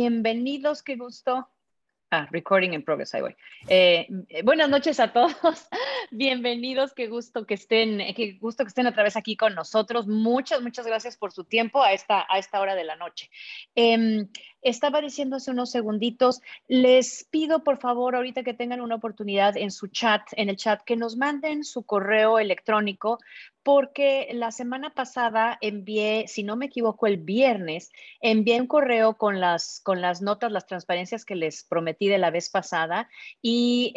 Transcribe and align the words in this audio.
Bienvenidos, 0.00 0.82
qué 0.82 0.96
gusto. 0.96 1.46
Ah, 2.10 2.26
recording 2.30 2.72
in 2.72 2.82
progress, 2.82 3.14
ahí 3.14 3.20
voy. 3.20 3.36
Eh, 3.68 4.08
buenas 4.44 4.70
noches 4.70 4.98
a 4.98 5.12
todos. 5.12 5.34
Bienvenidos, 6.10 6.94
qué 6.94 7.06
gusto 7.06 7.44
que 7.44 7.52
estén, 7.52 7.98
qué 8.14 8.38
gusto 8.40 8.64
que 8.64 8.68
estén 8.68 8.86
otra 8.86 9.02
vez 9.02 9.18
aquí 9.18 9.36
con 9.36 9.54
nosotros. 9.54 10.06
Muchas, 10.06 10.62
muchas 10.62 10.86
gracias 10.86 11.18
por 11.18 11.32
su 11.32 11.44
tiempo 11.44 11.82
a 11.82 11.92
esta, 11.92 12.24
a 12.30 12.38
esta 12.38 12.62
hora 12.62 12.74
de 12.74 12.84
la 12.84 12.96
noche. 12.96 13.28
Eh, 13.74 14.26
estaba 14.62 15.00
diciendo 15.00 15.36
hace 15.36 15.50
unos 15.50 15.70
segunditos, 15.70 16.40
les 16.68 17.24
pido 17.30 17.64
por 17.64 17.78
favor, 17.78 18.16
ahorita 18.16 18.42
que 18.42 18.54
tengan 18.54 18.80
una 18.80 18.96
oportunidad 18.96 19.56
en 19.56 19.70
su 19.70 19.88
chat, 19.88 20.22
en 20.32 20.48
el 20.48 20.56
chat, 20.56 20.82
que 20.82 20.96
nos 20.96 21.16
manden 21.16 21.64
su 21.64 21.82
correo 21.82 22.38
electrónico 22.38 23.18
porque 23.62 24.28
la 24.32 24.52
semana 24.52 24.94
pasada 24.94 25.58
envié, 25.60 26.26
si 26.28 26.42
no 26.42 26.56
me 26.56 26.66
equivoco, 26.66 27.06
el 27.06 27.18
viernes, 27.18 27.90
envié 28.20 28.60
un 28.60 28.66
correo 28.66 29.18
con 29.18 29.38
las, 29.38 29.80
con 29.84 30.00
las 30.00 30.22
notas, 30.22 30.50
las 30.50 30.66
transparencias 30.66 31.24
que 31.24 31.34
les 31.34 31.64
prometí 31.64 32.08
de 32.08 32.18
la 32.18 32.30
vez 32.30 32.48
pasada 32.48 33.08
y 33.42 33.92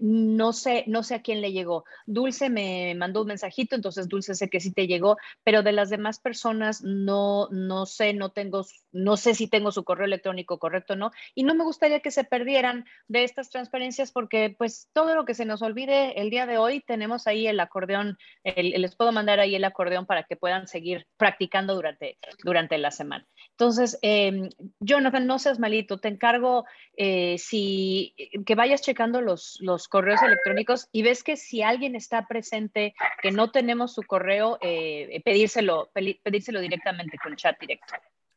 no, 0.00 0.52
sé, 0.52 0.84
no 0.86 1.02
sé 1.02 1.16
a 1.16 1.22
quién 1.22 1.40
le 1.40 1.52
llegó. 1.52 1.84
Dulce 2.06 2.50
me 2.50 2.94
mandó 2.94 3.22
un 3.22 3.28
mensajito, 3.28 3.74
entonces 3.74 4.08
Dulce 4.08 4.34
sé 4.34 4.48
que 4.48 4.60
sí 4.60 4.72
te 4.72 4.86
llegó, 4.86 5.16
pero 5.42 5.62
de 5.62 5.72
las 5.72 5.90
demás 5.90 6.20
personas 6.20 6.82
no, 6.82 7.48
no 7.50 7.86
sé, 7.86 8.14
no 8.14 8.30
tengo, 8.30 8.64
no 8.92 9.16
sé 9.16 9.34
si 9.34 9.48
tengo 9.48 9.72
su 9.72 9.82
correo 9.82 9.99
electrónico 10.04 10.58
correcto 10.58 10.96
no. 10.96 11.10
Y 11.34 11.44
no 11.44 11.54
me 11.54 11.64
gustaría 11.64 12.00
que 12.00 12.10
se 12.10 12.24
perdieran 12.24 12.84
de 13.08 13.24
estas 13.24 13.50
transparencias 13.50 14.12
porque 14.12 14.54
pues 14.56 14.88
todo 14.92 15.14
lo 15.14 15.24
que 15.24 15.34
se 15.34 15.44
nos 15.44 15.62
olvide 15.62 16.20
el 16.20 16.30
día 16.30 16.46
de 16.46 16.58
hoy 16.58 16.80
tenemos 16.80 17.26
ahí 17.26 17.46
el 17.46 17.60
acordeón, 17.60 18.18
les 18.44 18.96
puedo 18.96 19.12
mandar 19.12 19.40
ahí 19.40 19.54
el 19.54 19.64
acordeón 19.64 20.06
para 20.06 20.24
que 20.24 20.36
puedan 20.36 20.66
seguir 20.66 21.06
practicando 21.16 21.74
durante, 21.74 22.18
durante 22.44 22.78
la 22.78 22.90
semana. 22.90 23.26
Entonces, 23.52 23.98
eh, 24.02 24.48
Jonathan, 24.80 25.26
no 25.26 25.38
seas 25.38 25.58
malito, 25.58 25.98
te 25.98 26.08
encargo 26.08 26.64
eh, 26.96 27.36
si 27.38 28.14
que 28.46 28.54
vayas 28.54 28.82
checando 28.82 29.20
los, 29.20 29.58
los 29.60 29.88
correos 29.88 30.22
electrónicos 30.22 30.88
y 30.92 31.02
ves 31.02 31.22
que 31.22 31.36
si 31.36 31.62
alguien 31.62 31.94
está 31.94 32.26
presente 32.26 32.94
que 33.22 33.30
no 33.30 33.50
tenemos 33.50 33.94
su 33.94 34.02
correo, 34.02 34.58
eh, 34.60 35.20
pedírselo, 35.24 35.90
pedírselo 35.92 36.60
directamente 36.60 37.18
con 37.22 37.36
chat 37.36 37.58
directo. 37.58 37.94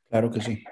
Claro 0.09 0.31
que 0.31 0.41
sí. 0.41 0.63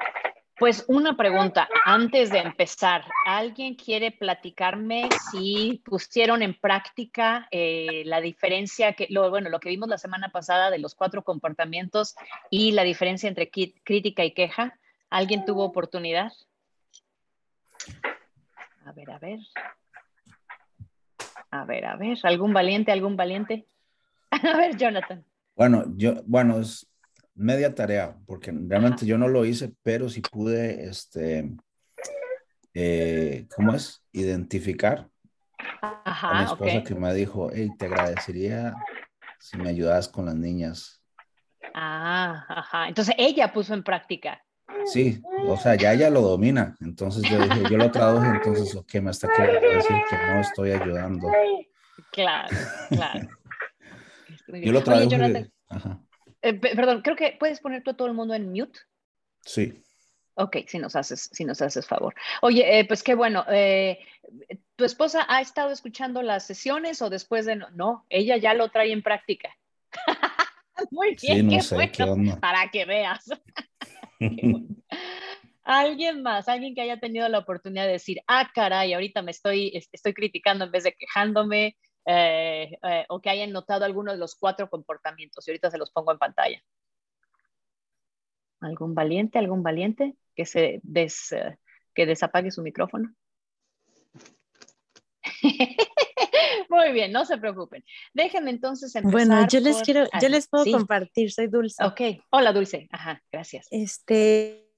Pues 0.61 0.85
una 0.87 1.17
pregunta 1.17 1.67
antes 1.85 2.29
de 2.29 2.37
empezar. 2.37 3.03
¿Alguien 3.25 3.73
quiere 3.73 4.11
platicarme 4.11 5.09
si 5.31 5.81
pusieron 5.83 6.43
en 6.43 6.53
práctica 6.53 7.47
eh, 7.49 8.03
la 8.05 8.21
diferencia, 8.21 8.93
que, 8.93 9.07
lo, 9.09 9.27
bueno, 9.31 9.49
lo 9.49 9.59
que 9.59 9.69
vimos 9.69 9.89
la 9.89 9.97
semana 9.97 10.29
pasada 10.29 10.69
de 10.69 10.77
los 10.77 10.93
cuatro 10.93 11.23
comportamientos 11.23 12.13
y 12.51 12.73
la 12.73 12.83
diferencia 12.83 13.27
entre 13.27 13.49
crítica 13.49 14.23
y 14.23 14.35
queja? 14.35 14.77
¿Alguien 15.09 15.45
tuvo 15.45 15.65
oportunidad? 15.65 16.31
A 18.85 18.91
ver, 18.91 19.09
a 19.09 19.17
ver. 19.17 19.39
A 21.49 21.65
ver, 21.65 21.85
a 21.87 21.95
ver. 21.95 22.19
¿Algún 22.21 22.53
valiente, 22.53 22.91
algún 22.91 23.17
valiente? 23.17 23.65
a 24.29 24.57
ver, 24.57 24.77
Jonathan. 24.77 25.25
Bueno, 25.55 25.85
yo, 25.95 26.21
bueno, 26.27 26.61
media 27.41 27.73
tarea, 27.73 28.15
porque 28.25 28.51
realmente 28.51 29.05
yo 29.05 29.17
no 29.17 29.27
lo 29.27 29.45
hice, 29.45 29.73
pero 29.83 30.09
sí 30.09 30.21
pude, 30.21 30.85
este, 30.87 31.51
eh, 32.73 33.47
¿cómo 33.55 33.73
es? 33.73 34.03
Identificar 34.11 35.09
a 35.81 36.39
mi 36.39 36.45
esposa 36.45 36.83
que 36.83 36.95
me 36.95 37.13
dijo, 37.13 37.49
hey, 37.53 37.69
te 37.77 37.85
agradecería 37.87 38.75
si 39.39 39.57
me 39.57 39.69
ayudas 39.69 40.07
con 40.07 40.27
las 40.27 40.35
niñas. 40.35 41.01
Ah, 41.73 42.45
ajá. 42.47 42.87
Entonces 42.87 43.15
ella 43.17 43.51
puso 43.51 43.73
en 43.73 43.83
práctica. 43.83 44.43
Sí, 44.85 45.21
o 45.47 45.57
sea, 45.57 45.75
ya 45.75 45.93
ella 45.93 46.09
lo 46.09 46.21
domina. 46.21 46.75
Entonces 46.79 47.23
yo 47.29 47.39
dije, 47.39 47.63
yo 47.69 47.77
lo 47.77 47.91
traduje, 47.91 48.27
entonces, 48.27 48.75
ok, 48.75 48.95
me 48.95 49.11
está 49.11 49.27
queriendo 49.35 49.67
decir 49.67 49.97
que 50.09 50.15
no 50.15 50.41
estoy 50.41 50.71
ayudando. 50.71 51.27
Claro, 52.11 52.49
claro. 52.89 53.27
yo 54.63 54.71
lo 54.71 54.83
traduje. 54.83 55.51
Ajá. 55.69 56.01
Eh, 56.41 56.53
perdón, 56.53 57.01
creo 57.01 57.15
que 57.15 57.35
puedes 57.39 57.59
poner 57.59 57.83
tú 57.83 57.91
a 57.91 57.95
todo 57.95 58.07
el 58.07 58.13
mundo 58.13 58.33
en 58.33 58.51
mute. 58.51 58.79
Sí. 59.45 59.83
Ok, 60.35 60.57
si 60.67 60.79
nos 60.79 60.95
haces, 60.95 61.29
si 61.31 61.45
nos 61.45 61.61
haces 61.61 61.85
favor. 61.85 62.15
Oye, 62.41 62.79
eh, 62.79 62.85
pues 62.85 63.03
qué 63.03 63.15
bueno. 63.15 63.45
Eh, 63.49 63.99
¿Tu 64.75 64.85
esposa 64.85 65.25
ha 65.27 65.41
estado 65.41 65.71
escuchando 65.71 66.21
las 66.21 66.45
sesiones 66.45 67.01
o 67.01 67.09
después 67.09 67.45
de 67.45 67.57
no? 67.57 67.69
No, 67.71 68.05
ella 68.09 68.37
ya 68.37 68.53
lo 68.53 68.69
trae 68.69 68.91
en 68.91 69.03
práctica. 69.03 69.55
Muy 70.91 71.15
bien, 71.21 71.49
qué 71.49 72.05
bueno, 72.05 72.39
para 72.39 72.69
que 72.69 72.85
veas. 72.85 73.25
alguien 75.63 76.23
más, 76.23 76.47
alguien 76.47 76.73
que 76.73 76.81
haya 76.81 76.99
tenido 76.99 77.27
la 77.29 77.39
oportunidad 77.39 77.85
de 77.85 77.93
decir, 77.93 78.21
ah, 78.27 78.49
caray, 78.53 78.93
ahorita 78.93 79.21
me 79.21 79.31
estoy, 79.31 79.71
estoy 79.91 80.13
criticando 80.13 80.65
en 80.65 80.71
vez 80.71 80.83
de 80.85 80.93
quejándome, 80.93 81.77
eh, 82.05 82.77
eh, 82.81 83.05
o 83.09 83.21
que 83.21 83.29
hayan 83.29 83.51
notado 83.51 83.85
alguno 83.85 84.11
de 84.11 84.17
los 84.17 84.35
cuatro 84.35 84.69
comportamientos. 84.69 85.47
Y 85.47 85.51
ahorita 85.51 85.71
se 85.71 85.77
los 85.77 85.91
pongo 85.91 86.11
en 86.11 86.17
pantalla. 86.17 86.63
¿Algún 88.59 88.93
valiente, 88.93 89.39
algún 89.39 89.63
valiente 89.63 90.15
que, 90.35 90.45
se 90.45 90.79
des, 90.83 91.31
eh, 91.31 91.57
que 91.93 92.05
desapague 92.05 92.51
su 92.51 92.61
micrófono? 92.61 93.13
Muy 96.69 96.91
bien, 96.93 97.11
no 97.11 97.25
se 97.25 97.37
preocupen. 97.37 97.83
Déjenme 98.13 98.51
entonces 98.51 98.95
empezar. 98.95 99.11
Bueno, 99.11 99.47
yo 99.47 99.59
les 99.59 99.81
quiero, 99.81 100.05
yo 100.21 100.29
les 100.29 100.47
puedo 100.47 100.65
compartir, 100.71 101.31
soy 101.31 101.47
Dulce. 101.47 101.83
Ok, 101.83 102.01
hola 102.29 102.53
Dulce, 102.53 102.87
ajá, 102.91 103.21
gracias. 103.31 103.67
Este, 103.71 104.70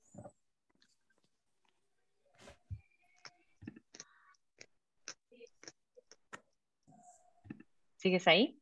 ¿Sigues 8.04 8.28
ahí? 8.28 8.60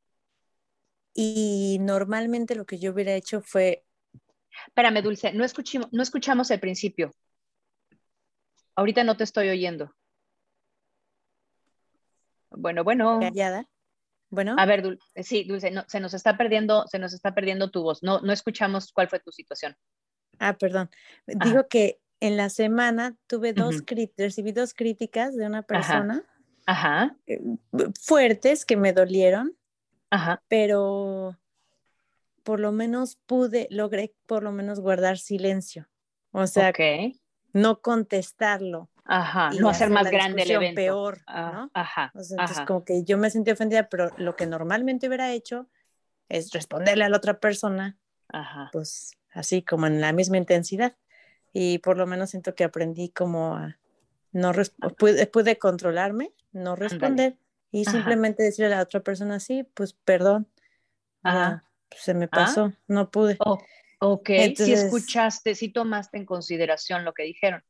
Y 1.16 1.80
normalmente 1.82 2.54
lo 2.54 2.68
que 2.68 2.78
yo 2.78 2.92
hubiera 2.92 3.16
hecho 3.16 3.42
fue... 3.42 3.84
Espérame, 4.68 5.02
Dulce, 5.02 5.34
no, 5.34 5.44
escuchamos, 5.44 5.92
no 5.92 6.04
escuchamos 6.04 6.52
el 6.52 6.60
principio. 6.60 7.12
Ahorita 8.76 9.04
no 9.04 9.18
te 9.18 9.24
estoy 9.24 9.50
oyendo. 9.50 9.96
Bueno, 12.52 12.84
bueno. 12.84 13.20
Callada. 13.20 13.68
Bueno. 14.30 14.56
A 14.60 14.66
ver, 14.68 14.84
Dulce, 14.84 15.24
sí, 15.24 15.44
Dulce, 15.44 15.72
no, 15.72 15.86
se 15.88 16.00
nos 16.00 16.14
está 16.14 16.38
perdiendo, 16.38 16.86
se 16.86 17.00
nos 17.00 17.12
está 17.12 17.34
perdiendo 17.34 17.72
tu 17.72 17.82
voz. 17.82 18.04
No, 18.04 18.22
no 18.22 18.32
escuchamos 18.32 18.94
cuál 18.94 19.10
fue 19.10 19.22
tu 19.22 19.32
situación. 19.32 19.76
Ah, 20.38 20.56
perdón. 20.56 20.92
Digo 21.26 21.68
que 21.68 22.00
en 22.20 22.38
la 22.38 22.52
semana 22.52 23.18
tuve 23.26 23.54
dos, 23.54 23.78
recibí 24.18 24.52
dos 24.52 24.76
críticas 24.76 25.36
de 25.36 25.48
una 25.48 25.64
persona 25.64 26.14
Ajá. 26.14 26.31
Eh, 27.28 27.42
fuertes 28.00 28.66
que 28.66 28.78
me 28.78 28.94
dolieron, 28.94 29.56
Ajá. 30.10 30.42
pero 30.48 31.38
por 32.44 32.60
lo 32.60 32.72
menos 32.72 33.18
pude, 33.26 33.68
logré 33.70 34.14
por 34.26 34.44
lo 34.44 34.52
menos 34.52 34.80
guardar 34.80 35.18
silencio. 35.18 35.88
O 36.32 36.48
sea, 36.48 36.74
no 37.54 37.82
contestarlo. 37.82 38.90
Ajá, 39.04 39.52
no 39.60 39.70
hacer 39.70 39.90
más 39.90 40.10
grande 40.10 40.44
el 40.44 40.52
evento. 40.52 40.76
peor, 40.76 41.22
ah, 41.28 41.52
¿no? 41.54 41.72
Ajá, 41.74 42.14
entonces 42.14 42.62
como 42.66 42.86
que 42.86 43.04
yo 43.04 43.18
me 43.18 43.30
sentí 43.30 43.52
ofendida, 43.52 43.90
pero 43.90 44.12
lo 44.18 44.36
que 44.36 44.46
normalmente 44.46 45.08
hubiera 45.08 45.32
hecho 45.34 45.68
es 46.30 46.52
responderle 46.52 47.04
a 47.04 47.10
la 47.10 47.18
otra 47.18 47.40
persona, 47.40 47.98
Ajá. 48.30 48.70
pues 48.72 49.18
así 49.34 49.64
como 49.64 49.88
en 49.88 50.00
la 50.00 50.14
misma 50.14 50.38
intensidad. 50.38 50.96
Y 51.52 51.80
por 51.80 51.98
lo 51.98 52.08
menos 52.08 52.30
siento 52.30 52.56
que 52.56 52.64
aprendí 52.64 53.10
como 53.10 53.56
a, 53.56 53.78
no 54.32 54.54
pude, 54.98 55.28
pude, 55.28 55.58
controlarme, 55.58 56.32
no 56.52 56.76
responder 56.76 57.38
y 57.72 57.86
simplemente 57.86 58.44
decirle 58.44 58.74
a 58.74 58.78
la 58.78 58.84
otra 58.84 59.00
persona, 59.00 59.40
sí, 59.40 59.64
pues 59.74 59.94
perdón, 59.94 60.48
pues, 61.22 62.02
se 62.02 62.14
me 62.14 62.26
ah. 62.26 62.30
pasó, 62.30 62.74
no 62.88 63.10
pude. 63.10 63.38
Oh, 63.40 63.60
ok, 64.00 64.30
si 64.56 64.74
escuchaste, 64.74 65.56
si 65.56 65.70
tomaste 65.70 66.18
en 66.18 66.26
consideración 66.26 67.06
lo 67.06 67.14
que 67.14 67.24
dijeron. 67.24 67.64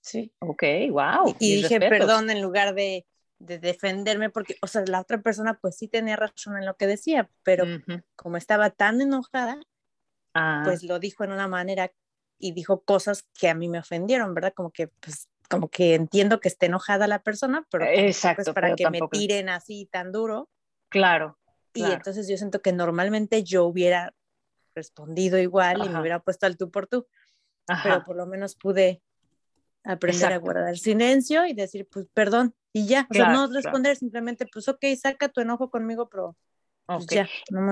sí. 0.00 0.32
Ok, 0.38 0.62
wow. 0.90 1.36
Y, 1.38 1.62
dije 1.62 1.78
perdón 1.78 2.30
en 2.30 2.40
lugar 2.40 2.74
de, 2.74 3.06
de, 3.38 3.58
defenderme, 3.58 4.30
porque, 4.30 4.56
o 4.62 4.66
sea, 4.66 4.82
la 4.86 5.00
otra 5.00 5.20
persona 5.20 5.58
pues 5.60 5.76
sí 5.76 5.86
tenía 5.86 6.16
razón 6.16 6.56
en 6.56 6.66
lo 6.66 6.76
que 6.76 6.86
decía, 6.86 7.28
pero 7.42 7.64
como 8.16 8.36
estaba 8.38 8.70
tan 8.70 9.00
enojada, 9.00 9.60
ah. 10.32 10.62
pues 10.64 10.82
lo 10.82 10.98
dijo 10.98 11.24
en 11.24 11.32
una 11.32 11.46
manera 11.46 11.92
y 12.38 12.52
dijo 12.52 12.82
cosas 12.82 13.28
que 13.38 13.48
a 13.48 13.54
mí 13.54 13.68
me 13.68 13.78
ofendieron, 13.78 14.34
¿verdad? 14.34 14.54
Como 14.54 14.70
que 14.70 14.88
pues 14.88 15.28
como 15.48 15.68
que 15.68 15.94
entiendo 15.94 16.40
que 16.40 16.48
esté 16.48 16.66
enojada 16.66 17.06
la 17.06 17.22
persona, 17.22 17.66
pero 17.70 17.84
Exacto, 17.86 18.42
es 18.42 18.54
para 18.54 18.74
que 18.74 18.88
me 18.90 19.00
tiren 19.10 19.48
así 19.48 19.88
tan 19.90 20.12
duro. 20.12 20.48
Claro. 20.88 21.38
Y 21.74 21.84
entonces 21.84 22.28
yo 22.28 22.36
siento 22.36 22.62
que 22.62 22.72
normalmente 22.72 23.42
yo 23.42 23.64
hubiera 23.64 24.14
respondido 24.74 25.38
igual 25.38 25.84
y 25.84 25.88
me 25.88 26.00
hubiera 26.00 26.20
puesto 26.20 26.46
al 26.46 26.56
tú 26.56 26.70
por 26.70 26.86
tú, 26.86 27.06
pero 27.82 28.04
por 28.04 28.16
lo 28.16 28.26
menos 28.26 28.54
pude 28.56 29.02
aprender 29.84 30.32
a 30.32 30.38
guardar 30.38 30.78
silencio 30.78 31.46
y 31.46 31.52
decir, 31.52 31.88
pues 31.90 32.06
perdón, 32.14 32.54
y 32.72 32.86
ya, 32.86 33.06
o 33.10 33.14
sea, 33.14 33.28
no 33.30 33.46
responder, 33.48 33.96
simplemente, 33.96 34.46
pues 34.52 34.68
ok, 34.68 34.84
saca 35.00 35.28
tu 35.28 35.40
enojo 35.40 35.70
conmigo, 35.70 36.08
pero 36.08 36.36
pues, 36.86 37.06
ya, 37.06 37.28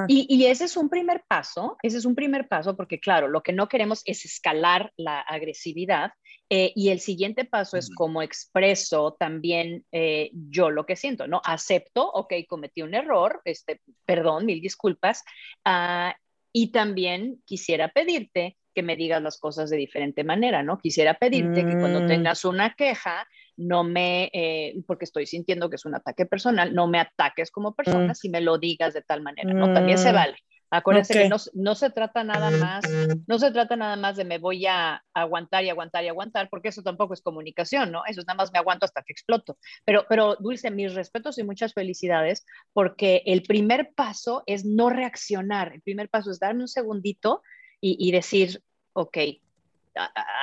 y, 0.08 0.26
y, 0.28 0.46
ese 0.46 0.64
es 0.64 0.76
un 0.76 0.88
primer 0.88 1.24
paso, 1.26 1.76
ese 1.82 1.98
es 1.98 2.04
un 2.04 2.14
primer 2.14 2.48
paso 2.48 2.76
porque 2.76 3.00
claro, 3.00 3.28
lo 3.28 3.42
que 3.42 3.52
no 3.52 3.68
queremos 3.68 4.02
es 4.04 4.24
escalar 4.24 4.92
la 4.96 5.20
agresividad 5.20 6.12
Eh, 6.54 6.70
y 6.76 6.90
el 6.90 7.00
siguiente 7.00 7.46
paso 7.46 7.78
es 7.78 7.88
cómo 7.88 8.20
expreso 8.20 9.16
también 9.18 9.86
eh, 9.90 10.30
yo 10.34 10.68
lo 10.68 10.84
que 10.84 10.96
siento, 10.96 11.26
¿no? 11.26 11.40
Acepto, 11.42 12.06
ok, 12.06 12.34
cometí 12.46 12.82
un 12.82 12.92
error, 12.92 13.40
este, 13.46 13.80
perdón, 14.04 14.44
mil 14.44 14.60
disculpas. 14.60 15.24
Uh, 15.64 16.12
y 16.52 16.70
también 16.70 17.40
quisiera 17.46 17.88
pedirte 17.88 18.58
que 18.74 18.82
me 18.82 18.96
digas 18.96 19.22
las 19.22 19.38
cosas 19.38 19.70
de 19.70 19.78
diferente 19.78 20.24
manera, 20.24 20.62
¿no? 20.62 20.76
Quisiera 20.76 21.14
pedirte 21.14 21.64
que 21.64 21.78
cuando 21.78 22.02
mm. 22.02 22.06
tengas 22.08 22.44
una 22.44 22.74
queja, 22.74 23.26
no 23.56 23.82
me, 23.82 24.28
eh, 24.34 24.74
porque 24.86 25.06
estoy 25.06 25.24
sintiendo 25.24 25.70
que 25.70 25.76
es 25.76 25.86
un 25.86 25.94
ataque 25.94 26.26
personal, 26.26 26.74
no 26.74 26.86
me 26.86 26.98
ataques 26.98 27.50
como 27.50 27.74
persona 27.74 28.12
mm. 28.12 28.14
si 28.14 28.28
me 28.28 28.42
lo 28.42 28.58
digas 28.58 28.92
de 28.92 29.00
tal 29.00 29.22
manera, 29.22 29.54
¿no? 29.54 29.72
También 29.72 29.96
se 29.96 30.12
mm. 30.12 30.14
vale. 30.14 30.36
Acuérdense 30.74 31.12
que 31.12 31.28
no, 31.28 31.36
no, 31.52 31.74
se 31.74 31.90
trata 31.90 32.24
nada 32.24 32.50
más, 32.50 32.82
no 33.26 33.38
se 33.38 33.50
trata 33.50 33.76
nada 33.76 33.94
más 33.96 34.16
de 34.16 34.24
me 34.24 34.38
voy 34.38 34.64
a 34.64 35.04
aguantar 35.12 35.64
y 35.64 35.68
aguantar 35.68 36.02
y 36.02 36.08
aguantar, 36.08 36.48
porque 36.48 36.70
eso 36.70 36.82
tampoco 36.82 37.12
es 37.12 37.20
comunicación, 37.20 37.92
¿no? 37.92 38.04
Eso 38.06 38.22
nada 38.22 38.38
más 38.38 38.52
me 38.52 38.58
aguanto 38.58 38.86
hasta 38.86 39.02
que 39.02 39.12
exploto. 39.12 39.58
Pero, 39.84 40.06
pero 40.08 40.36
Dulce, 40.36 40.70
mis 40.70 40.94
respetos 40.94 41.36
y 41.36 41.42
muchas 41.42 41.74
felicidades, 41.74 42.46
porque 42.72 43.22
el 43.26 43.42
primer 43.42 43.92
paso 43.94 44.44
es 44.46 44.64
no 44.64 44.88
reaccionar. 44.88 45.74
El 45.74 45.82
primer 45.82 46.08
paso 46.08 46.30
es 46.30 46.38
darme 46.38 46.62
un 46.62 46.68
segundito 46.68 47.42
y, 47.78 48.08
y 48.08 48.10
decir, 48.10 48.62
ok, 48.94 49.18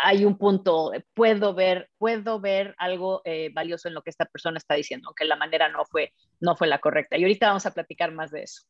hay 0.03 0.25
un 0.25 0.37
punto, 0.37 0.91
puedo 1.15 1.55
ver, 1.55 1.89
puedo 1.97 2.39
ver 2.39 2.75
algo 2.77 3.21
eh, 3.25 3.49
valioso 3.51 3.87
en 3.87 3.95
lo 3.95 4.03
que 4.03 4.11
esta 4.11 4.25
persona 4.25 4.59
está 4.59 4.75
diciendo, 4.75 5.07
aunque 5.07 5.25
la 5.25 5.35
manera 5.35 5.69
no 5.69 5.85
fue, 5.85 6.13
no 6.39 6.55
fue 6.55 6.67
la 6.67 6.77
correcta. 6.77 7.17
Y 7.17 7.23
ahorita 7.23 7.47
vamos 7.47 7.65
a 7.65 7.73
platicar 7.73 8.11
más 8.11 8.29
de 8.31 8.43
eso. 8.43 8.63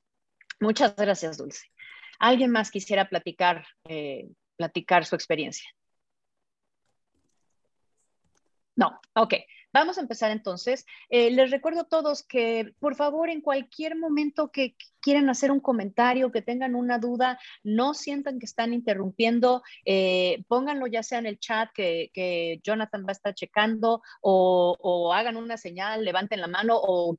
Muchas 0.59 0.95
gracias, 0.95 1.37
Dulce. 1.37 1.67
¿Alguien 2.19 2.51
más 2.51 2.69
quisiera 2.69 3.07
platicar, 3.07 3.65
eh, 3.85 4.27
platicar 4.57 5.05
su 5.05 5.15
experiencia? 5.15 5.69
No, 8.75 8.99
ok. 9.13 9.33
Vamos 9.71 9.97
a 9.97 10.01
empezar 10.01 10.31
entonces. 10.31 10.85
Eh, 11.09 11.29
les 11.29 11.51
recuerdo 11.51 11.81
a 11.81 11.87
todos 11.87 12.23
que 12.23 12.73
por 12.79 12.95
favor 12.95 13.29
en 13.29 13.41
cualquier 13.41 13.95
momento 13.95 14.51
que 14.51 14.75
quieran 14.99 15.29
hacer 15.29 15.51
un 15.51 15.59
comentario, 15.59 16.31
que 16.31 16.41
tengan 16.41 16.73
una 16.73 16.97
duda, 16.97 17.39
no 17.63 17.93
sientan 17.93 18.39
que 18.39 18.47
están 18.47 18.73
interrumpiendo, 18.73 19.61
eh, 19.85 20.43
pónganlo 20.47 20.87
ya 20.87 21.03
sea 21.03 21.19
en 21.19 21.27
el 21.27 21.39
chat 21.39 21.69
que, 21.73 22.59
Jonathan 22.63 23.03
va 23.03 23.09
a 23.09 23.11
estar 23.13 23.33
checando 23.35 24.01
o, 24.21 25.13
hagan 25.13 25.37
una 25.37 25.57
señal, 25.57 26.03
levanten 26.03 26.41
la 26.41 26.47
mano 26.47 26.79
o, 26.81 27.15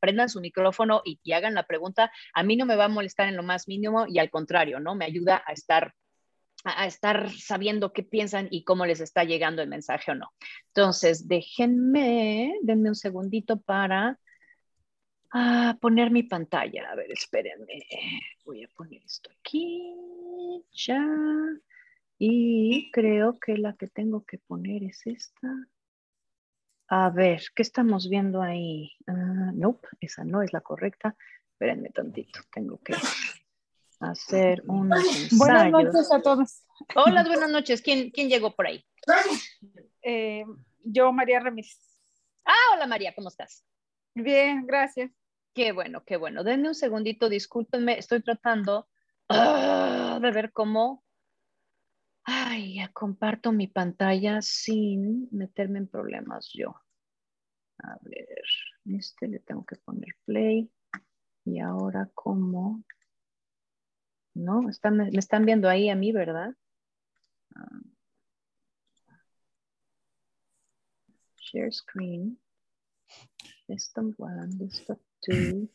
prendan 0.00 0.28
su 0.28 0.40
micrófono 0.40 1.02
y, 1.04 1.18
y 1.22 1.32
hagan 1.32 1.54
la 1.54 1.66
pregunta. 1.66 2.10
A 2.32 2.42
mí 2.42 2.56
no 2.56 2.66
me 2.66 2.76
va 2.76 2.84
a 2.84 2.88
molestar 2.88 3.28
en 3.28 3.36
lo 3.36 3.42
más 3.42 3.68
mínimo 3.68 4.06
y 4.08 4.18
al 4.18 4.30
contrario, 4.30 4.80
¿no? 4.80 4.94
Me 4.94 5.04
ayuda 5.04 5.42
a 5.46 5.52
estar 5.52 5.94
a, 6.64 6.86
estar 6.86 7.30
sabiendo 7.30 7.92
qué 7.92 8.02
piensan 8.02 8.48
y 8.50 8.64
cómo 8.64 8.86
les 8.86 9.00
está 9.00 9.24
llegando 9.24 9.62
el 9.62 9.68
mensaje 9.68 10.10
o 10.10 10.14
no. 10.14 10.32
Entonces, 10.68 11.28
déjenme, 11.28 12.54
denme 12.62 12.88
un 12.88 12.94
segundito 12.94 13.60
para 13.60 14.18
ah, 15.32 15.76
poner 15.80 16.10
mi 16.10 16.22
pantalla. 16.22 16.90
A 16.90 16.94
ver, 16.94 17.12
espérenme. 17.12 17.86
Voy 18.44 18.64
a 18.64 18.68
poner 18.68 19.02
esto 19.04 19.30
aquí. 19.38 19.94
Ya. 20.72 21.06
Y 22.18 22.90
creo 22.92 23.38
que 23.38 23.58
la 23.58 23.74
que 23.74 23.88
tengo 23.88 24.24
que 24.24 24.38
poner 24.38 24.84
es 24.84 25.06
esta. 25.06 25.48
A 26.88 27.10
ver, 27.10 27.42
¿qué 27.54 27.62
estamos 27.62 28.08
viendo 28.08 28.42
ahí? 28.42 28.92
Uh, 29.06 29.52
nope, 29.54 29.88
esa 30.00 30.24
no 30.24 30.42
es 30.42 30.52
la 30.52 30.60
correcta. 30.60 31.16
Espérenme 31.52 31.90
tantito, 31.90 32.40
tengo 32.52 32.78
que 32.78 32.94
hacer 34.00 34.62
unos 34.66 34.98
ensayos. 35.04 35.38
Buenas 35.38 35.70
noches 35.70 36.12
a 36.12 36.22
todos. 36.22 36.64
Hola, 36.94 37.24
buenas 37.24 37.50
noches. 37.50 37.82
¿Quién, 37.82 38.10
quién 38.10 38.28
llegó 38.28 38.54
por 38.54 38.66
ahí? 38.66 38.84
Eh, 40.02 40.44
yo, 40.82 41.12
María 41.12 41.40
Ramírez. 41.40 41.78
Ah, 42.44 42.74
hola 42.74 42.86
María, 42.86 43.14
¿cómo 43.14 43.28
estás? 43.28 43.64
Bien, 44.14 44.66
gracias. 44.66 45.10
Qué 45.54 45.72
bueno, 45.72 46.04
qué 46.04 46.16
bueno. 46.16 46.44
Denme 46.44 46.68
un 46.68 46.74
segundito, 46.74 47.28
discúlpenme, 47.28 47.98
estoy 47.98 48.22
tratando 48.22 48.88
ah, 49.28 50.18
de 50.20 50.30
ver 50.30 50.52
cómo... 50.52 51.04
Ay, 52.24 52.76
ya 52.76 52.88
comparto 52.88 53.52
mi 53.52 53.68
pantalla 53.68 54.40
sin 54.40 55.28
meterme 55.30 55.78
en 55.78 55.88
problemas 55.88 56.50
yo. 56.54 56.74
A 57.82 57.98
ver, 58.02 58.26
este 58.86 59.28
le 59.28 59.40
tengo 59.40 59.64
que 59.64 59.76
poner 59.76 60.16
play. 60.24 60.70
Y 61.44 61.60
ahora 61.60 62.08
cómo 62.14 62.82
¿no? 64.34 64.62
me, 64.62 64.70
están 64.70 65.46
viendo 65.46 65.68
ahí 65.68 65.88
a 65.88 65.96
mí, 65.96 66.12
¿verdad? 66.12 66.54
Ah. 67.54 67.80
share 71.54 71.72
screen. 71.72 72.38
Step 73.70 74.14
one, 74.18 74.70
step 74.70 74.98
two. 75.20 75.68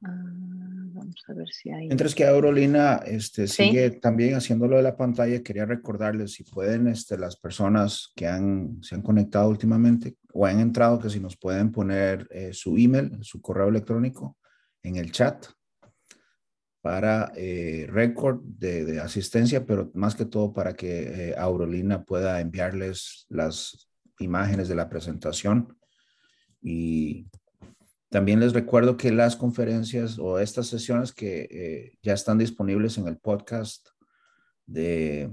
vamos 0.00 1.24
a 1.26 1.34
ver 1.34 1.48
si 1.48 1.70
hay. 1.70 1.86
Mientras 1.86 2.14
que 2.14 2.26
Aurolina 2.26 3.02
este, 3.04 3.48
sigue 3.48 3.90
también 3.90 4.34
haciéndolo 4.34 4.76
de 4.76 4.82
la 4.82 4.96
pantalla, 4.96 5.42
quería 5.42 5.64
recordarles 5.64 6.32
si 6.32 6.44
pueden 6.44 6.88
este, 6.88 7.18
las 7.18 7.36
personas 7.36 8.12
que 8.14 8.26
han, 8.26 8.82
se 8.82 8.94
han 8.94 9.02
conectado 9.02 9.48
últimamente 9.48 10.16
o 10.32 10.46
han 10.46 10.60
entrado, 10.60 11.00
que 11.00 11.10
si 11.10 11.20
nos 11.20 11.36
pueden 11.36 11.72
poner 11.72 12.28
eh, 12.30 12.52
su 12.52 12.76
email, 12.76 13.18
su 13.22 13.40
correo 13.40 13.68
electrónico 13.68 14.38
en 14.82 14.96
el 14.96 15.10
chat 15.10 15.46
para 16.82 17.32
eh, 17.36 17.86
récord 17.88 18.40
de, 18.42 19.00
asistencia, 19.00 19.64
pero 19.64 19.90
más 19.94 20.16
que 20.16 20.24
todo 20.24 20.52
para 20.52 20.74
que 20.74 21.30
eh, 21.30 21.34
Aurolina 21.38 22.04
pueda 22.04 22.40
enviarles 22.40 23.24
las 23.28 23.88
imágenes 24.18 24.68
de 24.68 24.74
la 24.74 24.88
presentación. 24.88 25.78
Y 26.60 27.28
también 28.10 28.40
les 28.40 28.52
recuerdo 28.52 28.96
que 28.96 29.12
las 29.12 29.36
conferencias 29.36 30.18
o 30.18 30.40
estas 30.40 30.66
sesiones 30.66 31.12
que 31.12 31.48
eh, 31.50 31.98
ya 32.02 32.14
están 32.14 32.36
disponibles 32.36 32.98
en 32.98 33.06
el 33.06 33.16
podcast 33.16 33.88
de, 34.66 35.32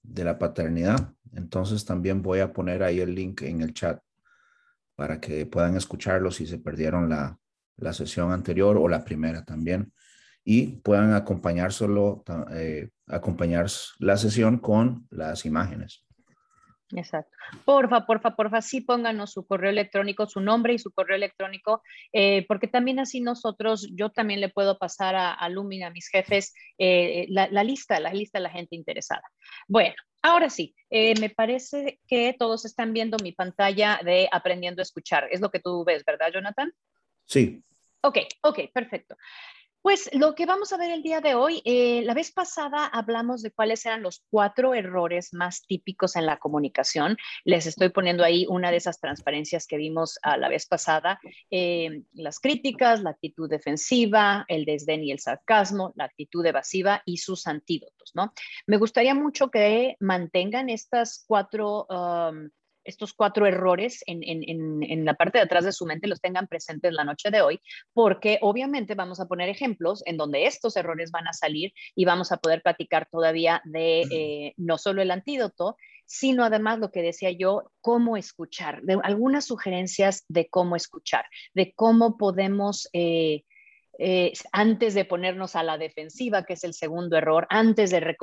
de 0.00 0.24
la 0.24 0.38
paternidad, 0.38 1.12
entonces 1.32 1.84
también 1.84 2.22
voy 2.22 2.38
a 2.38 2.52
poner 2.52 2.84
ahí 2.84 3.00
el 3.00 3.16
link 3.16 3.42
en 3.42 3.62
el 3.62 3.74
chat 3.74 4.00
para 4.94 5.20
que 5.20 5.44
puedan 5.44 5.76
escucharlo 5.76 6.30
si 6.30 6.46
se 6.46 6.58
perdieron 6.58 7.08
la, 7.08 7.36
la 7.78 7.92
sesión 7.92 8.30
anterior 8.30 8.76
o 8.76 8.88
la 8.88 9.04
primera 9.04 9.44
también 9.44 9.92
y 10.44 10.66
puedan 10.66 11.14
acompañar 11.14 11.72
solo, 11.72 12.22
eh, 12.52 12.90
acompañar 13.06 13.66
la 13.98 14.16
sesión 14.16 14.58
con 14.58 15.06
las 15.10 15.46
imágenes. 15.46 16.04
Exacto. 16.94 17.34
Porfa, 17.64 18.06
porfa, 18.06 18.36
porfa, 18.36 18.60
sí 18.60 18.82
pónganos 18.82 19.32
su 19.32 19.46
correo 19.46 19.70
electrónico, 19.70 20.26
su 20.26 20.40
nombre 20.40 20.74
y 20.74 20.78
su 20.78 20.92
correo 20.92 21.16
electrónico, 21.16 21.82
eh, 22.12 22.44
porque 22.46 22.68
también 22.68 23.00
así 23.00 23.20
nosotros, 23.20 23.88
yo 23.94 24.10
también 24.10 24.40
le 24.40 24.50
puedo 24.50 24.78
pasar 24.78 25.16
a, 25.16 25.32
a 25.32 25.48
Lumina, 25.48 25.88
a 25.88 25.90
mis 25.90 26.08
jefes, 26.08 26.52
eh, 26.78 27.26
la, 27.30 27.48
lista, 27.64 27.98
la 27.98 28.12
lista 28.12 28.38
de 28.38 28.42
la 28.42 28.50
gente 28.50 28.76
interesada. 28.76 29.22
Bueno, 29.66 29.94
ahora 30.22 30.50
sí, 30.50 30.74
me 30.90 31.30
parece 31.30 31.98
que 32.06 32.36
todos 32.38 32.64
están 32.64 32.92
viendo 32.92 33.16
mi 33.22 33.32
pantalla 33.32 33.98
de 34.04 34.28
aprendiendo 34.30 34.82
a 34.82 34.84
escuchar. 34.84 35.26
Es 35.32 35.40
lo 35.40 35.50
que 35.50 35.60
tú 35.60 35.84
ves, 35.84 36.04
¿verdad, 36.04 36.30
Jonathan? 36.32 36.70
Sí. 37.24 37.64
Ok, 38.02 38.18
ok, 38.42 38.60
perfecto. 38.72 39.16
Pues 39.84 40.08
lo 40.14 40.34
que 40.34 40.46
vamos 40.46 40.72
a 40.72 40.78
ver 40.78 40.90
el 40.90 41.02
día 41.02 41.20
de 41.20 41.34
hoy, 41.34 41.60
eh, 41.66 42.00
la 42.06 42.14
vez 42.14 42.32
pasada 42.32 42.86
hablamos 42.86 43.42
de 43.42 43.50
cuáles 43.50 43.84
eran 43.84 44.00
los 44.00 44.24
cuatro 44.30 44.72
errores 44.72 45.34
más 45.34 45.66
típicos 45.66 46.16
en 46.16 46.24
la 46.24 46.38
comunicación. 46.38 47.18
Les 47.44 47.66
estoy 47.66 47.90
poniendo 47.90 48.24
ahí 48.24 48.46
una 48.48 48.70
de 48.70 48.78
esas 48.78 48.98
transparencias 48.98 49.66
que 49.66 49.76
vimos 49.76 50.18
a 50.22 50.38
la 50.38 50.48
vez 50.48 50.64
pasada, 50.64 51.20
eh, 51.50 52.00
las 52.14 52.40
críticas, 52.40 53.02
la 53.02 53.10
actitud 53.10 53.46
defensiva, 53.46 54.46
el 54.48 54.64
desdén 54.64 55.04
y 55.04 55.12
el 55.12 55.18
sarcasmo, 55.18 55.92
la 55.96 56.04
actitud 56.04 56.46
evasiva 56.46 57.02
y 57.04 57.18
sus 57.18 57.46
antídotos, 57.46 58.12
¿no? 58.14 58.32
Me 58.66 58.78
gustaría 58.78 59.14
mucho 59.14 59.50
que 59.50 59.96
mantengan 60.00 60.70
estas 60.70 61.26
cuatro... 61.28 61.84
Um, 61.90 62.48
estos 62.84 63.12
cuatro 63.14 63.46
errores 63.46 64.02
en, 64.06 65.04
la 65.04 65.14
parte 65.14 65.38
de 65.38 65.44
atrás 65.44 65.64
de 65.64 65.72
su 65.72 65.86
mente 65.86 66.06
los 66.06 66.20
tengan 66.20 66.46
presentes 66.46 66.92
la 66.92 67.04
noche 67.04 67.30
de 67.30 67.40
hoy, 67.40 67.60
porque 67.92 68.38
obviamente 68.42 68.94
vamos 68.94 69.20
a 69.20 69.26
poner 69.26 69.48
ejemplos 69.48 70.02
en 70.06 70.16
donde 70.16 70.46
estos 70.46 70.76
errores 70.76 71.10
van 71.10 71.28
a 71.28 71.32
salir 71.32 71.72
y 71.94 72.04
vamos 72.04 72.32
a 72.32 72.36
poder 72.36 72.62
platicar 72.62 73.08
todavía 73.10 73.62
de 73.64 74.02
eh, 74.10 74.54
no 74.56 74.78
solo 74.78 75.02
el 75.02 75.10
antídoto, 75.10 75.76
sino 76.06 76.44
además 76.44 76.78
lo 76.78 76.90
que 76.90 77.02
decía 77.02 77.30
yo, 77.30 77.70
cómo 77.80 78.16
escuchar, 78.16 78.82
de 78.82 78.98
algunas 79.02 79.46
sugerencias 79.46 80.24
de 80.28 80.48
cómo 80.48 80.76
escuchar, 80.76 81.24
de 81.54 81.72
cómo 81.74 82.16
podemos... 82.16 82.88
Eh, 82.92 83.44
eh, 83.98 84.32
antes 84.52 84.94
de 84.94 85.04
ponernos 85.04 85.56
a 85.56 85.62
la 85.62 85.78
defensiva, 85.78 86.44
que 86.44 86.54
es 86.54 86.64
el 86.64 86.74
segundo 86.74 87.16
error, 87.16 87.46
antes 87.50 87.90
de 87.90 88.16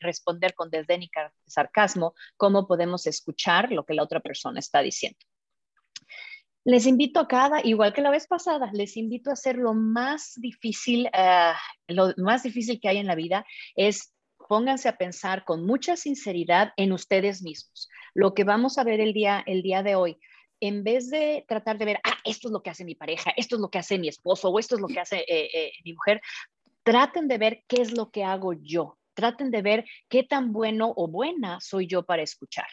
responder 0.00 0.54
con 0.54 0.70
desdén 0.70 1.02
y 1.02 1.10
sarcasmo, 1.46 2.14
cómo 2.36 2.66
podemos 2.66 3.06
escuchar 3.06 3.72
lo 3.72 3.84
que 3.84 3.94
la 3.94 4.02
otra 4.02 4.20
persona 4.20 4.58
está 4.58 4.80
diciendo. 4.80 5.18
Les 6.64 6.86
invito 6.86 7.20
a 7.20 7.28
cada, 7.28 7.60
igual 7.64 7.92
que 7.92 8.02
la 8.02 8.10
vez 8.10 8.26
pasada, 8.26 8.70
les 8.72 8.96
invito 8.96 9.30
a 9.30 9.34
hacer 9.34 9.56
lo 9.56 9.72
más 9.72 10.32
difícil, 10.36 11.08
eh, 11.12 11.52
lo 11.88 12.12
más 12.16 12.42
difícil 12.42 12.80
que 12.80 12.88
hay 12.88 12.98
en 12.98 13.06
la 13.06 13.14
vida 13.14 13.46
es 13.76 14.12
pónganse 14.48 14.88
a 14.88 14.96
pensar 14.96 15.44
con 15.44 15.64
mucha 15.64 15.96
sinceridad 15.96 16.72
en 16.76 16.92
ustedes 16.92 17.42
mismos. 17.42 17.88
Lo 18.14 18.34
que 18.34 18.44
vamos 18.44 18.78
a 18.78 18.84
ver 18.84 19.00
el 19.00 19.12
día, 19.12 19.42
el 19.46 19.62
día 19.62 19.82
de 19.82 19.94
hoy, 19.94 20.18
en 20.60 20.84
vez 20.84 21.10
de 21.10 21.44
tratar 21.48 21.78
de 21.78 21.84
ver, 21.84 22.00
ah, 22.04 22.18
esto 22.24 22.48
es 22.48 22.52
lo 22.52 22.62
que 22.62 22.70
hace 22.70 22.84
mi 22.84 22.94
pareja, 22.94 23.32
esto 23.36 23.56
es 23.56 23.60
lo 23.60 23.70
que 23.70 23.78
hace 23.78 23.98
mi 23.98 24.08
esposo 24.08 24.48
o 24.48 24.58
esto 24.58 24.76
es 24.76 24.80
lo 24.80 24.88
que 24.88 25.00
hace 25.00 25.18
eh, 25.18 25.50
eh, 25.52 25.72
mi 25.84 25.92
mujer, 25.92 26.20
traten 26.82 27.28
de 27.28 27.38
ver 27.38 27.64
qué 27.66 27.82
es 27.82 27.92
lo 27.92 28.10
que 28.10 28.24
hago 28.24 28.52
yo. 28.52 28.98
Traten 29.14 29.50
de 29.50 29.62
ver 29.62 29.84
qué 30.08 30.24
tan 30.24 30.52
bueno 30.52 30.92
o 30.94 31.08
buena 31.08 31.58
soy 31.60 31.86
yo 31.86 32.04
para 32.04 32.22
escuchar. 32.22 32.66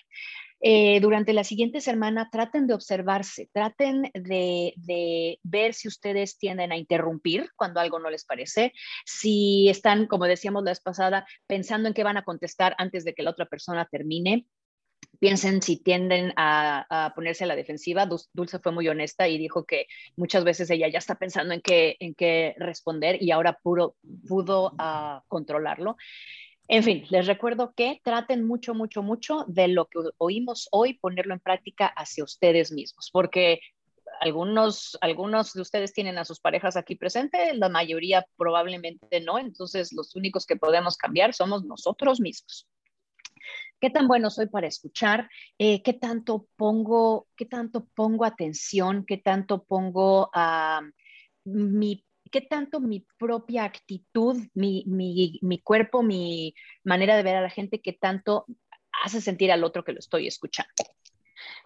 Eh, 0.66 1.02
durante 1.02 1.34
la 1.34 1.44
siguiente 1.44 1.82
semana 1.82 2.30
traten 2.32 2.68
de 2.68 2.74
observarse, 2.74 3.50
traten 3.52 4.04
de, 4.13 4.74
de, 4.78 5.40
ver 5.44 5.74
si 5.74 5.90
ustedes 5.90 6.38
tienden 6.38 6.72
a 6.72 6.78
interrumpir 6.78 7.50
cuando 7.58 7.82
algo 7.82 8.00
no 8.00 8.10
les 8.10 8.24
parece, 8.24 8.72
si 9.06 9.68
están, 9.68 10.08
como 10.08 10.25
decíamos 10.25 10.63
la 10.63 10.72
vez 10.72 10.80
pasada, 10.80 11.25
pensando 11.48 11.90
en 11.90 11.94
qué 11.94 12.04
van 12.04 12.16
a 12.16 12.24
contestar 12.24 12.75
antes 12.78 13.04
de 13.04 13.13
que 13.13 13.24
la 13.24 13.32
otra 13.32 13.46
persona 13.46 13.88
termine. 13.92 14.48
Piensen 15.20 15.62
si 15.62 15.77
tienden 15.77 16.34
a, 16.36 17.13
ponerse 17.15 17.43
a 17.43 17.48
la 17.48 17.55
defensiva. 17.55 18.08
Dulce 18.34 18.60
fue 18.60 18.72
muy 18.72 18.88
honesta 18.88 19.27
y 19.27 19.38
dijo 19.38 19.65
que 19.65 19.88
muchas 20.15 20.43
veces 20.43 20.70
ella 20.70 20.88
ya 20.89 21.00
está 21.00 21.15
pensando 21.15 21.53
en 21.53 21.62
qué, 21.62 21.96
en 22.00 22.13
qué 22.13 22.55
responder 22.58 23.22
y 23.22 23.32
ahora 23.32 23.60
puro, 23.62 23.96
pudo 24.27 24.74
uh, 24.74 25.22
controlarlo. 25.27 25.96
En 26.67 26.84
fin, 26.84 27.05
les 27.10 27.27
recuerdo 27.27 27.74
que 27.75 28.00
traten 28.03 28.46
mucho, 28.46 28.74
mucho, 28.74 29.03
mucho 29.03 29.46
de 29.48 29.67
lo 29.67 29.86
que 29.88 30.00
oímos 30.17 30.70
hoy, 30.72 30.93
ponerlo 30.93 31.34
en 31.34 31.39
práctica 31.39 31.88
hacia 31.88 32.24
ustedes 32.24 32.72
mismos, 32.72 33.10
porque 33.12 33.60
algunos, 34.22 34.98
algunos 35.01 35.53
de 35.53 35.62
ustedes 35.62 35.93
tienen 35.93 36.17
a 36.17 36.25
sus 36.25 36.39
parejas 36.39 36.77
aquí 36.77 36.96
presentes, 36.96 37.58
la 37.58 37.70
mayoría 37.70 38.25
probablemente 38.38 39.20
no, 39.22 39.39
entonces 39.39 39.91
los 39.91 40.15
únicos 40.15 40.46
que 40.46 40.55
podemos 40.55 40.98
cambiar 40.98 41.34
somos 41.34 41.65
nosotros 41.65 42.22
mismos. 42.22 42.67
¿Qué 43.84 43.90
tan 43.90 44.08
bueno 44.08 44.30
soy 44.30 44.48
para 44.48 44.68
escuchar? 44.68 45.30
Eh, 45.58 45.84
¿Qué 45.84 45.92
tanto 45.92 46.48
pongo, 46.56 47.28
qué 47.36 47.46
tanto 47.46 47.90
pongo 47.94 48.24
atención? 48.24 49.04
¿Qué 49.06 49.18
tanto 49.18 49.66
pongo 49.66 50.30
a 50.34 50.80
mi 51.44 52.06
qué 52.32 52.40
tanto 52.40 52.80
mi 52.80 53.06
propia 53.18 53.66
actitud, 53.66 54.38
mi, 54.54 54.86
mi, 54.88 55.38
mi, 55.42 55.60
cuerpo, 55.60 56.02
mi 56.02 56.56
manera 56.86 57.18
de 57.18 57.24
ver 57.24 57.36
a 57.36 57.42
la 57.42 57.50
gente, 57.50 57.82
qué 57.82 57.92
tanto 57.92 58.46
hace 59.04 59.20
sentir 59.20 59.52
al 59.52 59.66
otro 59.66 59.84
que 59.84 59.92
lo 59.92 60.00
estoy 60.00 60.28
escuchando. 60.28 60.72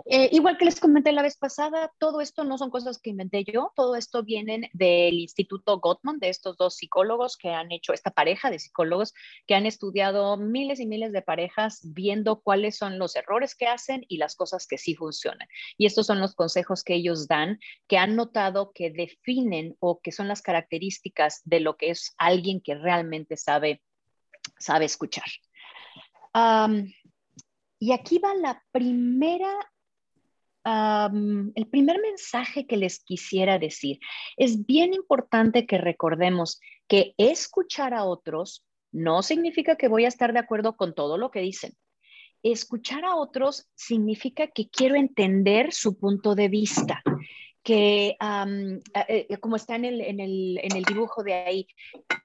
Eh, 0.05 0.29
igual 0.31 0.57
que 0.57 0.65
les 0.65 0.79
comenté 0.79 1.12
la 1.12 1.22
vez 1.22 1.38
pasada, 1.38 1.91
todo 1.98 2.22
esto 2.22 2.43
no 2.43 2.57
son 2.57 2.69
cosas 2.69 3.00
que 3.00 3.10
inventé 3.10 3.43
yo, 3.43 3.72
todo 3.75 3.96
esto 3.96 4.24
viene 4.24 4.69
del 4.74 5.15
Instituto 5.15 5.79
Gottman, 5.79 6.19
de 6.19 6.29
estos 6.29 6.55
dos 6.57 6.75
psicólogos 6.75 7.36
que 7.36 7.50
han 7.50 7.72
hecho, 7.72 7.93
esta 7.93 8.12
pareja 8.12 8.50
de 8.50 8.60
psicólogos 8.60 9.13
que 9.48 9.55
han 9.55 9.65
estudiado 9.65 10.38
miles 10.38 10.79
y 10.79 10.86
miles 10.86 11.12
de 11.12 11.22
parejas 11.22 11.81
viendo 11.84 12.41
cuáles 12.41 12.77
son 12.77 13.00
los 13.00 13.15
errores 13.15 13.55
que 13.55 13.67
hacen 13.67 14.05
y 14.07 14.17
las 14.17 14.36
cosas 14.36 14.67
que 14.67 14.77
sí 14.77 14.96
funcionan. 14.96 15.48
Y 15.77 15.86
estos 15.86 16.05
son 16.05 16.19
los 16.19 16.36
consejos 16.36 16.84
que 16.84 16.96
ellos 16.96 17.27
dan, 17.27 17.60
que 17.88 17.98
han 17.98 18.15
notado 18.15 18.72
que 18.74 18.91
definen 18.91 19.75
o 19.79 20.00
que 20.00 20.12
son 20.12 20.27
las 20.27 20.41
características 20.41 21.41
de 21.43 21.60
lo 21.60 21.77
que 21.77 21.89
es 21.89 22.13
alguien 22.17 22.62
que 22.62 22.75
realmente 22.75 23.38
sabe, 23.38 23.81
sabe 24.60 24.86
escuchar. 24.86 25.25
Y 27.79 27.91
aquí 27.91 28.19
va 28.19 28.34
la 28.34 28.63
primera, 28.72 29.51
el 30.65 31.67
primer 31.69 32.01
mensaje 32.01 32.65
que 32.65 32.77
les 32.77 33.03
quisiera 33.03 33.60
decir. 33.60 34.00
Es 34.36 34.65
bien 34.65 34.93
importante 34.93 35.65
que 35.65 35.77
recordemos 35.77 36.60
que 36.88 37.13
escuchar 37.17 37.93
a 37.93 38.05
otros 38.05 38.65
no 38.91 39.22
significa 39.22 39.75
que 39.75 39.88
voy 39.88 40.05
a 40.05 40.07
estar 40.07 40.34
de 40.34 40.39
acuerdo 40.39 40.75
con 40.75 40.96
todo 40.96 41.17
lo 41.17 41.29
que 41.29 41.41
dicen. 41.41 41.74
Escuchar 42.43 43.03
a 43.05 43.15
otros 43.15 43.67
significa 43.75 44.48
que 44.48 44.69
quiero 44.69 44.96
entender 44.96 45.74
su 45.74 46.00
punto 46.00 46.36
de 46.36 46.48
vista, 46.48 47.03
que, 47.68 48.16
eh, 49.10 49.38
como 49.42 49.58
está 49.58 49.76
en 49.76 49.84
el, 49.84 50.00
en, 50.00 50.22
el, 50.22 50.58
en 50.64 50.78
el, 50.78 50.86
dibujo 50.86 51.22
de 51.22 51.34
ahí, 51.34 51.68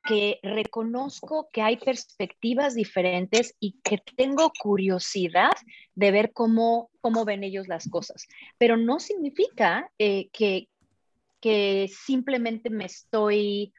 que 0.05 0.39
reconozco 0.41 1.49
que 1.53 1.63
hay 1.63 1.79
perspectivas 1.79 2.77
diferentes 2.77 3.57
y 3.59 3.73
que 3.83 3.99
tengo 4.17 4.53
curiosidad 4.57 5.51
de 5.97 6.13
ver 6.13 6.33
cómo, 6.33 6.93
cómo 7.01 7.25
ven 7.25 7.43
ellos 7.43 7.67
las 7.67 7.91
cosas. 7.91 8.29
Pero 8.57 8.77
no 8.77 9.01
significa 9.01 9.91
eh, 9.99 10.29
que, 10.33 10.69
que 11.41 11.91
simplemente 11.93 12.71
me 12.71 12.85
estoy 12.85 13.75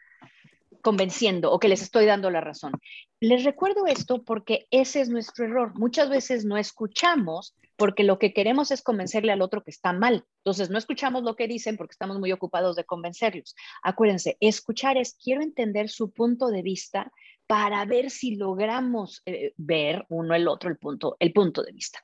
convenciendo 0.82 1.50
o 1.50 1.60
que 1.60 1.70
les 1.70 1.82
estoy 1.82 2.06
dando 2.06 2.30
la 2.30 2.42
razón. 2.42 2.74
Les 3.22 3.46
recuerdo 3.46 3.88
esto 3.88 4.22
porque 4.22 4.68
ese 4.70 5.00
es 5.00 5.08
nuestro 5.08 5.46
error. 5.46 5.80
Muchas 5.80 6.10
veces 6.10 6.44
no 6.44 6.58
escuchamos 6.58 7.56
porque 7.76 8.04
lo 8.04 8.20
que 8.20 8.34
queremos 8.34 8.72
es 8.72 8.82
convencerle 8.82 9.32
al 9.32 9.42
otro 9.42 9.64
que 9.64 9.72
está 9.72 9.94
mal. 9.94 10.26
Entonces, 10.38 10.70
no 10.70 10.78
escuchamos 10.78 11.24
lo 11.24 11.36
que 11.36 11.48
dicen 11.48 11.78
porque 11.78 11.94
estamos 11.94 12.20
muy 12.20 12.32
ocupados 12.32 12.76
de 12.76 12.86
convencerlos. 12.86 13.56
Acuérdense, 13.82 14.38
escuchar 14.40 14.98
es, 14.98 15.16
quiero 15.16 15.42
entender 15.42 15.90
su 15.90 16.12
punto 16.12 16.50
de 16.50 16.62
vista 16.62 17.12
para 17.48 17.84
ver 17.86 18.10
si 18.10 18.36
logramos 18.36 19.22
eh, 19.26 19.54
ver 19.58 20.06
uno 20.10 20.34
el 20.36 20.48
otro 20.48 20.70
el 20.70 20.78
punto, 20.78 21.18
el 21.20 21.34
punto 21.34 21.64
de 21.64 21.72
vista. 21.72 22.00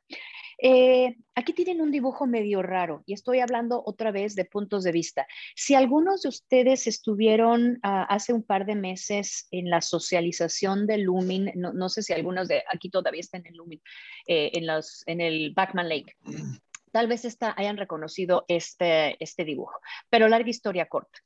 Eh, 0.62 1.16
aquí 1.36 1.54
tienen 1.54 1.80
un 1.80 1.90
dibujo 1.90 2.28
medio 2.28 2.62
raro 2.62 3.02
y 3.06 3.14
estoy 3.14 3.40
hablando 3.40 3.82
otra 3.86 4.12
vez 4.12 4.36
de 4.36 4.44
puntos 4.44 4.84
de 4.84 4.92
vista. 4.92 5.26
Si 5.56 5.74
algunos 5.74 6.22
de 6.22 6.30
ustedes 6.30 6.86
estuvieron 6.86 7.80
ah, 7.82 8.04
hace 8.04 8.34
un 8.34 8.44
par 8.44 8.66
de 8.66 8.76
meses 8.76 9.48
en 9.52 9.70
la 9.70 9.82
socialización 9.82 10.86
de 10.86 10.98
Lumin, 10.98 11.52
no, 11.56 11.90
sé 11.90 12.04
si 12.04 12.12
algunos 12.12 12.50
de 12.50 12.64
aquí 12.70 12.90
todavía 12.90 13.22
están 13.22 13.46
en 13.46 13.56
Lumin, 13.56 13.82
eh, 14.28 14.52
en, 14.54 14.68
los, 14.68 15.04
en 15.08 15.22
el 15.22 15.54
Backman 15.54 15.88
Lake. 15.88 16.16
Tal 16.92 17.08
vez 17.08 17.38
hayan 17.56 17.78
reconocido 17.78 18.46
este, 18.48 19.16
este 19.24 19.46
dibujo, 19.46 19.80
pero 20.10 20.28
larga 20.28 20.50
historia 20.50 20.88
corta. 20.88 21.20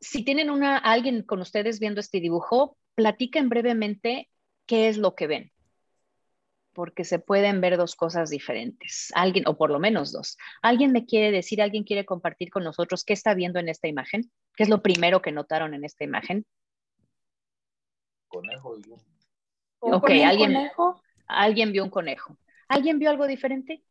Si 0.00 0.22
tienen 0.22 0.50
una, 0.50 0.76
alguien 0.76 1.22
con 1.22 1.40
ustedes 1.40 1.80
viendo 1.80 2.00
este 2.00 2.20
dibujo, 2.20 2.76
platiquen 2.94 3.48
brevemente 3.48 4.28
qué 4.66 4.88
es 4.88 4.98
lo 4.98 5.14
que 5.14 5.26
ven 5.26 5.52
porque 6.78 7.02
se 7.04 7.18
pueden 7.18 7.60
ver 7.60 7.76
dos 7.76 7.96
cosas 7.96 8.30
diferentes. 8.30 9.10
Alguien, 9.16 9.48
o 9.48 9.56
por 9.56 9.68
lo 9.68 9.80
menos 9.80 10.12
dos. 10.12 10.38
¿Alguien 10.62 10.92
me 10.92 11.06
quiere 11.06 11.32
decir, 11.32 11.60
alguien 11.60 11.82
quiere 11.82 12.04
compartir 12.04 12.50
con 12.50 12.62
nosotros 12.62 13.02
qué 13.04 13.14
está 13.14 13.34
viendo 13.34 13.58
en 13.58 13.68
esta 13.68 13.88
imagen? 13.88 14.30
¿Qué 14.54 14.62
es 14.62 14.68
lo 14.68 14.80
primero 14.80 15.20
que 15.20 15.32
notaron 15.32 15.74
en 15.74 15.84
esta 15.84 16.04
imagen? 16.04 16.46
Conejo 18.28 18.76
y 18.78 18.90
un... 18.90 19.92
Ok, 19.92 20.08
¿alguien, 20.24 20.54
conejo? 20.54 21.02
alguien 21.26 21.72
vio 21.72 21.82
un 21.82 21.90
conejo. 21.90 22.38
¿Alguien 22.68 23.00
vio 23.00 23.10
algo 23.10 23.26
diferente? 23.26 23.82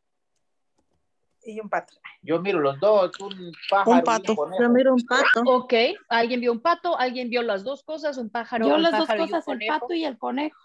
Y 1.43 1.59
un 1.59 1.67
pato. 1.67 1.93
Yo 2.21 2.39
miro 2.39 2.61
los 2.61 2.79
dos, 2.79 3.11
un 3.19 3.51
pájaro. 3.69 3.97
Un 3.97 4.03
pato. 4.03 4.35
Yo 4.61 4.69
miro 4.69 4.93
un 4.93 5.05
pato. 5.05 5.41
Ok, 5.45 5.73
alguien 6.07 6.39
vio 6.39 6.53
un 6.53 6.61
pato, 6.61 6.97
alguien 6.97 7.29
vio 7.29 7.41
las 7.41 7.65
dos 7.65 7.83
cosas, 7.83 8.15
un 8.17 8.29
pájaro. 8.29 8.65
Yo 8.65 8.75
un 8.75 8.81
las 8.81 8.91
pájaro 8.91 9.23
dos 9.23 9.29
cosas, 9.31 9.47
el 9.49 9.67
pato 9.67 9.93
y 9.93 10.05
el 10.05 10.17
conejo. 10.17 10.57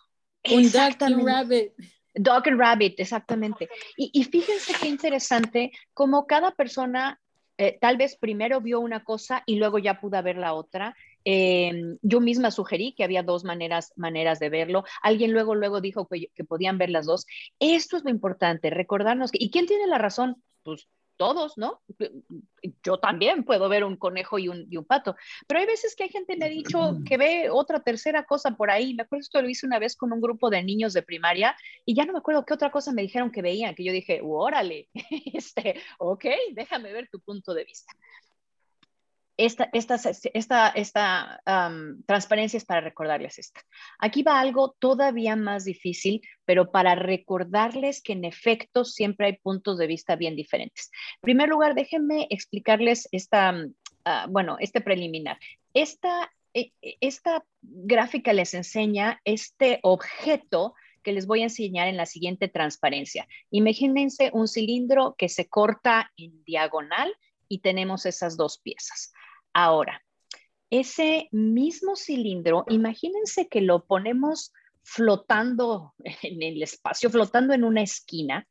Un 0.49 0.63
duck 0.71 1.03
and 1.03 1.27
rabbit. 1.27 1.73
Dog 2.15 2.49
and 2.49 2.59
Rabbit, 2.59 3.01
exactamente. 3.01 3.69
Y, 3.97 4.25
fíjense 4.25 4.75
qué 4.81 4.89
interesante 4.89 5.73
cómo 5.95 6.27
cada 6.27 6.53
persona 6.53 7.21
eh, 7.59 7.79
tal 7.81 7.97
vez 7.97 8.17
primero 8.17 8.61
vio 8.61 8.81
una 8.81 9.05
cosa 9.05 9.43
y 9.47 9.57
luego 9.57 9.79
ya 9.79 10.01
pudo 10.01 10.23
ver 10.23 10.37
la 10.37 10.55
otra. 10.55 10.97
Em, 11.25 11.99
yo 12.03 12.21
misma 12.21 12.51
sugerí 12.51 12.95
que 12.95 13.05
había 13.05 13.23
dos 13.23 13.45
maneras, 13.45 13.93
maneras 13.97 14.41
de 14.41 14.49
verlo. 14.49 14.85
Alguien 15.03 15.33
luego, 15.33 15.55
luego 15.55 15.81
dijo 15.81 16.07
que, 16.09 16.29
que, 16.35 16.45
podían 16.45 16.79
ver 16.79 16.91
las 16.91 17.07
dos. 17.07 17.27
Esto 17.59 17.97
es 17.97 18.05
lo 18.05 18.11
importante, 18.11 18.71
recordarnos 18.71 19.31
que, 19.31 19.39
¿y 19.41 19.51
quién 19.51 19.67
tiene 19.67 19.87
la 19.87 19.99
razón? 19.99 20.43
Pues 20.63 20.89
todos, 21.23 21.57
¿no? 21.57 21.81
Yo 22.83 22.99
también 22.99 23.45
puedo 23.45 23.69
ver 23.69 23.85
un 23.85 23.97
conejo 23.97 24.41
y 24.41 24.49
un, 24.49 24.85
pato, 24.85 25.15
pero 25.47 25.61
hay 25.61 25.67
veces 25.67 25.95
que 25.95 26.03
hay 26.03 26.09
gente 26.09 26.37
me 26.37 26.47
ha 26.47 26.49
dicho 26.49 26.79
que 27.07 27.17
ve 27.17 27.49
otra 27.49 27.79
tercera 27.79 28.25
cosa 28.25 28.57
por 28.57 28.73
ahí. 28.73 28.95
Me 28.95 29.05
acuerdo 29.05 29.21
esto 29.21 29.41
lo 29.41 29.49
hice 29.49 29.65
una 29.65 29.79
vez 29.79 29.95
con 29.95 30.13
un 30.13 30.21
grupo 30.21 30.51
de 30.51 30.65
niños 30.65 30.95
de 30.95 31.03
primaria 31.03 31.57
y 31.87 31.95
ya 31.95 32.05
no 32.05 32.13
me 32.13 32.19
acuerdo 32.19 32.45
qué 32.45 32.55
otra 32.55 32.73
cosa 32.73 32.93
me 32.93 33.03
dijeron 33.03 33.31
que 33.31 33.41
veían, 33.41 33.77
que 33.77 33.85
yo 33.85 33.93
dije, 33.93 34.21
órale, 34.21 34.89
este, 35.33 35.81
ok, 35.99 36.25
déjame 36.55 36.93
ver 36.93 37.09
tu 37.09 37.21
punto 37.21 37.55
de 37.55 37.65
vista 37.65 37.93
esta, 39.37 39.69
esta, 39.73 40.01
esta, 40.35 40.69
esta 40.69 41.43
transparencia 42.07 42.57
es 42.57 42.65
para 42.65 42.81
recordarles 42.81 43.39
esta. 43.39 43.61
Aquí 43.99 44.23
va 44.23 44.41
algo 44.41 44.75
todavía 44.79 45.37
más 45.37 45.65
difícil, 45.65 46.21
pero 46.45 46.71
para 46.71 46.95
recordarles 46.95 48.03
que 48.03 48.13
en 48.13 48.25
efecto 48.25 48.85
siempre 48.85 49.27
hay 49.27 49.37
puntos 49.39 49.79
de 49.79 49.87
vista 49.87 50.17
bien 50.17 50.37
diferentes. 50.37 50.91
En 51.17 51.23
primer 51.23 51.49
lugar, 51.49 51.75
déjenme 51.75 52.27
explicarles 52.31 53.09
esta, 53.13 53.55
ah, 54.05 54.27
bueno, 54.29 54.57
este 54.61 54.81
preliminar. 54.81 55.39
Esta, 55.75 56.31
e, 56.55 56.73
e, 56.83 56.97
esta 57.01 57.45
gráfica 57.63 58.33
les 58.33 58.55
enseña 58.55 59.21
este 59.25 59.81
objeto 59.83 60.75
que 61.03 61.13
les 61.13 61.27
voy 61.27 61.41
a 61.41 61.45
enseñar 61.45 61.89
en 61.89 61.97
la 61.97 62.07
siguiente 62.07 62.49
transparencia. 62.49 63.27
Imagínense 63.51 64.31
un 64.33 64.47
cilindro 64.47 65.15
que 65.19 65.29
se 65.29 65.49
corta 65.49 66.13
en 66.17 66.45
diagonal 66.45 67.13
y 67.53 67.59
tenemos 67.59 68.07
esas 68.07 68.39
dos 68.39 68.59
piezas. 68.59 69.13
Ahora, 69.53 70.03
ese 70.71 71.29
mismo 71.33 71.97
cilindro, 71.97 72.65
imagínense 72.71 73.47
que 73.47 73.61
lo 73.61 73.85
ponemos 73.85 74.55
flotando 74.83 75.93
en 76.23 76.43
el 76.43 76.63
espacio, 76.63 77.11
flotando 77.11 77.53
en 77.53 77.65
una 77.65 77.83
esquina. 77.83 78.49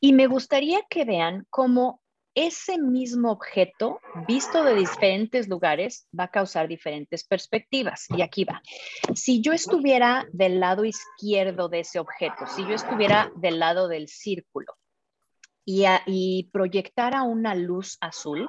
Y 0.00 0.14
me 0.14 0.28
gustaría 0.28 0.80
que 0.88 1.04
vean 1.04 1.46
cómo 1.50 2.00
ese 2.34 2.78
mismo 2.78 3.32
objeto, 3.32 4.00
visto 4.26 4.64
de 4.64 4.76
diferentes 4.76 5.46
lugares, 5.46 6.08
va 6.18 6.24
a 6.24 6.30
causar 6.30 6.68
diferentes 6.68 7.22
perspectivas. 7.22 8.06
Y 8.16 8.22
aquí 8.22 8.44
va. 8.44 8.62
Si 9.14 9.42
yo 9.42 9.52
estuviera 9.52 10.26
del 10.32 10.58
lado 10.58 10.86
izquierdo 10.86 11.68
de 11.68 11.80
ese 11.80 11.98
objeto, 11.98 12.46
si 12.46 12.62
yo 12.62 12.72
estuviera 12.72 13.30
del 13.36 13.58
lado 13.58 13.88
del 13.88 14.08
círculo 14.08 14.79
y, 15.64 15.84
y 16.06 16.48
proyectara 16.52 17.22
una 17.22 17.54
luz 17.54 17.96
azul, 18.00 18.48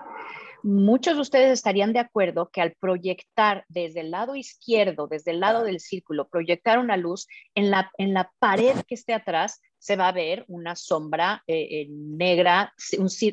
muchos 0.63 1.15
de 1.15 1.21
ustedes 1.21 1.51
estarían 1.51 1.93
de 1.93 1.99
acuerdo 1.99 2.49
que 2.51 2.61
al 2.61 2.73
proyectar 2.73 3.65
desde 3.67 4.01
el 4.01 4.11
lado 4.11 4.35
izquierdo, 4.35 5.07
desde 5.07 5.31
el 5.31 5.39
lado 5.39 5.63
del 5.63 5.79
círculo, 5.79 6.27
proyectar 6.27 6.79
una 6.79 6.97
luz 6.97 7.27
en 7.55 7.71
la, 7.71 7.91
en 7.97 8.13
la 8.13 8.31
pared 8.39 8.75
que 8.87 8.95
esté 8.95 9.13
atrás, 9.13 9.61
se 9.77 9.95
va 9.95 10.09
a 10.09 10.13
ver 10.13 10.45
una 10.47 10.75
sombra 10.75 11.43
eh, 11.47 11.67
eh, 11.71 11.87
negra, 11.89 12.73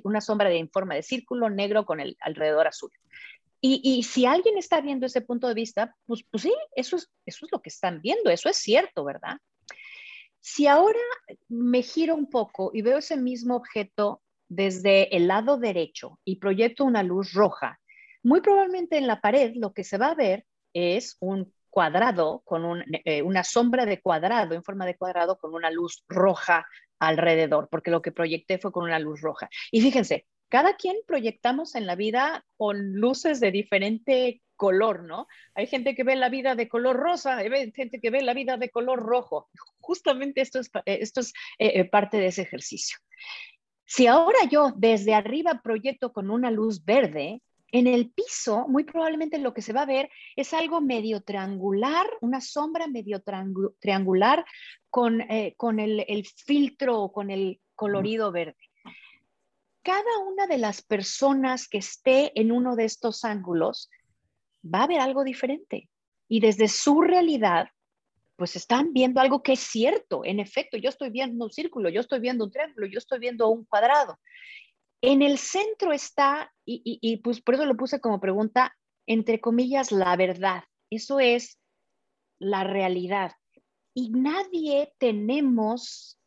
una 0.04 0.20
sombra 0.20 0.48
de, 0.48 0.58
en 0.58 0.70
forma 0.70 0.94
de 0.94 1.02
círculo 1.02 1.50
negro 1.50 1.84
con 1.84 2.00
el 2.00 2.16
alrededor 2.20 2.66
azul. 2.66 2.90
Y, 3.60 4.04
si 4.04 4.24
alguien 4.24 4.56
está 4.56 4.80
viendo 4.80 5.04
ese 5.06 5.20
punto 5.20 5.48
de 5.48 5.54
vista, 5.54 5.92
pues, 6.06 6.22
pues 6.30 6.44
sí, 6.44 6.52
eso 6.76 6.94
es, 6.94 7.10
eso 7.26 7.44
es 7.44 7.52
lo 7.52 7.60
que 7.60 7.70
están 7.70 8.00
viendo, 8.00 8.30
eso 8.30 8.48
es 8.48 8.56
cierto, 8.56 9.04
¿verdad? 9.04 9.38
Si 10.40 10.66
ahora 10.66 10.98
me 11.48 11.82
giro 11.82 12.14
un 12.14 12.30
poco 12.30 12.70
y 12.72 12.82
veo 12.82 12.98
ese 12.98 13.16
mismo 13.16 13.56
objeto 13.56 14.22
desde 14.48 15.14
el 15.16 15.28
lado 15.28 15.58
derecho 15.58 16.18
y 16.24 16.36
proyecto 16.36 16.84
una 16.84 17.02
luz 17.02 17.32
roja, 17.32 17.80
muy 18.22 18.40
probablemente 18.40 18.96
en 18.96 19.06
la 19.06 19.20
pared 19.20 19.52
lo 19.56 19.72
que 19.72 19.84
se 19.84 19.98
va 19.98 20.08
a 20.08 20.14
ver 20.14 20.46
es 20.72 21.16
un 21.20 21.52
cuadrado 21.70 22.42
con 22.44 22.82
eh, 23.04 23.22
una 23.22 23.44
sombra 23.44 23.84
de 23.84 24.00
cuadrado 24.00 24.54
en 24.54 24.64
forma 24.64 24.86
de 24.86 24.96
cuadrado 24.96 25.38
con 25.38 25.54
una 25.54 25.70
luz 25.70 26.04
roja 26.08 26.66
alrededor, 26.98 27.68
porque 27.70 27.90
lo 27.90 28.02
que 28.02 28.12
proyecté 28.12 28.58
fue 28.58 28.72
con 28.72 28.84
una 28.84 28.98
luz 28.98 29.20
roja. 29.20 29.48
Y 29.70 29.80
fíjense, 29.80 30.26
cada 30.48 30.76
quien 30.76 30.96
proyectamos 31.06 31.74
en 31.74 31.86
la 31.86 31.94
vida 31.94 32.44
con 32.56 32.94
luces 32.94 33.38
de 33.40 33.50
diferente 33.50 34.42
color, 34.58 35.04
¿no? 35.04 35.26
Hay 35.54 35.66
gente 35.66 35.94
que 35.94 36.04
ve 36.04 36.16
la 36.16 36.28
vida 36.28 36.54
de 36.54 36.68
color 36.68 36.96
rosa, 36.96 37.38
hay 37.38 37.72
gente 37.72 38.00
que 38.00 38.10
ve 38.10 38.20
la 38.20 38.34
vida 38.34 38.58
de 38.58 38.68
color 38.68 38.98
rojo. 38.98 39.48
Justamente 39.80 40.42
esto 40.42 40.58
es, 40.58 40.70
eh, 40.84 40.98
esto 41.00 41.20
es 41.20 41.32
eh, 41.58 41.86
parte 41.86 42.18
de 42.18 42.26
ese 42.26 42.42
ejercicio. 42.42 42.98
Si 43.86 44.06
ahora 44.06 44.40
yo 44.50 44.74
desde 44.76 45.14
arriba 45.14 45.62
proyecto 45.64 46.12
con 46.12 46.30
una 46.30 46.50
luz 46.50 46.84
verde, 46.84 47.40
en 47.70 47.86
el 47.86 48.10
piso 48.10 48.66
muy 48.68 48.84
probablemente 48.84 49.38
lo 49.38 49.54
que 49.54 49.62
se 49.62 49.72
va 49.72 49.82
a 49.82 49.86
ver 49.86 50.10
es 50.36 50.52
algo 50.52 50.80
medio 50.80 51.22
triangular, 51.22 52.06
una 52.20 52.40
sombra 52.40 52.86
medio 52.86 53.22
triangular 53.78 54.44
con, 54.90 55.20
eh, 55.22 55.54
con 55.56 55.78
el, 55.78 56.04
el 56.08 56.26
filtro 56.26 57.00
o 57.00 57.12
con 57.12 57.30
el 57.30 57.60
colorido 57.74 58.32
verde. 58.32 58.56
Cada 59.82 60.18
una 60.26 60.46
de 60.46 60.58
las 60.58 60.82
personas 60.82 61.68
que 61.68 61.78
esté 61.78 62.38
en 62.38 62.52
uno 62.52 62.76
de 62.76 62.84
estos 62.84 63.24
ángulos 63.24 63.88
va 64.62 64.84
a 64.84 64.86
ver 64.86 65.00
algo 65.00 65.24
diferente. 65.24 65.88
Y 66.28 66.40
desde 66.40 66.68
su 66.68 67.00
realidad 67.00 67.68
pues 68.38 68.54
están 68.54 68.92
viendo 68.92 69.20
algo 69.20 69.42
que 69.42 69.54
es 69.54 69.60
cierto. 69.60 70.24
En 70.24 70.38
efecto, 70.38 70.76
yo 70.76 70.90
estoy 70.90 71.10
viendo 71.10 71.44
un 71.44 71.50
círculo, 71.50 71.88
yo 71.88 72.00
estoy 72.00 72.20
viendo 72.20 72.44
un 72.44 72.52
triángulo, 72.52 72.86
yo 72.86 72.98
estoy 72.98 73.18
viendo 73.18 73.48
un 73.48 73.64
cuadrado. 73.64 74.16
En 75.00 75.22
el 75.22 75.38
centro 75.38 75.92
está, 75.92 76.52
y, 76.64 77.16
pues 77.18 77.40
por 77.40 77.54
eso 77.54 77.66
lo 77.66 77.76
puse 77.76 78.00
como 78.00 78.20
pregunta, 78.20 78.76
entre 79.06 79.40
comillas, 79.40 79.90
la 79.90 80.14
verdad. 80.16 80.62
Eso 80.88 81.18
es 81.18 81.58
la 82.38 82.62
realidad. 82.62 83.32
Y 83.92 84.10
nadie 84.10 84.92
tenemos 84.98 86.17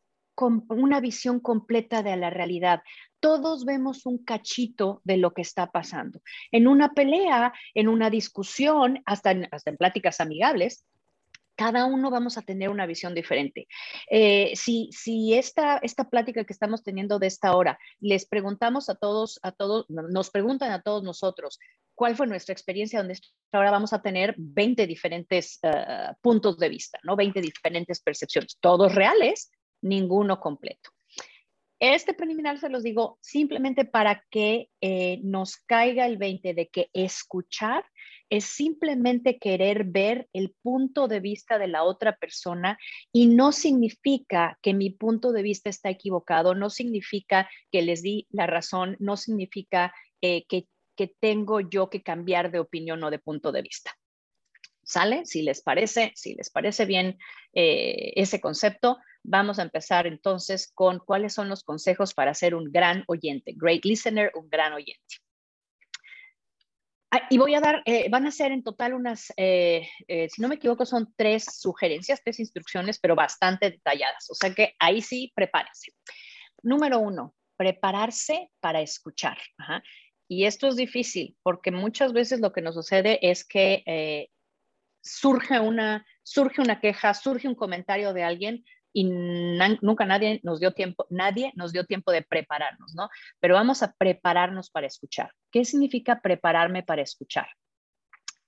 una 0.41 0.99
visión 0.99 1.39
completa 1.39 2.03
de 2.03 2.15
la 2.17 2.29
realidad. 2.29 2.81
Todos 3.19 3.65
vemos 3.65 4.05
un 4.05 4.23
cachito 4.23 5.01
de 5.03 5.17
lo 5.17 5.33
que 5.33 5.41
está 5.41 5.71
pasando. 5.71 6.21
En 6.51 6.67
una 6.67 6.93
pelea, 6.93 7.53
en 7.73 7.87
una 7.87 8.09
discusión, 8.09 9.01
hasta 9.05 9.35
hasta 9.51 9.69
en 9.69 9.77
pláticas 9.77 10.19
amigables, 10.19 10.85
cada 11.61 11.85
uno 11.85 12.09
vamos 12.09 12.39
a 12.39 12.41
tener 12.41 12.69
una 12.69 12.87
visión 12.87 13.13
diferente. 13.13 13.67
Eh, 14.09 14.51
si 14.55 14.89
si 14.91 15.35
esta, 15.35 15.77
esta 15.77 16.09
plática 16.09 16.43
que 16.43 16.53
estamos 16.53 16.81
teniendo 16.83 17.19
de 17.19 17.27
esta 17.27 17.55
hora, 17.55 17.77
les 17.99 18.25
preguntamos 18.25 18.89
a 18.89 18.95
todos, 18.95 19.39
a 19.43 19.51
todos, 19.51 19.85
nos 19.89 20.31
preguntan 20.31 20.71
a 20.71 20.81
todos 20.81 21.03
nosotros, 21.03 21.59
¿cuál 21.93 22.15
fue 22.15 22.25
nuestra 22.25 22.53
experiencia? 22.53 22.99
Donde 22.99 23.19
ahora 23.51 23.69
vamos 23.69 23.93
a 23.93 24.01
tener 24.01 24.33
20 24.37 24.87
diferentes 24.87 25.59
eh, 25.61 26.07
puntos 26.19 26.57
de 26.57 26.69
vista, 26.69 26.99
¿no? 27.03 27.15
20 27.15 27.41
diferentes 27.41 28.01
percepciones, 28.01 28.57
todos 28.59 28.95
reales, 28.95 29.51
ninguno 29.81 30.39
completo. 30.39 30.91
Este 31.79 32.13
preliminar 32.13 32.59
se 32.59 32.69
los 32.69 32.83
digo 32.83 33.17
simplemente 33.21 33.85
para 33.85 34.23
que 34.29 34.69
eh, 34.81 35.19
nos 35.23 35.57
caiga 35.57 36.05
el 36.05 36.17
20 36.17 36.53
de 36.53 36.67
que 36.67 36.89
escuchar 36.93 37.83
es 38.31 38.45
simplemente 38.45 39.37
querer 39.39 39.83
ver 39.83 40.29
el 40.31 40.55
punto 40.61 41.07
de 41.09 41.19
vista 41.19 41.57
de 41.57 41.67
la 41.67 41.83
otra 41.83 42.15
persona 42.15 42.77
y 43.11 43.25
no 43.25 43.51
significa 43.51 44.57
que 44.61 44.73
mi 44.73 44.89
punto 44.89 45.33
de 45.33 45.41
vista 45.41 45.69
está 45.69 45.89
equivocado, 45.89 46.55
no 46.55 46.69
significa 46.69 47.49
que 47.71 47.81
les 47.81 48.01
di 48.01 48.27
la 48.29 48.47
razón, 48.47 48.95
no 48.99 49.17
significa 49.17 49.93
eh, 50.21 50.45
que, 50.47 50.67
tengo 51.19 51.61
yo 51.61 51.89
que 51.89 52.03
cambiar 52.03 52.51
de 52.51 52.59
opinión 52.59 53.03
o 53.03 53.09
de 53.09 53.17
punto 53.17 53.51
de 53.51 53.63
vista. 53.63 53.91
¿Sale? 54.83 55.25
Si 55.25 55.41
les 55.41 55.63
parece, 55.63 56.11
si 56.15 56.35
les 56.35 56.51
parece 56.51 56.85
bien 56.85 57.17
eh, 57.53 58.13
ese 58.15 58.39
concepto, 58.39 58.99
vamos 59.23 59.59
a 59.59 59.63
empezar 59.63 60.07
entonces 60.07 60.71
con 60.73 60.99
cuáles 60.99 61.33
son 61.33 61.49
los 61.49 61.63
consejos 61.63 62.13
para 62.13 62.33
ser 62.33 62.55
un 62.55 62.71
gran 62.71 63.03
oyente, 63.07 63.53
great 63.55 63.85
listener, 63.85 64.31
un 64.35 64.49
gran 64.49 64.73
oyente. 64.73 65.17
Ah, 67.13 67.27
y 67.29 67.37
voy 67.37 67.53
a 67.55 67.59
dar, 67.59 67.81
eh, 67.85 68.07
van 68.09 68.25
a 68.25 68.31
ser 68.31 68.53
en 68.53 68.63
total 68.63 68.93
unas, 68.93 69.33
eh, 69.35 69.85
eh, 70.07 70.29
si 70.29 70.41
no 70.41 70.47
me 70.47 70.55
equivoco, 70.55 70.85
son 70.85 71.13
tres 71.17 71.43
sugerencias, 71.59 72.21
tres 72.23 72.39
instrucciones, 72.39 72.99
pero 72.99 73.15
bastante 73.15 73.69
detalladas. 73.69 74.29
O 74.31 74.33
sea 74.33 74.53
que 74.53 74.75
ahí 74.79 75.01
sí, 75.01 75.29
prepárense. 75.35 75.91
Número 76.63 76.99
uno, 76.99 77.35
prepararse 77.57 78.49
para 78.61 78.79
escuchar. 78.79 79.37
Y 80.29 80.45
esto 80.45 80.69
es 80.69 80.77
difícil 80.77 81.35
porque 81.43 81.71
muchas 81.71 82.13
veces 82.13 82.39
lo 82.39 82.53
que 82.53 82.61
nos 82.61 82.75
sucede 82.75 83.19
es 83.21 83.45
que 83.45 84.29
surge, 85.01 85.59
una, 85.59 86.05
surge 86.23 86.61
una 86.61 86.79
queja, 86.79 87.13
surge 87.13 87.47
un 87.47 87.55
comentario 87.55 88.13
de 88.13 88.23
alguien, 88.23 88.63
y 88.93 89.05
nunca 89.05 90.05
nadie 90.05 90.39
nos 90.43 90.59
dio 90.59 90.73
tiempo, 90.73 91.05
nadie 91.09 91.51
nos 91.55 91.71
dio 91.71 91.85
tiempo 91.85 92.11
de 92.11 92.21
prepararnos, 92.21 92.93
¿no? 92.95 93.09
Pero 93.39 93.55
vamos 93.55 93.83
a 93.83 93.93
prepararnos 93.93 94.69
para 94.69 94.87
escuchar. 94.87 95.31
¿Qué 95.51 95.65
significa 95.65 96.21
prepararme 96.21 96.83
para 96.83 97.01
escuchar? 97.01 97.47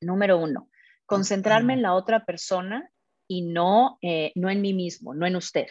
Número 0.02 0.38
uno, 0.38 0.70
concentrarme 1.06 1.74
en 1.74 1.82
la 1.82 1.94
otra 1.94 2.26
persona 2.26 2.90
y 3.28 3.42
no, 3.42 3.98
eh, 4.02 4.32
no 4.36 4.50
en 4.50 4.62
mí 4.62 4.74
mismo, 4.74 5.14
no 5.14 5.26
en 5.26 5.36
usted. 5.36 5.68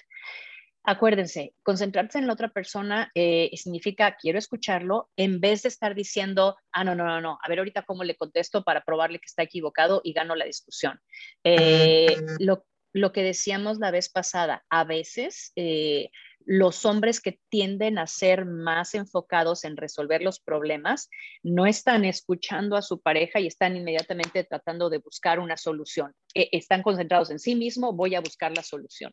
Acuérdense, 0.84 1.54
concentrarse 1.62 2.18
en 2.18 2.26
la 2.26 2.32
otra 2.32 2.48
persona 2.48 3.12
eh, 3.14 3.50
significa 3.54 4.16
quiero 4.20 4.38
escucharlo 4.38 5.10
en 5.16 5.38
vez 5.40 5.62
de 5.62 5.68
estar 5.68 5.94
diciendo, 5.94 6.56
ah, 6.72 6.82
no, 6.82 6.96
no, 6.96 7.04
no, 7.04 7.20
no, 7.20 7.38
a 7.40 7.48
ver 7.48 7.58
ahorita 7.60 7.82
cómo 7.82 8.02
le 8.02 8.16
contesto 8.16 8.64
para 8.64 8.82
probarle 8.82 9.20
que 9.20 9.26
está 9.26 9.44
equivocado 9.44 10.00
y 10.02 10.12
gano 10.12 10.34
la 10.34 10.44
discusión. 10.44 10.98
Eh, 11.44 12.16
lo, 12.40 12.64
lo 12.92 13.12
que 13.12 13.22
decíamos 13.22 13.78
la 13.78 13.90
vez 13.90 14.10
pasada, 14.10 14.64
a 14.68 14.84
veces 14.84 15.52
eh, 15.56 16.10
los 16.44 16.84
hombres 16.84 17.20
que 17.20 17.40
tienden 17.48 17.98
a 17.98 18.06
ser 18.06 18.44
más 18.44 18.94
enfocados 18.94 19.64
en 19.64 19.76
resolver 19.76 20.22
los 20.22 20.40
problemas 20.40 21.08
no 21.42 21.66
están 21.66 22.04
escuchando 22.04 22.76
a 22.76 22.82
su 22.82 23.00
pareja 23.00 23.40
y 23.40 23.46
están 23.46 23.76
inmediatamente 23.76 24.44
tratando 24.44 24.90
de 24.90 24.98
buscar 24.98 25.38
una 25.40 25.56
solución. 25.56 26.12
E, 26.34 26.48
están 26.52 26.82
concentrados 26.82 27.30
en 27.30 27.38
sí 27.38 27.54
mismo, 27.54 27.92
voy 27.92 28.14
a 28.14 28.20
buscar 28.20 28.54
la 28.54 28.62
solución. 28.62 29.12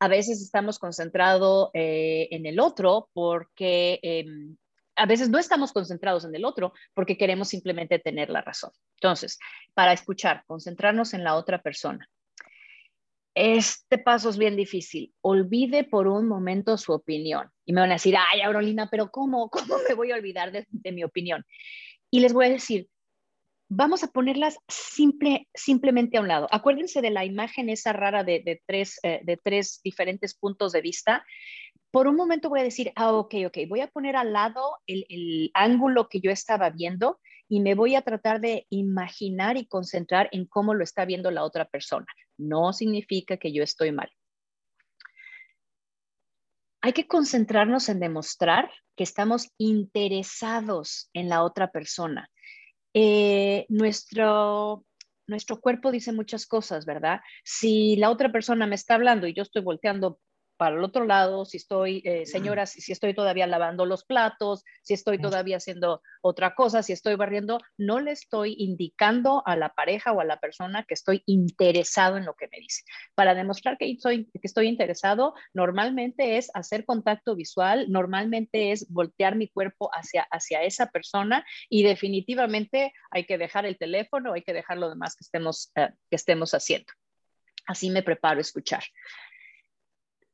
A 0.00 0.08
veces 0.08 0.40
estamos 0.40 0.78
concentrados 0.78 1.70
eh, 1.74 2.28
en 2.30 2.46
el 2.46 2.60
otro 2.60 3.10
porque 3.12 3.98
em, 4.02 4.56
a 4.94 5.06
veces 5.06 5.28
no 5.28 5.38
estamos 5.38 5.72
concentrados 5.72 6.24
en 6.24 6.34
el 6.34 6.44
otro 6.44 6.72
porque 6.94 7.18
queremos 7.18 7.48
simplemente 7.48 7.98
tener 7.98 8.30
la 8.30 8.40
razón. 8.40 8.70
Entonces, 8.94 9.38
para 9.74 9.92
escuchar, 9.92 10.44
concentrarnos 10.46 11.14
en 11.14 11.24
la 11.24 11.34
otra 11.34 11.60
persona 11.62 12.08
este 13.38 13.98
paso 13.98 14.30
es 14.30 14.36
bien 14.36 14.56
difícil. 14.56 15.14
Olvide 15.20 15.84
por 15.84 16.08
un 16.08 16.26
momento 16.26 16.76
su 16.76 16.92
opinión. 16.92 17.48
Y 17.64 17.72
me 17.72 17.80
van 17.80 17.90
a 17.90 17.94
decir, 17.94 18.16
ay, 18.16 18.40
Aurolina, 18.40 18.88
pero 18.90 19.10
¿cómo? 19.10 19.48
¿Cómo 19.50 19.76
me 19.88 19.94
voy 19.94 20.10
a 20.10 20.16
olvidar 20.16 20.50
de, 20.50 20.92
mi 20.92 21.04
opinión? 21.04 21.44
Y 22.10 22.20
les 22.20 22.32
voy 22.32 22.46
a 22.46 22.50
decir, 22.50 22.88
vamos 23.68 24.02
a 24.02 24.08
ponerlas 24.08 24.58
simple, 24.66 25.48
simplemente 25.54 26.18
a 26.18 26.20
un 26.20 26.28
lado. 26.28 26.48
Acuérdense 26.50 27.00
de 27.00 27.10
la 27.10 27.24
imagen 27.24 27.68
esa 27.68 27.92
rara 27.92 28.24
de, 28.24 28.60
tres, 28.66 28.98
eh, 29.04 29.20
de 29.22 29.36
tres 29.36 29.80
diferentes 29.84 30.34
puntos 30.34 30.72
de 30.72 30.80
vista. 30.80 31.24
Por 31.92 32.08
un 32.08 32.16
momento 32.16 32.48
voy 32.48 32.60
a 32.60 32.64
decir, 32.64 32.92
ah, 32.96 33.12
ok, 33.12 33.34
ok, 33.46 33.58
voy 33.68 33.80
a 33.80 33.88
poner 33.88 34.16
al 34.16 34.32
lado 34.32 34.78
el, 34.86 35.06
el 35.08 35.50
ángulo 35.54 36.08
que 36.08 36.20
yo 36.20 36.32
estaba 36.32 36.70
viendo 36.70 37.20
y 37.48 37.60
me 37.60 37.74
voy 37.74 37.94
a 37.94 38.02
tratar 38.02 38.40
de 38.40 38.66
imaginar 38.68 39.56
y 39.56 39.66
concentrar 39.66 40.28
en 40.32 40.46
cómo 40.46 40.74
lo 40.74 40.82
está 40.82 41.04
viendo 41.04 41.30
la 41.30 41.44
otra 41.44 41.66
persona. 41.66 42.06
No 42.38 42.72
significa 42.72 43.36
que 43.36 43.52
yo 43.52 43.62
estoy 43.62 43.92
mal. 43.92 44.10
Hay 46.80 46.92
que 46.92 47.06
concentrarnos 47.06 47.88
en 47.88 48.00
demostrar 48.00 48.70
que 48.96 49.04
estamos 49.04 49.50
interesados 49.58 51.10
en 51.12 51.28
la 51.28 51.42
otra 51.42 51.70
persona. 51.70 52.30
Eh, 52.94 53.66
nuestro, 53.68 54.84
nuestro 55.26 55.60
cuerpo 55.60 55.90
dice 55.90 56.12
muchas 56.12 56.46
cosas, 56.46 56.86
¿verdad? 56.86 57.20
Si 57.44 57.96
la 57.96 58.10
otra 58.10 58.30
persona 58.32 58.66
me 58.66 58.76
está 58.76 58.94
hablando 58.94 59.26
y 59.26 59.34
yo 59.34 59.42
estoy 59.42 59.62
volteando 59.62 60.20
para 60.58 60.76
el 60.76 60.82
otro 60.82 61.06
lado, 61.06 61.44
si 61.44 61.56
estoy, 61.56 62.02
eh, 62.04 62.26
señora, 62.26 62.66
si, 62.66 62.90
estoy 62.90 63.14
todavía 63.14 63.46
lavando 63.46 63.86
los 63.86 64.04
platos, 64.04 64.64
si 64.82 64.92
estoy 64.92 65.18
todavía 65.18 65.56
haciendo 65.56 66.02
otra 66.20 66.56
cosa, 66.56 66.82
si 66.82 66.92
estoy 66.92 67.14
barriendo, 67.14 67.60
no 67.78 68.00
le 68.00 68.10
estoy 68.10 68.56
indicando 68.58 69.44
a 69.46 69.54
la 69.54 69.68
pareja 69.68 70.12
o 70.12 70.20
a 70.20 70.24
la 70.24 70.40
persona 70.40 70.82
que 70.82 70.94
estoy 70.94 71.22
interesado 71.26 72.16
en 72.16 72.24
lo 72.24 72.34
que 72.34 72.48
me 72.48 72.58
dice. 72.58 72.82
Para 73.14 73.36
demostrar 73.36 73.78
que 73.78 73.88
estoy, 73.88 74.24
que 74.26 74.40
estoy 74.42 74.66
interesado, 74.66 75.34
normalmente 75.54 76.38
es 76.38 76.50
hacer 76.54 76.84
contacto 76.84 77.36
visual, 77.36 77.86
normalmente 77.88 78.72
es 78.72 78.90
voltear 78.90 79.36
mi 79.36 79.46
cuerpo 79.46 79.90
hacia, 79.94 80.22
hacia 80.24 80.64
esa 80.64 80.90
persona 80.90 81.46
y 81.70 81.84
definitivamente 81.84 82.92
hay 83.12 83.26
que 83.26 83.38
dejar 83.38 83.64
el 83.64 83.78
teléfono, 83.78 84.32
hay 84.32 84.42
que 84.42 84.52
dejar 84.52 84.78
lo 84.78 84.90
demás 84.90 85.14
que 85.14 85.22
estemos, 85.22 85.70
eh, 85.76 85.90
que 86.10 86.16
estemos 86.16 86.52
haciendo. 86.52 86.92
Así 87.64 87.90
me 87.90 88.02
preparo 88.02 88.38
a 88.38 88.40
escuchar 88.40 88.82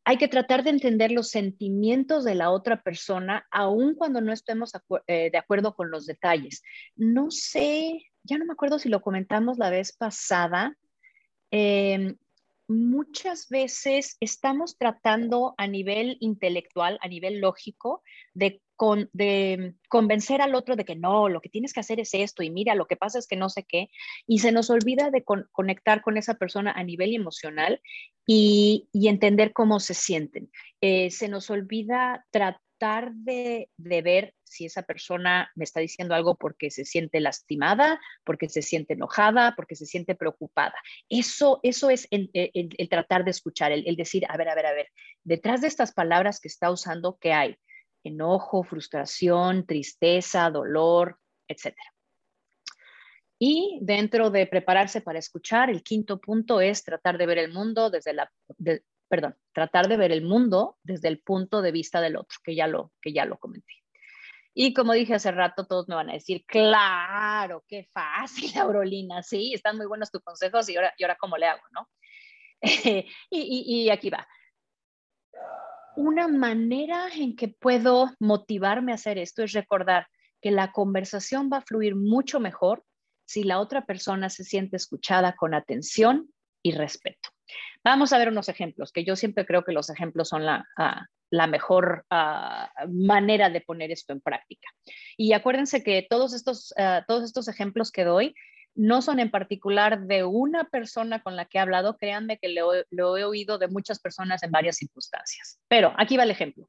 hay 0.05 0.19
que 0.19 0.29
tratar 0.29 0.63
de 0.63 0.71
entender 0.71 1.11
los 1.11 1.31
sentimientos 1.31 2.25
de 2.25 2.35
la 2.35 2.51
otra 2.51 2.83
persona, 2.83 3.47
aun 3.51 3.95
cuando 3.95 4.21
no 4.21 4.33
estemos 4.33 4.73
eh, 5.07 5.31
de 5.31 5.39
acuerdo 5.39 5.75
con 5.75 5.91
los 5.91 6.05
detalles. 6.05 6.63
No 6.95 7.31
sé, 7.31 8.03
ya 8.23 8.37
no 8.37 8.45
me 8.45 8.53
acuerdo 8.53 8.79
si 8.79 8.91
lo 8.91 9.01
comentamos 9.01 9.57
la 9.57 9.71
vez 9.71 9.97
pasada. 9.97 10.77
Em, 11.51 12.17
muchas 12.69 13.49
veces 13.49 14.17
estamos 14.21 14.77
tratando 14.79 15.55
a 15.59 15.67
nivel 15.67 16.17
intelectual, 16.21 16.99
a 17.03 17.09
nivel 17.09 17.41
lógico, 17.41 18.03
de, 18.33 18.61
de, 19.13 19.75
convencer 19.89 20.41
al 20.41 20.55
otro 20.55 20.77
de 20.77 20.85
que 20.85 20.97
no, 20.97 21.29
lo 21.29 21.41
que 21.41 21.49
tienes 21.49 21.73
que 21.73 21.81
hacer 21.81 22.01
es 22.01 22.15
esto 22.15 22.43
y 22.43 22.51
mira, 22.51 22.75
lo 22.75 22.87
que 22.87 22.97
pasa 22.97 23.19
es 23.19 23.27
que 23.27 23.37
no 23.37 23.49
sé 23.49 23.65
qué, 23.65 23.89
y 24.27 24.39
se 24.39 24.53
nos 24.53 24.71
olvida 24.71 25.11
de 25.11 25.25
conectar 25.25 26.03
con 26.03 26.17
esa 26.17 26.35
persona 26.35 26.73
a 26.73 26.83
nivel 26.83 27.15
emocional 27.15 27.81
y, 28.27 28.89
entender 28.93 29.53
cómo 29.53 29.81
se 29.81 29.95
sienten. 29.95 30.51
Eh, 30.81 31.11
se 31.11 31.29
nos 31.29 31.51
olvida 31.51 32.27
tratar 32.31 32.65
de, 33.13 33.69
ver 33.77 34.35
si 34.55 34.67
esa 34.67 34.83
persona 34.83 35.51
me 35.55 35.65
está 35.65 35.81
diciendo 35.81 36.15
algo 36.15 36.37
porque 36.37 36.71
se 36.71 36.85
siente 36.85 37.21
lastimada, 37.21 38.01
porque 38.25 38.49
se 38.49 38.63
siente 38.63 38.95
enojada, 38.95 39.55
porque 39.57 39.75
se 39.75 39.87
siente 39.87 40.15
preocupada. 40.15 40.75
Eso, 41.09 41.61
eso 41.63 41.91
es 41.91 42.07
el, 42.11 42.31
tratar 42.89 43.25
de 43.25 43.33
escuchar, 43.33 43.73
el, 43.73 43.87
el, 43.87 43.97
decir, 43.97 44.25
a 44.29 44.37
ver, 44.37 44.49
a 44.49 44.55
ver, 44.55 44.67
a 44.67 44.73
ver, 44.73 44.89
detrás 45.23 45.61
de 45.61 45.69
estas 45.69 45.93
palabras 45.93 46.41
que 46.41 46.49
está 46.49 46.71
usando, 46.71 47.19
¿qué 47.21 47.33
hay? 47.33 47.57
Enojo, 48.05 48.63
frustración, 48.63 49.67
tristeza, 49.67 50.51
dolor, 50.51 51.19
etcétera. 51.49 51.95
Y 53.39 53.79
dentro 53.83 54.31
de 54.31 54.47
prepararse 54.47 55.01
para 55.01 55.19
escuchar, 55.19 55.69
el 55.69 55.83
quinto 55.83 56.21
punto 56.21 56.61
es 56.61 56.85
tratar 56.85 57.19
de 57.19 57.27
ver 57.27 57.39
el 57.39 57.53
mundo 57.53 57.91
desde 57.91 58.13
la, 58.13 58.31
perdón, 59.09 59.37
tratar 59.53 59.89
de 59.89 59.97
ver 59.97 60.13
el 60.13 60.23
mundo 60.23 60.79
desde 60.83 61.09
el 61.09 61.21
punto 61.21 61.63
de 61.63 61.73
vista 61.73 62.01
del 62.01 62.17
otro, 62.17 62.39
que 62.43 62.55
ya 62.55 62.67
lo, 62.67 62.93
que 63.01 63.13
ya 63.13 63.25
lo 63.27 63.39
comenté. 63.39 63.84
Y 64.55 64.73
como 64.73 64.93
dije 64.93 65.15
hace 65.15 65.33
rato, 65.33 65.67
todos 65.67 65.89
me 65.89 65.97
van 65.97 66.11
a 66.11 66.15
decir, 66.15 66.45
claro, 66.47 67.65
qué 67.67 67.89
fácil, 67.93 68.51
Aurolina, 68.59 69.23
sí, 69.23 69.53
están 69.53 69.77
muy 69.77 69.87
buenos 69.87 70.11
tus 70.11 70.23
consejos 70.23 70.69
y 70.69 70.77
ahora, 70.77 70.95
y 70.97 71.03
ahora 71.03 71.17
cómo 71.17 71.37
le 71.37 71.47
hago, 71.47 71.63
¿no? 71.73 71.89
y, 72.63 73.05
y 73.31 73.91
aquí 73.91 74.11
va. 74.11 74.27
Una 75.97 76.29
manera 76.29 77.09
en 77.15 77.37
que 77.37 77.49
puedo 77.49 78.11
motivarme 78.21 78.93
a 78.93 78.97
hacer 78.97 79.19
esto 79.19 79.43
es 79.43 79.53
recordar 79.53 80.07
que 80.41 80.51
la 80.51 80.73
conversación 80.73 81.51
va 81.53 81.59
a 81.59 81.63
fluir 81.63 81.97
mucho 81.97 82.41
mejor 82.41 82.85
si 83.27 83.45
la 83.45 83.61
otra 83.61 83.87
persona 83.87 84.29
se 84.29 84.45
siente 84.45 84.77
escuchada 84.77 85.35
con 85.35 85.55
atención 85.55 86.33
y 86.63 86.73
respeto. 86.73 87.34
Vamos 87.83 88.13
a 88.13 88.19
ver 88.19 88.29
unos 88.29 88.49
ejemplos, 88.49 88.93
que 88.93 89.05
yo 89.05 89.17
siempre 89.17 89.47
creo 89.47 89.65
que 89.65 89.73
los 89.73 89.91
ejemplos 89.91 90.29
son 90.29 90.47
la, 90.47 90.67
ah, 90.77 91.07
mejor 91.49 92.07
ah, 92.11 92.71
manera 92.89 93.51
de 93.51 93.61
poner 93.61 93.91
esto 93.91 94.13
en 94.13 94.21
práctica. 94.21 94.69
Y 95.17 95.33
acuérdense 95.33 95.83
que 95.83 96.07
todos 96.09 96.33
estos, 96.35 96.73
ah, 96.79 97.05
todos 97.07 97.25
estos 97.25 97.49
ejemplos 97.49 97.91
que 97.91 98.05
doy 98.05 98.35
no 98.75 99.03
son 99.03 99.21
en 99.21 99.31
particular 99.31 100.01
de 100.07 100.25
una 100.25 100.65
persona 100.65 101.23
con 101.23 101.37
la 101.37 101.45
que 101.45 101.59
he 101.59 101.61
hablado, 101.61 101.97
créanme 101.97 102.39
que 102.39 102.49
lo, 102.49 102.73
lo 102.91 103.17
he 103.17 103.25
oído 103.25 103.59
de 103.59 103.69
muchas 103.69 104.01
personas 104.01 104.43
en 104.43 104.51
varias 104.51 104.77
circunstancias. 104.77 105.61
Pero 105.69 105.95
aquí 105.97 106.17
va 106.17 106.25
el 106.25 106.31
ejemplo. 106.31 106.69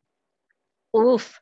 Uf, 0.92 1.40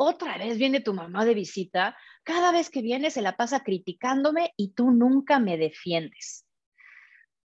otra 0.00 0.38
vez 0.38 0.58
viene 0.58 0.80
tu 0.80 0.94
mamá 0.94 1.24
de 1.24 1.34
visita, 1.34 1.96
cada 2.22 2.52
vez 2.52 2.70
que 2.70 2.82
viene 2.82 3.10
se 3.10 3.20
la 3.20 3.36
pasa 3.36 3.64
criticándome 3.64 4.52
y 4.56 4.72
tú 4.72 4.92
nunca 4.92 5.40
me 5.40 5.58
defiendes. 5.58 6.46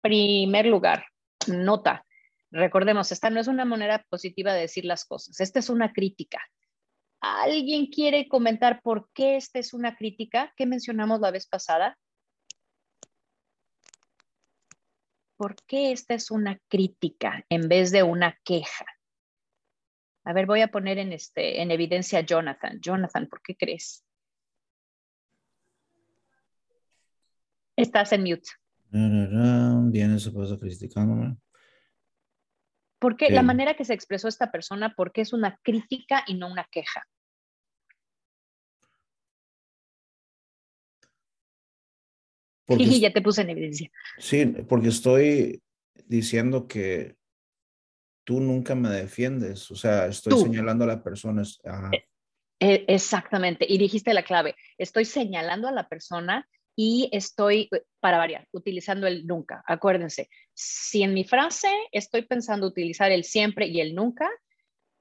Primer 0.01 0.65
lugar, 0.65 1.05
nota. 1.49 2.05
Recordemos, 2.51 3.13
esta 3.13 3.31
no 3.31 3.41
es 3.41 3.47
una 3.47 3.65
manera 3.65 4.05
positiva 4.09 4.53
de 4.53 4.63
decir 4.63 4.85
las 4.85 5.05
cosas, 5.05 5.41
esta 5.41 5.59
es 5.59 5.71
una 5.71 5.93
crítica. 5.93 6.41
¿Alguien 7.21 7.87
quiere 7.87 8.29
comentar 8.29 8.81
por 8.83 9.11
qué 9.13 9.37
esta 9.37 9.59
es 9.59 9.75
una 9.75 9.95
crítica? 9.95 10.53
¿Qué 10.57 10.67
mencionamos 10.67 11.21
la 11.21 11.31
vez 11.31 11.47
pasada? 11.47 11.99
¿Por 15.37 15.57
qué 15.67 15.93
esta 15.93 16.15
es 16.15 16.31
una 16.31 16.59
crítica 16.69 17.45
en 17.49 17.69
vez 17.69 17.93
de 17.93 18.03
una 18.03 18.39
queja? 18.43 18.87
A 20.25 20.33
ver, 20.33 20.47
voy 20.47 20.61
a 20.61 20.69
poner 20.69 20.99
en, 20.99 21.13
este, 21.13 21.63
en 21.63 21.71
evidencia 21.71 22.21
a 22.21 22.23
Jonathan. 22.23 22.79
Jonathan, 22.81 23.27
¿por 23.27 23.43
qué 23.43 23.57
crees? 23.57 24.05
Estás 27.77 28.13
en 28.13 28.23
mute. 28.23 28.60
Viene 28.91 30.19
su 30.19 30.29
esposa 30.31 30.59
criticándome. 30.59 31.37
¿Por 32.99 33.17
qué? 33.17 33.31
La 33.31 33.43
manera 33.43 33.75
que 33.75 33.85
se 33.85 33.95
expresó 33.95 34.29
esta 34.29 34.51
persona, 34.51 34.95
¿por 34.95 35.13
qué 35.13 35.23
es 35.23 35.33
una 35.33 35.59
crítica 35.63 36.23
y 36.27 36.35
no 36.35 36.51
una 36.51 36.69
queja? 36.71 37.07
Porque, 42.67 42.85
y 42.85 43.01
ya 43.01 43.13
te 43.13 43.23
puse 43.23 43.41
en 43.41 43.51
evidencia. 43.51 43.91
Sí, 44.19 44.45
porque 44.69 44.89
estoy 44.89 45.63
diciendo 46.07 46.67
que 46.69 47.17
tú 48.25 48.41
nunca 48.41 48.75
me 48.75 48.91
defiendes, 48.91 49.71
o 49.71 49.77
sea, 49.77 50.07
estoy 50.07 50.39
señalando 50.39 50.85
a 50.85 50.89
la 50.89 51.03
persona. 51.03 51.43
E, 51.93 52.07
e, 52.61 52.85
exactamente, 52.87 53.67
y 53.69 53.79
dijiste 53.79 54.13
la 54.13 54.25
clave, 54.25 54.57
estoy 54.77 55.05
señalando 55.05 55.69
a 55.69 55.73
la 55.73 55.89
persona 55.89 56.47
y 56.83 57.11
estoy, 57.13 57.69
eh, 57.73 57.83
para 58.01 58.17
variar, 58.17 58.49
utilizando 58.53 59.07
el 59.07 59.27
nunca. 59.27 59.63
Acuérdense, 59.67 60.31
si 60.55 61.03
en 61.03 61.13
mi 61.13 61.25
frase 61.25 61.69
estoy 61.93 62.23
pensando 62.23 62.67
utilizar 62.67 63.13
el 63.13 63.25
siempre 63.25 63.67
y 63.67 63.83
el 63.83 63.95
nunca, 63.95 64.31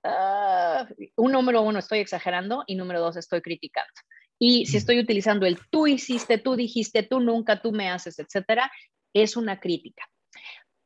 uh, 0.04 0.86
un 1.16 1.32
número 1.32 1.62
uno 1.62 1.80
estoy 1.80 2.00
exagerando 2.00 2.66
y 2.68 2.76
número 2.76 3.00
dos 3.00 3.16
estoy 3.16 3.40
criticando. 3.42 3.94
Y 4.38 4.66
si 4.66 4.76
estoy 4.76 5.00
utilizando 5.00 5.46
el 5.46 5.58
tú 5.70 5.88
hiciste, 5.88 6.38
tú 6.38 6.58
dijiste, 6.58 7.04
tú 7.04 7.22
nunca, 7.22 7.62
tú 7.62 7.72
me 7.72 7.90
haces, 7.90 8.20
etcétera, 8.20 8.70
es 9.14 9.38
una 9.38 9.62
crítica. 9.62 10.04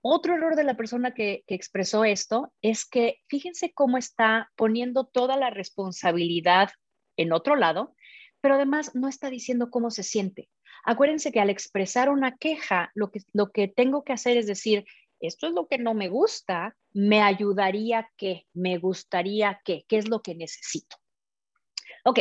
Otro 0.04 0.36
error 0.36 0.56
de 0.56 0.64
la 0.64 0.78
persona 0.78 1.16
que, 1.16 1.44
expresó 1.48 2.06
esto 2.06 2.54
es 2.62 2.86
que 2.86 3.18
fíjense 3.30 3.74
cómo 3.74 3.98
está 3.98 4.52
poniendo 4.56 5.08
toda 5.08 5.38
la 5.38 5.50
responsabilidad 5.50 6.70
en 7.18 7.34
otro 7.34 7.56
lado, 7.56 7.96
pero 8.42 8.54
además 8.54 8.94
no 8.94 9.08
está 9.08 9.32
diciendo 9.32 9.72
cómo 9.72 9.90
se 9.90 10.04
siente. 10.04 10.50
Acuérdense 10.84 11.32
que 11.32 11.40
al 11.40 11.50
expresar 11.50 12.10
una 12.10 12.38
queja, 12.38 12.92
lo 12.94 13.12
que, 13.12 13.22
lo 13.34 13.52
que 13.52 13.68
tengo 13.68 14.04
que 14.04 14.14
hacer 14.14 14.38
es 14.38 14.48
decir, 14.48 14.86
esto 15.20 15.48
es 15.48 15.54
lo 15.54 15.68
que 15.68 15.78
no 15.78 15.94
me 15.94 16.10
gusta, 16.10 16.76
me 16.92 17.22
ayudaría 17.22 18.10
que, 18.18 18.46
me 18.54 18.78
gustaría 18.78 19.62
que, 19.64 19.86
qué 19.88 19.98
es 19.98 20.10
lo 20.10 20.22
que 20.22 20.36
necesito. 20.36 20.98
Ok, 22.04 22.20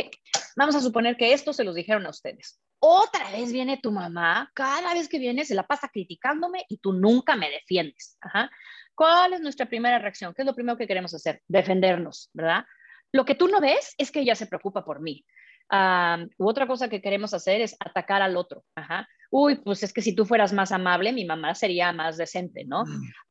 vamos 0.55 0.75
a 0.75 0.81
suponer 0.81 1.17
que 1.17 1.33
esto 1.33 1.51
se 1.51 1.63
los 1.63 1.75
dijeron 1.75 2.05
a 2.05 2.09
ustedes 2.09 2.59
otra 2.85 3.31
vez 3.31 3.53
viene 3.53 3.77
tu 3.77 3.93
mamá, 3.93 4.51
cada 4.53 4.93
vez 4.93 5.07
que 5.07 5.17
viene 5.17 5.45
se 5.45 5.55
la 5.55 5.65
pasa 5.65 5.87
criticándome 5.87 6.65
y 6.67 6.79
tú 6.79 6.91
nunca 6.91 7.37
me 7.37 7.49
defiendes. 7.49 8.17
¿Cuál 8.93 9.31
es 9.31 9.39
nuestra 9.39 9.67
primera 9.67 9.99
reacción? 9.99 10.33
¿Qué 10.33 10.41
es 10.41 10.45
lo 10.45 10.53
primero 10.53 10.77
que 10.77 10.85
queremos 10.85 11.13
hacer? 11.13 11.41
Defendernos, 11.47 12.29
¿verdad? 12.33 12.65
Lo 13.13 13.23
que 13.23 13.35
tú 13.35 13.47
no 13.47 13.61
ves 13.61 13.95
es 13.97 14.11
que 14.11 14.19
ella 14.19 14.35
se 14.35 14.47
preocupa 14.47 14.83
por 14.83 14.99
mí. 14.99 15.25
U 16.37 16.47
otra 16.47 16.67
cosa 16.67 16.89
que 16.89 17.01
queremos 17.01 17.33
hacer 17.33 17.61
es 17.61 17.75
atacar 17.79 18.21
al 18.21 18.37
otro. 18.37 18.63
Uy, 19.31 19.55
pues 19.55 19.81
es 19.81 19.93
que 19.93 20.03
si 20.03 20.13
tú 20.15 20.25
fueras 20.25 20.53
más 20.53 20.71
amable, 20.71 21.11
mi 21.11 21.25
mamá 21.25 21.55
sería 21.55 21.91
más 21.91 22.17
decente, 22.17 22.65
¿no? 22.65 22.83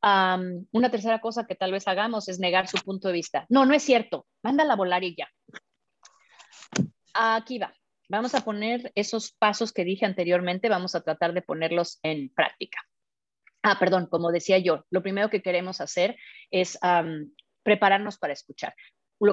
Mm. 0.03 0.67
una 0.73 0.91
tercera 0.91 1.21
cosa 1.21 1.47
que 1.47 1.55
tal 1.55 1.71
vez 1.71 1.87
hagamos 1.87 2.29
es 2.29 2.41
negar 2.41 2.67
su 2.67 2.79
punto 2.79 3.09
de 3.09 3.15
vista. 3.15 3.47
No, 3.49 3.65
no 3.65 3.75
es 3.75 3.85
cierto. 3.85 4.27
Mándala 4.43 4.73
a 4.73 4.77
volar 4.77 5.05
y 5.05 5.15
ya. 5.15 5.29
Aquí 7.15 7.59
va. 7.59 7.73
Vamos 8.09 8.35
a 8.35 8.41
poner 8.41 8.91
esos 8.95 9.33
pasos 9.33 9.73
que 9.73 9.85
dije 9.85 10.05
anteriormente, 10.05 10.69
vamos 10.69 10.95
a 10.95 11.03
tratar 11.03 11.33
de 11.33 11.43
ponerlos 11.43 12.01
en 12.03 12.31
práctica. 12.35 12.81
Ah, 13.63 13.79
perdón, 13.79 14.07
como 14.07 14.33
decía 14.33 14.59
yo, 14.59 14.85
lo 14.91 15.03
primero 15.03 15.31
que 15.31 15.41
queremos 15.41 15.81
hacer 15.81 16.17
es 16.51 16.79
prepararnos 17.63 18.19
para 18.19 18.33
escuchar. 18.33 18.75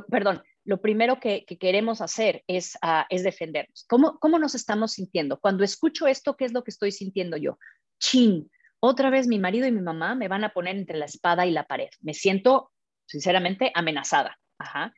perdón, 0.10 0.44
lo 0.70 0.80
primero 0.82 1.20
que, 1.20 1.46
queremos 1.60 2.00
hacer 2.00 2.44
es, 2.46 2.78
ah, 2.84 3.08
defendernos. 3.10 3.86
¿Cómo, 3.90 4.20
¿Cómo 4.20 4.38
nos 4.38 4.54
estamos 4.54 4.92
sintiendo? 4.94 5.40
Cuando 5.40 5.64
escucho 5.64 6.06
esto, 6.06 6.38
¿qué 6.38 6.46
es 6.46 6.54
lo 6.54 6.64
que 6.64 6.70
estoy 6.70 6.92
sintiendo 6.92 7.38
yo? 7.38 7.58
Chin, 8.00 8.52
otra 8.80 9.10
vez 9.10 9.26
mi 9.26 9.40
marido 9.40 9.66
y 9.66 9.72
mi 9.72 9.82
mamá 9.82 10.14
me 10.14 10.28
van 10.28 10.44
a 10.44 10.54
poner 10.54 10.76
entre 10.76 11.00
la 11.00 11.06
espada 11.06 11.48
y 11.48 11.52
la 11.52 11.66
pared. 11.66 11.90
Me 12.02 12.14
siento, 12.14 12.72
sinceramente, 13.08 13.72
amenazada. 13.74 14.38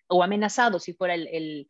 O 0.10 0.22
amenazado 0.22 0.78
si 0.78 0.92
fuera 0.92 1.14
el, 1.14 1.70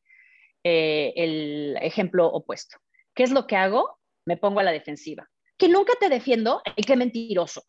eh, 0.64 1.76
ejemplo 1.82 2.26
opuesto. 2.26 2.80
¿Qué 3.14 3.22
es 3.22 3.30
lo 3.30 3.46
que 3.46 3.56
hago? 3.56 4.00
Me 4.26 4.36
pongo 4.36 4.62
a 4.62 4.64
la 4.64 4.72
defensiva. 4.72 5.30
Que 5.60 5.70
nunca 5.70 5.94
te 6.00 6.10
defiendo, 6.10 6.64
y 6.76 6.82
qué 6.82 6.96
mentiroso. 6.96 7.66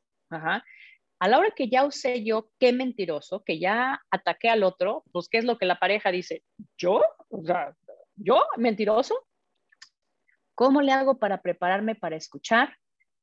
A 1.23 1.29
la 1.29 1.39
hora 1.39 1.53
que 1.55 1.69
ya 1.69 1.85
usé 1.85 2.25
yo 2.25 2.51
qué 2.59 2.73
mentiroso, 2.73 3.45
que 3.45 3.61
ya 3.61 4.03
ataqué 4.11 4.49
al 4.49 4.65
otro, 4.65 5.05
pues 5.13 5.29
¿qué 5.29 5.39
es 5.39 5.45
lo 5.45 5.57
que 5.57 5.67
la 5.67 5.79
pareja 5.79 6.11
dice? 6.11 6.43
¿Yo? 6.77 7.01
O 7.29 7.45
sea, 7.45 7.77
¿yo? 8.17 8.43
¿Mentiroso? 8.57 9.15
¿Cómo 10.57 10.83
le 10.83 10.91
hago 10.91 11.21
para 11.21 11.41
prepararme 11.41 11.95
para 11.95 12.17
escuchar? 12.17 12.77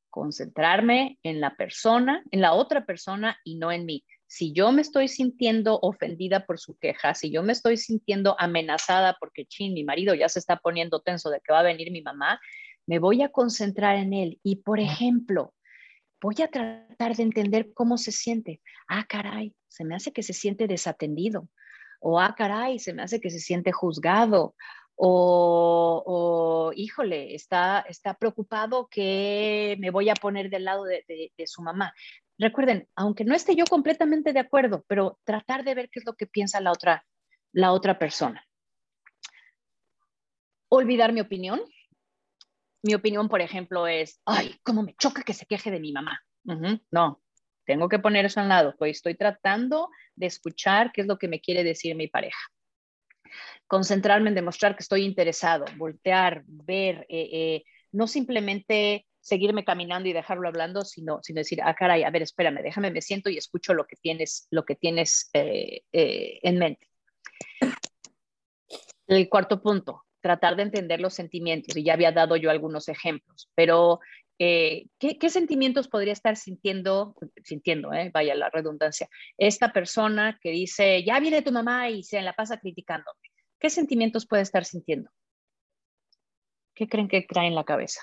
Concentrarme 0.09 1.19
en 1.23 1.41
la 1.41 1.57
persona, 1.57 2.23
en 2.31 2.39
la 2.39 2.53
otra 2.53 2.85
persona 2.85 3.37
y 3.43 3.57
no 3.57 3.69
en 3.69 3.85
mí 3.85 4.05
si 4.27 4.53
yo 4.53 4.71
me 4.71 4.83
estoy 4.83 5.07
sintiendo 5.07 5.79
ofendida 5.81 6.45
por 6.45 6.59
su 6.59 6.77
queja, 6.77 7.15
si 7.15 7.31
yo 7.31 7.41
me 7.41 7.51
estoy 7.51 7.77
sintiendo 7.77 8.35
amenazada 8.39 9.17
porque, 9.19 9.45
chin, 9.45 9.73
mi 9.73 9.83
marido 9.83 10.13
ya 10.13 10.29
se 10.29 10.37
está 10.37 10.57
poniendo 10.57 11.01
tenso 11.01 11.31
de 11.31 11.41
que 11.41 11.51
va 11.51 11.61
a 11.61 11.63
venir 11.63 11.91
mi 11.91 12.03
mamá, 12.03 12.39
me 12.85 12.99
voy 12.99 13.23
a 13.23 13.29
concentrar 13.29 13.97
en 13.97 14.13
él. 14.13 14.39
Y, 14.43 14.57
por 14.57 14.79
ejemplo, 14.79 15.53
voy 16.21 16.35
a 16.43 16.47
tratar 16.47 17.15
de 17.15 17.23
entender 17.23 17.73
cómo 17.73 17.97
se 17.97 18.11
siente. 18.11 18.61
Ah, 18.87 19.05
caray, 19.07 19.53
se 19.67 19.83
me 19.85 19.95
hace 19.95 20.11
que 20.11 20.23
se 20.23 20.33
siente 20.33 20.67
desatendido. 20.67 21.49
O, 21.99 22.19
ah, 22.19 22.35
caray, 22.37 22.79
se 22.79 22.93
me 22.93 23.03
hace 23.03 23.19
que 23.19 23.29
se 23.29 23.39
siente 23.39 23.71
juzgado. 23.71 24.55
O, 24.95 26.71
híjole, 26.75 27.33
está, 27.33 27.85
está 27.87 28.15
preocupado 28.15 28.87
que 28.89 29.77
me 29.79 29.91
voy 29.91 30.09
a 30.09 30.13
poner 30.13 30.49
del 30.49 30.65
lado 30.65 30.83
de, 30.83 31.31
de 31.37 31.47
su 31.47 31.61
mamá. 31.61 31.93
Recuerden, 32.37 32.87
aunque 32.95 33.25
no 33.25 33.35
esté 33.35 33.55
yo 33.55 33.65
completamente 33.65 34.33
de 34.33 34.39
acuerdo, 34.39 34.85
pero 34.87 35.19
tratar 35.25 35.63
de 35.63 35.75
ver 35.75 35.89
qué 35.89 35.99
es 35.99 36.05
lo 36.05 36.13
que 36.13 36.25
piensa 36.25 36.61
la 36.61 36.71
otra, 36.71 37.05
la 37.51 37.73
otra 37.73 37.99
persona. 37.99 38.45
Olvidar 40.69 41.13
mi 41.13 41.21
opinión. 41.21 41.61
Mi 42.81 42.93
opinión, 42.93 43.27
por 43.27 43.41
ejemplo, 43.41 43.87
es, 43.87 44.21
ay, 44.25 44.55
cómo 44.63 44.83
me 44.83 44.95
choca 44.95 45.23
que 45.23 45.33
se 45.33 45.45
queje 45.45 45.71
de 45.71 45.79
mi 45.79 45.91
mamá. 45.91 46.21
No, 46.91 47.21
tengo 47.65 47.89
que 47.89 47.99
poner 47.99 48.25
eso 48.25 48.39
al 48.39 48.49
lado, 48.49 48.75
pues 48.79 48.97
estoy 48.97 49.15
tratando 49.15 49.89
de 50.15 50.25
escuchar 50.25 50.91
qué 50.91 51.01
es 51.01 51.07
lo 51.07 51.19
que 51.19 51.27
me 51.27 51.39
quiere 51.39 51.63
decir 51.63 51.95
mi 51.95 52.07
pareja. 52.07 52.39
Concentrarme 53.67 54.29
en 54.29 54.35
demostrar 54.35 54.75
que 54.75 54.81
estoy 54.81 55.03
interesado, 55.03 55.65
voltear, 55.77 56.43
ver, 56.47 57.05
eh, 57.09 57.29
eh, 57.31 57.63
no 57.91 58.07
simplemente 58.07 59.05
seguirme 59.19 59.63
caminando 59.63 60.09
y 60.09 60.13
dejarlo 60.13 60.47
hablando, 60.47 60.83
sino, 60.83 61.19
sino 61.21 61.39
decir, 61.39 61.59
ah, 61.61 61.75
caray, 61.75 62.03
a 62.03 62.09
ver, 62.09 62.23
espérame, 62.23 62.63
déjame, 62.63 62.89
me 62.89 63.01
siento 63.01 63.29
y 63.29 63.37
escucho 63.37 63.75
lo 63.75 63.85
que 63.85 63.97
tienes, 63.97 64.47
lo 64.49 64.65
que 64.65 64.75
tienes 64.75 65.29
eh, 65.33 65.83
en 65.91 66.57
mente. 66.57 66.87
El 69.05 69.29
cuarto 69.29 69.61
punto, 69.61 70.05
tratar 70.21 70.55
de 70.55 70.63
entender 70.63 70.99
los 71.01 71.13
sentimientos, 71.13 71.75
y 71.77 71.83
ya 71.83 71.93
había 71.93 72.11
dado 72.11 72.35
yo 72.35 72.49
algunos 72.49 72.89
ejemplos, 72.89 73.49
pero 73.55 73.99
eh, 74.39 74.87
¿qué, 74.99 75.29
sentimientos 75.29 75.89
podría 75.89 76.13
estar 76.13 76.37
sintiendo, 76.37 77.15
sintiendo, 77.43 77.89
vaya 78.13 78.35
la 78.35 78.49
redundancia, 78.49 79.09
esta 79.37 79.73
persona 79.73 80.39
que 80.41 80.51
dice, 80.51 81.03
ya 81.03 81.19
viene 81.19 81.41
tu 81.41 81.51
mamá 81.51 81.89
y 81.89 82.03
se 82.03 82.21
la 82.21 82.33
pasa 82.33 82.57
criticándome? 82.57 83.19
¿Qué 83.59 83.69
sentimientos 83.69 84.25
puede 84.25 84.43
estar 84.43 84.63
sintiendo? 84.63 85.11
¿Qué 86.73 86.87
creen 86.87 87.09
que 87.09 87.21
trae 87.23 87.47
en 87.47 87.55
la 87.55 87.65
cabeza? 87.65 88.01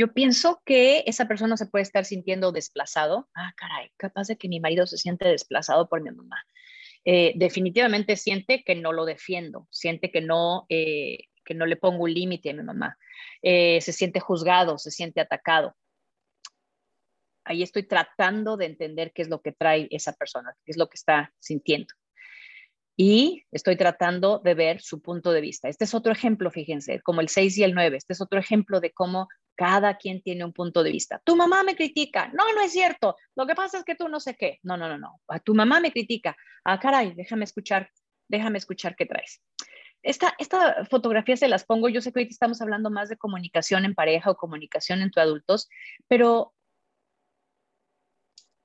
Yo 0.00 0.14
pienso 0.14 0.62
que 0.64 1.04
esa 1.06 1.28
persona 1.28 1.58
se 1.58 1.66
puede 1.66 1.82
estar 1.82 2.06
sintiendo 2.06 2.52
desplazado. 2.52 3.28
Ah, 3.34 3.52
caray, 3.54 3.90
capaz 3.98 4.28
de 4.28 4.38
que 4.38 4.48
mi 4.48 4.58
marido 4.58 4.86
se 4.86 4.96
siente 4.96 5.28
desplazado 5.28 5.90
por 5.90 6.00
mi 6.00 6.10
mamá. 6.10 6.42
Eh, 7.04 7.34
definitivamente 7.36 8.16
siente 8.16 8.64
que 8.64 8.74
no 8.74 8.94
lo 8.94 9.04
defiendo, 9.04 9.68
siente 9.70 10.10
que 10.10 10.22
no, 10.22 10.64
eh, 10.70 11.24
que 11.44 11.52
no 11.52 11.66
le 11.66 11.76
pongo 11.76 12.04
un 12.04 12.14
límite 12.14 12.48
a 12.48 12.54
mi 12.54 12.62
mamá. 12.62 12.96
Eh, 13.42 13.78
se 13.82 13.92
siente 13.92 14.20
juzgado, 14.20 14.78
se 14.78 14.90
siente 14.90 15.20
atacado. 15.20 15.76
Ahí 17.44 17.62
estoy 17.62 17.82
tratando 17.82 18.56
de 18.56 18.64
entender 18.64 19.12
qué 19.12 19.20
es 19.20 19.28
lo 19.28 19.42
que 19.42 19.52
trae 19.52 19.86
esa 19.90 20.14
persona, 20.14 20.56
qué 20.64 20.72
es 20.72 20.78
lo 20.78 20.88
que 20.88 20.96
está 20.96 21.30
sintiendo 21.40 21.92
y 23.02 23.46
estoy 23.50 23.76
tratando 23.76 24.40
de 24.44 24.52
ver 24.52 24.82
su 24.82 25.00
punto 25.00 25.32
de 25.32 25.40
vista. 25.40 25.70
Este 25.70 25.84
es 25.84 25.94
otro 25.94 26.12
ejemplo, 26.12 26.50
fíjense, 26.50 27.00
como 27.00 27.22
el 27.22 27.30
6 27.30 27.56
y 27.56 27.64
el 27.64 27.72
9. 27.72 27.96
Este 27.96 28.12
es 28.12 28.20
otro 28.20 28.38
ejemplo 28.38 28.78
de 28.78 28.92
cómo 28.92 29.26
cada 29.60 29.98
quien 29.98 30.22
tiene 30.22 30.42
un 30.42 30.54
punto 30.54 30.82
de 30.82 30.90
vista. 30.90 31.20
Tu 31.22 31.36
mamá 31.36 31.62
me 31.62 31.76
critica. 31.76 32.28
No, 32.32 32.50
no 32.54 32.62
es 32.62 32.72
cierto. 32.72 33.16
Lo 33.36 33.46
que 33.46 33.54
pasa 33.54 33.76
es 33.76 33.84
que 33.84 33.94
tú 33.94 34.08
no 34.08 34.18
sé 34.18 34.34
qué. 34.34 34.58
No, 34.62 34.78
no, 34.78 34.88
no, 34.88 34.96
no. 34.96 35.20
A 35.28 35.38
tu 35.38 35.54
mamá 35.54 35.80
me 35.80 35.92
critica. 35.92 36.34
Ah, 36.64 36.80
caray, 36.80 37.12
déjame 37.14 37.44
escuchar, 37.44 37.90
déjame 38.26 38.56
escuchar 38.56 38.96
qué 38.96 39.04
traes. 39.04 39.42
Esta, 40.02 40.34
esta 40.38 40.86
fotografía 40.86 41.36
se 41.36 41.46
las 41.46 41.66
pongo. 41.66 41.90
Yo 41.90 42.00
sé 42.00 42.10
que 42.10 42.20
hoy 42.20 42.28
estamos 42.30 42.62
hablando 42.62 42.88
más 42.88 43.10
de 43.10 43.18
comunicación 43.18 43.84
en 43.84 43.94
pareja 43.94 44.30
o 44.30 44.36
comunicación 44.38 45.02
entre 45.02 45.20
adultos, 45.20 45.68
pero 46.08 46.54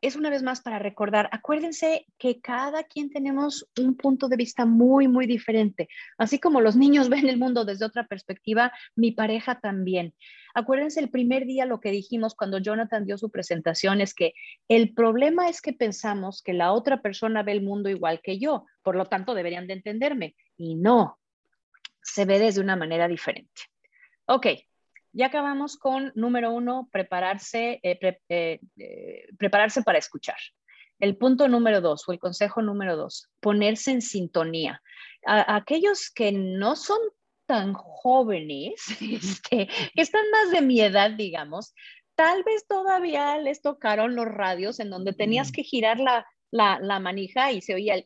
es 0.05 0.15
una 0.15 0.29
vez 0.29 0.43
más 0.43 0.61
para 0.61 0.77
recordar, 0.77 1.29
acuérdense 1.31 2.05
que 2.19 2.39
cada 2.39 2.83
quien 2.83 3.09
tenemos 3.09 3.67
un 3.79 3.95
punto 3.95 4.27
de 4.27 4.35
vista 4.35 4.65
muy, 4.65 5.07
muy 5.07 5.25
diferente. 5.25 5.89
Así 6.19 6.39
como 6.39 6.61
los 6.61 6.75
niños 6.75 7.09
ven 7.09 7.27
el 7.27 7.37
mundo 7.37 7.65
desde 7.65 7.85
otra 7.85 8.05
perspectiva, 8.05 8.71
mi 8.95 9.11
pareja 9.11 9.59
también. 9.59 10.13
Acuérdense 10.53 10.99
el 10.99 11.09
primer 11.09 11.45
día 11.45 11.65
lo 11.65 11.79
que 11.79 11.89
dijimos 11.89 12.35
cuando 12.35 12.59
Jonathan 12.59 13.05
dio 13.05 13.17
su 13.17 13.31
presentación 13.31 13.99
es 13.99 14.13
que 14.13 14.33
el 14.67 14.93
problema 14.93 15.49
es 15.49 15.59
que 15.59 15.73
pensamos 15.73 16.43
que 16.43 16.53
la 16.53 16.71
otra 16.71 17.01
persona 17.01 17.41
ve 17.41 17.53
el 17.53 17.63
mundo 17.63 17.89
igual 17.89 18.21
que 18.23 18.37
yo, 18.37 18.65
por 18.83 18.95
lo 18.95 19.05
tanto 19.05 19.33
deberían 19.33 19.65
de 19.65 19.73
entenderme. 19.73 20.35
Y 20.55 20.75
no, 20.75 21.17
se 22.03 22.25
ve 22.25 22.37
desde 22.37 22.61
una 22.61 22.75
manera 22.75 23.07
diferente. 23.07 23.63
Ok, 24.27 24.47
ya 25.15 25.28
acabamos 25.28 25.78
con 25.78 26.12
número 26.13 26.51
uno, 26.51 26.89
prepararse, 26.91 27.80
eh, 27.84 28.19
eh, 28.30 28.60
eh, 28.78 29.28
prepararse 29.38 29.82
para 29.82 29.97
escuchar. 29.97 30.36
El 30.99 31.17
punto 31.17 31.47
número 31.47 31.80
dos 31.80 32.08
o 32.08 32.12
el 32.12 32.19
consejo 32.19 32.62
número 32.62 32.97
dos, 32.97 33.30
ponerse 33.39 33.91
en 33.91 34.01
sintonía. 34.01 34.82
aquellos 35.25 36.12
que 36.12 36.32
no 36.32 36.75
son 36.75 36.99
tan 37.47 37.73
jóvenes, 37.73 38.73
este, 39.01 39.67
que 39.67 40.01
están 40.01 40.30
más 40.32 40.51
de 40.51 40.62
mi 40.62 40.82
edad, 40.82 41.12
digamos, 41.12 41.73
tal 42.15 42.43
vez 42.43 42.67
todavía 42.67 43.38
les 43.38 43.62
tocaron 43.62 44.15
los 44.15 44.25
radios 44.25 44.80
en 44.80 44.89
donde 44.89 45.13
tenías 45.13 45.51
que 45.51 45.63
girar 45.63 45.97
la, 45.99 46.25
la, 46.51 46.99
manija 46.99 47.51
y 47.51 47.62
se 47.62 47.73
oía 47.73 47.95
el 47.95 48.06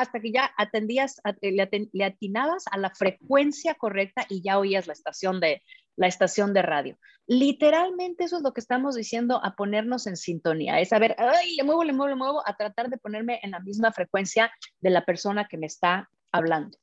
hasta 0.00 0.20
que 0.20 0.32
ya 0.32 0.50
atendías, 0.56 1.20
le, 1.40 2.04
atinabas 2.04 2.64
a 2.70 2.78
la 2.78 2.90
frecuencia 2.90 3.74
correcta 3.74 4.26
y 4.28 4.42
ya 4.42 4.58
oías 4.58 4.86
la 4.86 4.92
estación 4.92 5.40
de, 5.40 5.62
la 5.96 6.06
estación 6.06 6.54
de 6.54 6.62
radio. 6.62 6.98
Literalmente 7.26 8.24
eso 8.24 8.38
es 8.38 8.42
lo 8.42 8.52
que 8.52 8.60
estamos 8.60 8.94
diciendo 8.94 9.40
a 9.44 9.54
ponernos 9.54 10.06
en 10.06 10.16
sintonía, 10.16 10.80
es 10.80 10.92
a 10.92 10.98
ver, 10.98 11.14
ay, 11.18 11.56
le 11.56 11.62
muevo, 11.62 11.84
le 11.84 11.92
muevo, 11.92 12.08
le 12.08 12.16
muevo, 12.16 12.42
a 12.46 12.56
tratar 12.56 12.88
de 12.88 12.96
ponerme 12.96 13.38
en 13.42 13.50
la 13.50 13.60
misma 13.60 13.92
frecuencia 13.92 14.50
de 14.80 14.90
la 14.90 15.04
persona 15.04 15.46
que 15.46 15.58
me 15.58 15.66
está 15.66 16.08
hablando. 16.32 16.78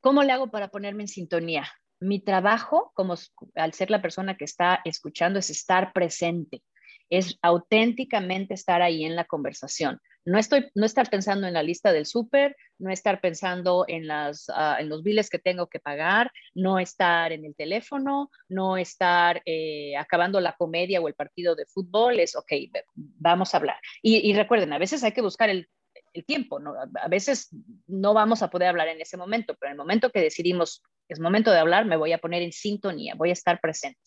¿Cómo 0.00 0.22
le 0.22 0.32
hago 0.32 0.50
para 0.50 0.68
ponerme 0.68 1.02
en 1.02 1.08
sintonía? 1.08 1.70
Mi 2.00 2.18
trabajo, 2.18 2.92
como 2.94 3.14
al 3.54 3.74
ser 3.74 3.90
la 3.90 4.00
persona 4.00 4.38
que 4.38 4.46
está 4.46 4.80
escuchando, 4.86 5.38
es 5.38 5.50
estar 5.50 5.92
presente, 5.92 6.62
es 7.10 7.38
auténticamente 7.42 8.54
estar 8.54 8.80
ahí 8.80 9.04
en 9.04 9.16
la 9.16 9.26
conversación. 9.26 10.00
No, 10.24 10.38
estoy, 10.38 10.70
no 10.74 10.84
estar 10.84 11.08
pensando 11.08 11.46
en 11.46 11.54
la 11.54 11.62
lista 11.62 11.92
del 11.92 12.04
súper, 12.04 12.56
no 12.78 12.90
estar 12.90 13.20
pensando 13.20 13.84
en, 13.88 14.06
las, 14.06 14.46
ah, 14.54 14.76
en 14.78 14.88
los 14.88 15.02
biles 15.02 15.30
que 15.30 15.38
tengo 15.38 15.66
que 15.68 15.80
pagar, 15.80 16.30
no 16.54 16.78
estar 16.78 17.32
en 17.32 17.44
el 17.44 17.54
teléfono, 17.54 18.30
no 18.48 18.76
estar 18.76 19.42
eh, 19.46 19.96
acabando 19.96 20.40
la 20.40 20.54
comedia 20.56 21.00
o 21.00 21.08
el 21.08 21.14
partido 21.14 21.54
de 21.54 21.66
fútbol, 21.66 22.20
es, 22.20 22.36
ok, 22.36 22.52
vamos 22.94 23.54
a 23.54 23.56
hablar. 23.56 23.78
Y, 24.02 24.32
recuerden, 24.34 24.72
a 24.72 24.78
veces 24.78 25.02
hay 25.02 25.12
que 25.12 25.22
buscar 25.22 25.48
el, 25.48 25.68
el 26.12 26.24
tiempo, 26.26 26.60
¿no? 26.60 26.74
A 27.02 27.08
veces 27.08 27.48
no 27.86 28.12
vamos 28.12 28.42
a 28.42 28.50
poder 28.50 28.68
hablar 28.68 28.88
en 28.88 29.00
ese 29.00 29.16
momento, 29.16 29.56
pero 29.58 29.70
en 29.70 29.74
el 29.74 29.78
momento 29.78 30.10
que 30.10 30.20
decidimos 30.20 30.82
es 31.08 31.18
momento 31.18 31.50
de 31.50 31.58
hablar, 31.58 31.86
me 31.86 31.96
voy 31.96 32.12
a 32.12 32.18
poner 32.18 32.42
en 32.42 32.52
sintonía, 32.52 33.14
voy 33.16 33.30
a 33.30 33.32
estar 33.32 33.60
presente. 33.60 33.98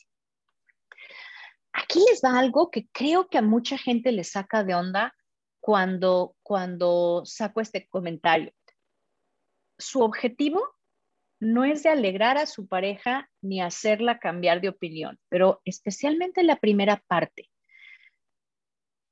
Aquí 1.73 1.99
les 2.09 2.21
da 2.21 2.39
algo 2.39 2.71
que 2.71 2.87
creo 2.93 3.27
que 3.27 3.37
a 3.37 3.41
mucha 3.41 3.77
gente 3.77 4.11
le 4.11 4.23
saca 4.23 4.63
de 4.63 4.75
onda 4.75 5.13
cuando, 5.63 6.35
cuando 6.43 7.21
saco 7.23 7.61
este 7.61 7.87
comentario. 7.87 8.51
su 9.77 10.01
objetivo 10.01 10.61
no 11.39 11.63
es 11.63 11.83
de 11.83 11.89
alegrar 11.89 12.37
a 12.37 12.47
su 12.47 12.67
pareja 12.67 13.29
ni 13.41 13.61
hacerla 13.61 14.19
cambiar 14.19 14.59
de 14.59 14.67
opinión, 14.67 15.17
pero 15.29 15.61
especialmente 15.63 16.43
la 16.43 16.57
primera 16.57 17.01
parte. 17.07 17.49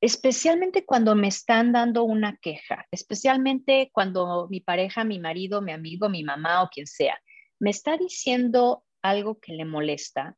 Especialmente 0.02 0.86
cuando 0.86 1.16
me 1.16 1.30
están 1.30 1.72
dando 1.72 2.04
una 2.04 2.36
queja, 2.36 2.86
especialmente 2.92 3.90
cuando 3.94 4.50
mi 4.50 4.60
pareja, 4.60 5.06
mi 5.06 5.20
marido, 5.20 5.62
mi 5.62 5.72
amigo, 5.72 6.10
mi 6.10 6.24
mamá 6.24 6.64
o 6.64 6.70
quien 6.70 6.86
sea, 6.86 7.18
me 7.60 7.70
está 7.70 7.96
diciendo 7.96 8.84
algo 9.02 9.40
que 9.40 9.54
le 9.54 9.64
molesta. 9.64 10.36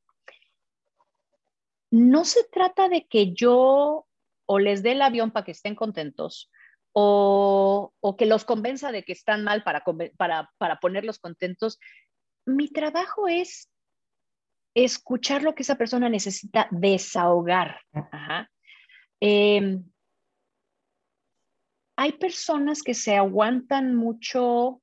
No 1.90 2.24
se 2.24 2.44
trata 2.52 2.88
de 2.88 3.08
que 3.08 3.34
yo 3.34 4.06
o 4.46 4.60
les 4.60 4.84
dé 4.84 4.92
el 4.92 5.02
avión 5.02 5.32
para 5.32 5.46
que 5.46 5.52
estén 5.52 5.76
contentos 5.76 6.52
o, 6.94 8.16
que 8.18 8.26
los 8.26 8.46
convenza 8.46 8.92
de 8.92 9.04
que 9.04 9.14
están 9.14 9.44
mal 9.44 9.64
para, 9.64 9.84
para, 10.18 10.80
ponerlos 10.80 11.20
contentos. 11.20 11.80
Mi 12.46 12.70
trabajo 12.70 13.28
es 13.28 13.72
escuchar 14.76 15.44
lo 15.44 15.56
que 15.56 15.64
esa 15.64 15.76
persona 15.76 16.10
necesita 16.10 16.68
desahogar. 16.72 17.82
Em, 19.20 19.84
hay 21.98 22.12
personas 22.14 22.84
que 22.84 22.94
se 22.94 23.16
aguantan 23.16 23.96
mucho, 23.96 24.82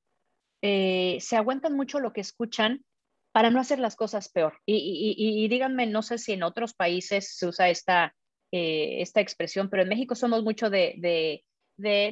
eh, 0.61 1.17
se 1.21 1.37
aguantan 1.37 1.75
mucho 1.75 1.99
lo 1.99 2.13
que 2.13 2.21
escuchan 2.21 2.83
para 3.31 3.49
no 3.49 3.59
hacer 3.59 3.79
las 3.79 3.95
cosas 3.95 4.29
peor. 4.29 4.59
Y, 4.65 5.47
díganme, 5.47 5.87
no 5.87 6.01
sé 6.01 6.17
si 6.17 6.33
en 6.33 6.43
otros 6.43 6.73
países 6.73 7.37
se 7.37 7.47
usa 7.47 7.69
esta, 7.69 8.13
eh, 8.51 9.01
esta 9.01 9.21
expresión, 9.21 9.69
pero 9.69 9.83
en 9.83 9.89
México 9.89 10.15
somos 10.15 10.43
mucho 10.43 10.69
de, 10.69 10.95
de 10.97 11.43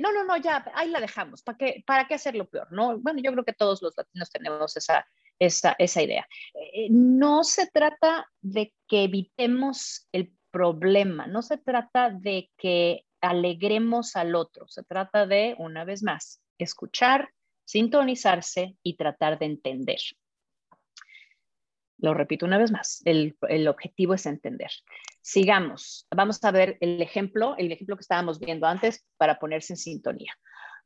no, 0.02 0.12
no, 0.12 0.24
no, 0.24 0.38
ya, 0.38 0.66
ahí 0.74 0.90
la 0.90 1.00
dejamos, 1.00 1.44
¿para 1.44 1.58
qué, 1.58 1.84
para 1.86 2.08
qué 2.08 2.16
hacerlo 2.16 2.50
peor? 2.50 2.68
¿no? 2.72 2.98
Bueno, 3.00 3.20
yo 3.22 3.32
creo 3.32 3.46
que 3.46 3.54
todos 3.54 3.82
los 3.82 3.94
latinos 3.96 4.30
tenemos 4.32 4.76
esa, 4.76 5.08
esa, 5.38 5.76
esa 5.78 6.02
idea. 6.02 6.28
Eh, 6.74 6.88
no 6.90 7.44
se 7.44 7.68
trata 7.68 8.28
de 8.42 8.74
que 8.88 9.04
evitemos 9.04 10.08
el 10.12 10.34
problema, 10.52 11.28
no 11.28 11.42
se 11.42 11.58
trata 11.58 12.10
de 12.10 12.50
que 12.58 13.06
alegremos 13.22 14.16
al 14.16 14.36
otro, 14.36 14.68
se 14.68 14.84
trata 14.84 15.28
de, 15.28 15.56
una 15.60 15.84
vez 15.84 16.04
más, 16.04 16.42
escuchar, 16.58 17.30
sintonizarse 17.66 18.76
y 18.82 18.96
tratar 18.96 19.38
de 19.38 19.46
entender. 19.46 20.00
Lo 21.98 22.14
repito 22.14 22.46
una 22.46 22.58
vez 22.58 22.72
más, 22.72 23.02
el, 23.06 23.38
el, 23.50 23.68
objetivo 23.68 24.14
es 24.14 24.26
entender. 24.26 24.72
Sigamos, 25.32 26.08
vamos 26.10 26.44
a 26.44 26.50
ver 26.50 26.80
el 26.82 27.04
ejemplo, 27.04 27.54
el 27.60 27.72
ejemplo 27.72 27.96
que 27.96 28.02
estábamos 28.02 28.40
viendo 28.40 28.66
antes 28.66 29.06
para 29.16 29.38
ponerse 29.38 29.74
en 29.74 29.78
sintonía. 29.78 30.34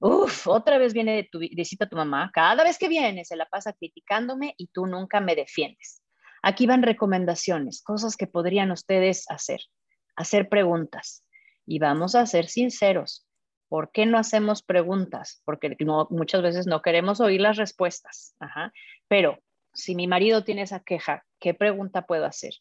Uf, 0.02 0.50
otra 0.50 0.78
vez 0.78 0.94
viene 0.94 1.16
de 1.16 1.30
tu 1.32 1.40
visita 1.40 1.88
tu 1.88 1.96
mamá, 1.96 2.30
cada 2.34 2.62
vez 2.66 2.78
que 2.78 2.90
viene 2.90 3.24
se 3.24 3.38
la 3.38 3.46
pasa 3.46 3.72
criticándome 3.72 4.54
y 4.58 4.68
tú 4.68 4.86
nunca 4.86 5.22
me 5.22 5.38
defiendes. 5.38 6.04
Aquí 6.42 6.66
van 6.66 6.84
recomendaciones, 6.84 7.82
cosas 7.84 8.18
que 8.18 8.28
podrían 8.28 8.72
ustedes 8.72 9.24
hacer, 9.30 9.62
hacer 10.18 10.50
preguntas. 10.50 11.26
Y 11.66 11.80
vamos 11.80 12.14
a 12.14 12.26
ser 12.26 12.48
sinceros, 12.48 13.26
¿por 13.70 13.94
qué 13.94 14.06
no 14.06 14.18
hacemos 14.18 14.62
preguntas? 14.62 15.42
Porque 15.46 15.74
muchas 16.10 16.42
veces 16.42 16.68
no 16.68 16.82
queremos 16.82 17.22
oír 17.22 17.40
las 17.40 17.56
respuestas. 17.56 18.36
Ajá. 18.42 18.74
Pero 19.08 19.40
si 19.74 19.96
mi 19.96 20.06
marido 20.06 20.44
tiene 20.44 20.64
esa 20.64 20.82
queja, 20.82 21.24
¿qué 21.40 21.54
pregunta 21.54 22.06
puedo 22.06 22.26
hacer? 22.26 22.56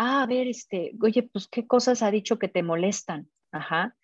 Ah, 0.00 0.22
a 0.22 0.26
ver, 0.26 0.46
este, 0.46 0.92
oye, 1.02 1.24
pues 1.24 1.48
qué 1.48 1.66
cosas 1.66 2.02
ha 2.02 2.12
dicho 2.12 2.38
que 2.38 2.46
te 2.46 2.62
molestan. 2.62 3.28
Ajá. 3.50 3.96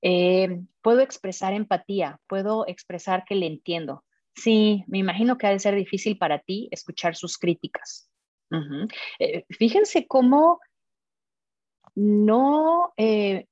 Eh, 0.00 0.62
puedo 0.80 1.00
expresar 1.00 1.52
empatía, 1.52 2.18
puedo 2.26 2.66
expresar 2.66 3.24
que 3.26 3.34
le 3.34 3.46
entiendo. 3.48 4.02
Sí, 4.34 4.82
me 4.86 4.96
imagino 4.96 5.36
que 5.36 5.46
ha 5.46 5.50
de 5.50 5.58
ser 5.58 5.74
difícil 5.74 6.16
para 6.16 6.38
ti 6.38 6.68
escuchar 6.70 7.16
sus 7.16 7.36
críticas. 7.36 8.10
Eh, 9.18 9.44
fíjense 9.50 10.06
cómo 10.06 10.58
no 11.94 12.94
eh, 12.96 13.46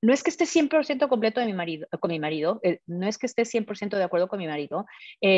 no 0.00 0.12
es 0.12 0.22
que 0.22 0.30
esté 0.30 0.46
100% 0.46 1.08
completo 1.08 1.40
de 1.40 1.46
mi 1.46 1.54
marido, 1.54 1.88
con 2.00 2.10
mi 2.10 2.20
marido, 2.20 2.60
no 2.86 3.06
es 3.06 3.18
que 3.18 3.26
esté 3.26 3.44
100% 3.44 3.96
de 3.96 4.04
acuerdo 4.04 4.28
con 4.28 4.38
mi 4.38 4.46
marido, 4.46 4.86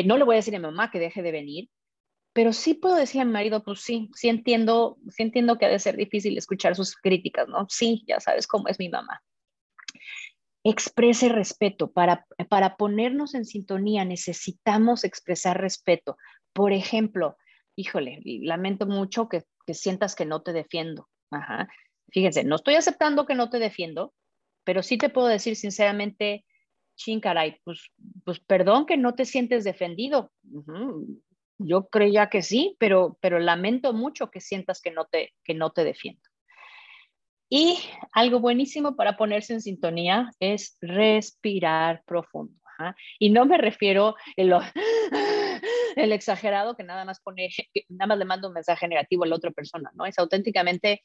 no 0.05 0.17
le 0.17 0.23
voy 0.23 0.35
a 0.35 0.37
decir 0.37 0.55
a 0.55 0.59
mi 0.59 0.67
mamá 0.67 0.91
que 0.91 0.99
deje 0.99 1.23
de 1.23 1.31
venir, 1.31 1.69
pero 2.33 2.53
sí 2.53 2.73
puedo 2.73 2.95
decir 2.95 3.21
a 3.21 3.25
mi 3.25 3.31
marido, 3.31 3.63
pues 3.63 3.81
sí, 3.81 4.09
sí 4.13 4.29
entiendo, 4.29 4.97
sí 5.09 5.23
entiendo 5.23 5.57
que 5.57 5.65
ha 5.65 5.69
de 5.69 5.79
ser 5.79 5.97
difícil 5.97 6.37
escuchar 6.37 6.75
sus 6.75 6.95
críticas, 6.95 7.47
¿no? 7.47 7.65
Sí, 7.69 8.03
ya 8.07 8.19
sabes 8.19 8.47
cómo 8.47 8.67
es 8.67 8.79
mi 8.79 8.89
mamá. 8.89 9.21
Exprese 10.63 11.29
respeto. 11.29 11.91
Para, 11.91 12.25
para 12.49 12.77
ponernos 12.77 13.33
en 13.33 13.45
sintonía 13.45 14.05
necesitamos 14.05 15.03
expresar 15.03 15.59
respeto. 15.59 16.17
Por 16.53 16.71
ejemplo, 16.71 17.35
híjole, 17.75 18.21
lamento 18.23 18.85
mucho 18.85 19.27
que, 19.27 19.43
que 19.65 19.73
sientas 19.73 20.15
que 20.15 20.25
no 20.25 20.41
te 20.41 20.53
defiendo. 20.53 21.09
Ajá. 21.31 21.67
Fíjense, 22.11 22.43
no 22.43 22.57
estoy 22.57 22.75
aceptando 22.75 23.25
que 23.25 23.35
no 23.35 23.49
te 23.49 23.59
defiendo, 23.59 24.13
pero 24.63 24.83
sí 24.83 24.97
te 24.97 25.09
puedo 25.09 25.27
decir 25.27 25.55
sinceramente, 25.55 26.45
chin 26.95 27.21
pues, 27.63 27.91
pues 28.23 28.39
perdón 28.39 28.85
que 28.85 28.97
no 28.97 29.15
te 29.15 29.25
sientes 29.25 29.63
defendido. 29.63 30.31
Yo 31.65 31.87
creía 31.87 32.29
que 32.29 32.41
sí, 32.41 32.75
pero, 32.79 33.17
pero 33.21 33.39
lamento 33.39 33.93
mucho 33.93 34.29
que 34.29 34.41
sientas 34.41 34.81
que 34.81 34.91
no 34.91 35.05
te, 35.05 35.33
que 35.43 35.53
no 35.53 35.71
te 35.71 35.83
defiendo. 35.83 36.21
Y 37.49 37.77
algo 38.13 38.39
buenísimo 38.39 38.95
para 38.95 39.17
ponerse 39.17 39.53
en 39.53 39.61
sintonía 39.61 40.31
es 40.39 40.77
respirar 40.81 42.03
profundo. 42.05 42.61
Y 43.19 43.29
no 43.29 43.45
me 43.45 43.57
refiero 43.57 44.15
el, 44.35 44.51
exagerado 46.11 46.75
que 46.75 46.83
nada 46.83 47.05
más 47.05 47.19
pone, 47.21 47.49
nada 47.89 48.07
más 48.07 48.17
le 48.17 48.25
manda 48.25 48.47
un 48.47 48.53
mensaje 48.53 48.87
negativo 48.87 49.23
a 49.23 49.27
la 49.27 49.35
otra 49.35 49.51
persona, 49.51 49.91
¿no? 49.95 50.05
Es 50.05 50.17
auténticamente 50.17 51.03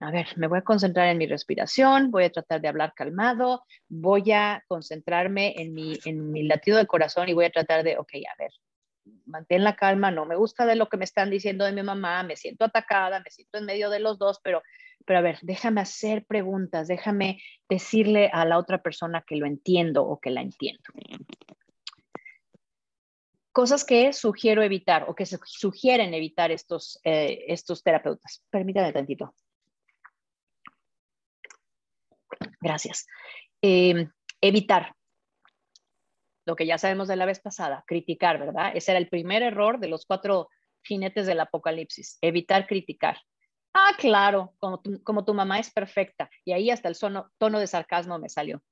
a 0.00 0.12
ver, 0.12 0.28
me 0.36 0.46
voy 0.46 0.60
a 0.60 0.62
concentrar 0.62 1.08
en 1.08 1.18
mi 1.18 1.26
respiración, 1.26 2.12
voy 2.12 2.22
a 2.22 2.30
tratar 2.30 2.60
de 2.60 2.68
hablar 2.68 2.92
calmado, 2.94 3.64
voy 3.88 4.30
a 4.30 4.62
concentrarme 4.68 5.54
en 5.56 5.74
mi, 5.74 5.98
en 6.04 6.30
mi 6.30 6.44
latido 6.44 6.76
del 6.76 6.86
corazón 6.86 7.28
y 7.28 7.32
voy 7.32 7.46
a 7.46 7.50
tratar 7.50 7.82
de, 7.82 7.98
ok, 7.98 8.12
a 8.14 8.40
ver, 8.40 8.52
mantén 9.26 9.64
la 9.64 9.76
calma, 9.76 10.10
no 10.10 10.24
me 10.24 10.36
gusta 10.36 10.66
de 10.66 10.76
lo 10.76 10.88
que 10.88 10.96
me 10.96 11.04
están 11.04 11.30
diciendo 11.30 11.64
de 11.64 11.72
mi 11.72 11.82
mamá, 11.82 12.22
me 12.22 12.36
siento 12.36 12.64
atacada, 12.64 13.20
me 13.20 13.30
siento 13.30 13.58
en 13.58 13.66
medio 13.66 13.90
de 13.90 14.00
los 14.00 14.18
dos, 14.18 14.40
pero, 14.42 14.62
pero 15.04 15.18
a 15.18 15.22
ver, 15.22 15.38
déjame 15.42 15.80
hacer 15.80 16.24
preguntas, 16.24 16.88
déjame 16.88 17.40
decirle 17.68 18.30
a 18.32 18.44
la 18.44 18.58
otra 18.58 18.82
persona 18.82 19.24
que 19.26 19.36
lo 19.36 19.46
entiendo 19.46 20.04
o 20.04 20.18
que 20.20 20.30
la 20.30 20.40
entiendo. 20.42 20.82
Cosas 23.52 23.84
que 23.84 24.12
sugiero 24.12 24.62
evitar 24.62 25.06
o 25.08 25.14
que 25.14 25.26
sugieren 25.26 26.14
evitar 26.14 26.50
estos, 26.50 27.00
eh, 27.02 27.44
estos 27.48 27.82
terapeutas. 27.82 28.44
Permítame 28.50 28.92
tantito. 28.92 29.34
Gracias. 32.60 33.06
Em, 33.60 34.10
evitar 34.40 34.94
lo 36.48 36.56
que 36.56 36.64
ya 36.64 36.78
sabemos 36.78 37.08
de 37.08 37.16
la 37.16 37.26
vez 37.26 37.40
pasada, 37.40 37.84
criticar, 37.86 38.38
¿verdad? 38.38 38.72
Ese 38.74 38.92
era 38.92 38.98
el 38.98 39.08
primer 39.08 39.42
error 39.42 39.78
de 39.78 39.88
los 39.88 40.06
cuatro 40.06 40.48
jinetes 40.82 41.26
del 41.26 41.40
apocalipsis, 41.40 42.16
evitar 42.22 42.66
criticar. 42.66 43.18
Ah, 43.74 43.92
claro, 43.98 44.54
como 44.58 45.24
tu, 45.24 45.34
mamá 45.34 45.58
es 45.58 45.70
perfecta. 45.70 46.30
Y 46.46 46.52
ahí 46.52 46.70
hasta 46.70 46.88
el 46.88 46.96
tono 46.96 47.60
de 47.60 47.66
sarcasmo 47.66 48.18
me 48.18 48.30
salió. 48.30 48.62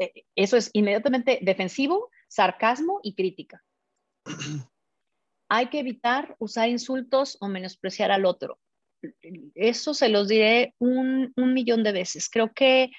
E, 0.00 0.24
eso 0.34 0.56
es 0.56 0.70
inmediatamente 0.72 1.38
defensivo, 1.42 2.10
sarcasmo 2.26 2.98
y 3.04 3.14
crítica. 3.14 3.62
Hay 5.48 5.68
que 5.68 5.78
evitar 5.78 6.34
usar 6.40 6.68
insultos 6.68 7.38
o 7.40 7.46
menospreciar 7.46 8.10
al 8.10 8.24
otro 8.24 8.58
eso 9.54 9.94
se 9.94 10.08
los 10.08 10.28
diré 10.28 10.74
un, 10.78 11.32
millón 11.36 11.82
de 11.82 11.92
veces. 11.92 12.28
Creo 12.28 12.52
que, 12.52 12.90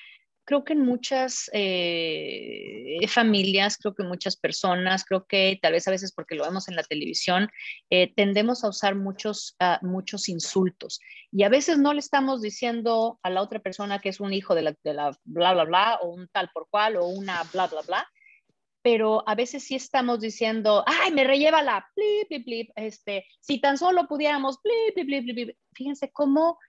creo 0.46 0.64
que 0.64 0.74
en 0.74 0.82
muchas 0.82 1.50
eh, 1.54 3.00
familias, 3.08 3.78
creo 3.78 3.96
que 3.96 4.04
muchas 4.04 4.38
personas, 4.38 5.04
creo 5.04 5.26
que 5.26 5.60
tal 5.62 5.74
vez 5.74 5.88
a 5.88 5.92
veces 5.92 6.14
porque 6.14 6.36
lo 6.36 6.46
vemos 6.46 6.68
en 6.68 6.76
la 6.76 6.84
televisión, 6.84 7.50
eh, 7.90 8.14
tendemos 8.16 8.64
a 8.64 8.70
usar 8.70 8.96
muchos, 8.96 9.56
ah, 9.60 9.80
muchos 9.82 10.30
insultos. 10.30 11.02
Y 11.32 11.44
a 11.44 11.50
veces 11.50 11.80
no 11.80 11.94
le 11.94 12.00
estamos 12.00 12.42
diciendo 12.42 13.20
a 13.24 13.30
la 13.30 13.42
otra 13.42 13.60
persona 13.60 14.00
que 14.00 14.10
es 14.10 14.20
un 14.20 14.34
hijo 14.34 14.56
de 14.56 14.62
la, 14.62 14.76
de 14.84 14.94
la 14.94 15.18
bla, 15.24 15.54
bla, 15.54 15.66
bla, 15.66 16.00
o 16.02 16.10
un 16.10 16.28
tal 16.30 16.50
por 16.54 16.70
cual, 16.70 16.96
o 16.98 17.08
una 17.08 17.44
bla, 17.52 17.68
bla, 17.68 17.82
bla, 17.82 18.08
pero 18.84 19.28
a 19.28 19.34
veces 19.34 19.64
sí 19.64 19.74
estamos 19.74 20.20
diciendo, 20.20 20.84
ay, 20.86 21.12
me 21.12 21.24
relleva 21.24 21.64
la 21.64 21.90
plip, 21.96 22.46
plip, 22.46 22.70
este, 22.76 23.26
si 23.40 23.60
tan 23.60 23.80
solo 23.80 24.08
pudiéramos, 24.08 24.60
plip, 24.60 24.94
plip, 24.94 25.24
plip, 25.24 25.36
plip. 25.36 25.58
Fíjense 25.74 26.12
cómo 26.12 26.60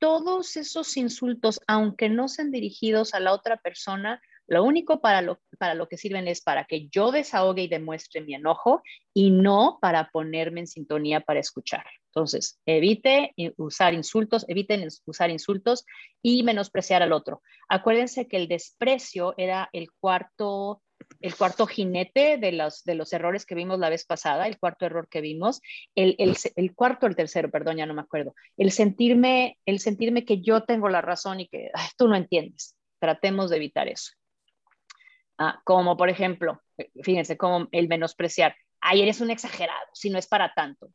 todos 0.00 0.56
esos 0.56 0.96
insultos, 0.96 1.60
aunque 1.68 2.08
no 2.08 2.26
sean 2.26 2.50
dirigidos 2.50 3.14
a 3.14 3.20
la 3.20 3.32
otra 3.32 3.58
persona, 3.58 4.20
lo 4.48 4.64
único 4.64 5.00
para 5.00 5.22
lo, 5.22 5.40
para 5.58 5.74
lo 5.74 5.86
que 5.88 5.96
sirven 5.96 6.26
es 6.26 6.40
para 6.40 6.64
que 6.64 6.88
yo 6.88 7.12
desahogue 7.12 7.62
y 7.62 7.68
demuestre 7.68 8.20
mi 8.20 8.34
enojo 8.34 8.82
y 9.14 9.30
no 9.30 9.78
para 9.80 10.10
ponerme 10.10 10.60
en 10.60 10.66
sintonía 10.66 11.20
para 11.20 11.38
escuchar. 11.38 11.84
Entonces, 12.06 12.58
evite 12.66 13.32
usar 13.56 13.94
insultos, 13.94 14.44
eviten 14.48 14.88
usar 15.06 15.30
insultos 15.30 15.84
y 16.20 16.42
menospreciar 16.42 17.00
al 17.04 17.12
otro. 17.12 17.42
Acuérdense 17.68 18.26
que 18.26 18.38
el 18.38 18.48
desprecio 18.48 19.34
era 19.36 19.68
el 19.72 19.92
cuarto 19.92 20.82
el 21.20 21.36
cuarto 21.36 21.66
jinete 21.66 22.38
de 22.38 22.52
los, 22.52 22.82
de 22.84 22.94
los 22.94 23.12
errores 23.12 23.44
que 23.44 23.54
vimos 23.54 23.78
la 23.78 23.90
vez 23.90 24.06
pasada, 24.06 24.46
el 24.46 24.58
cuarto 24.58 24.86
error 24.86 25.08
que 25.08 25.20
vimos, 25.20 25.60
el, 25.94 26.16
el, 26.18 26.36
el 26.56 26.74
cuarto, 26.74 27.06
el 27.06 27.16
tercero, 27.16 27.50
perdón, 27.50 27.76
ya 27.76 27.86
no 27.86 27.94
me 27.94 28.00
acuerdo, 28.00 28.34
el 28.56 28.72
sentirme, 28.72 29.58
el 29.66 29.80
sentirme 29.80 30.24
que 30.24 30.40
yo 30.40 30.64
tengo 30.64 30.88
la 30.88 31.02
razón 31.02 31.40
y 31.40 31.48
que 31.48 31.70
tú 31.96 32.08
no 32.08 32.16
entiendes. 32.16 32.76
Tratemos 32.98 33.50
de 33.50 33.56
evitar 33.56 33.88
eso. 33.88 34.12
Ah, 35.38 35.60
como 35.64 35.96
por 35.96 36.10
ejemplo, 36.10 36.60
fíjense, 37.02 37.36
como 37.36 37.68
el 37.72 37.88
menospreciar, 37.88 38.54
ay, 38.80 39.02
eres 39.02 39.20
un 39.20 39.30
exagerado, 39.30 39.86
si 39.92 40.10
no 40.10 40.18
es 40.18 40.26
para 40.26 40.52
tanto. 40.54 40.90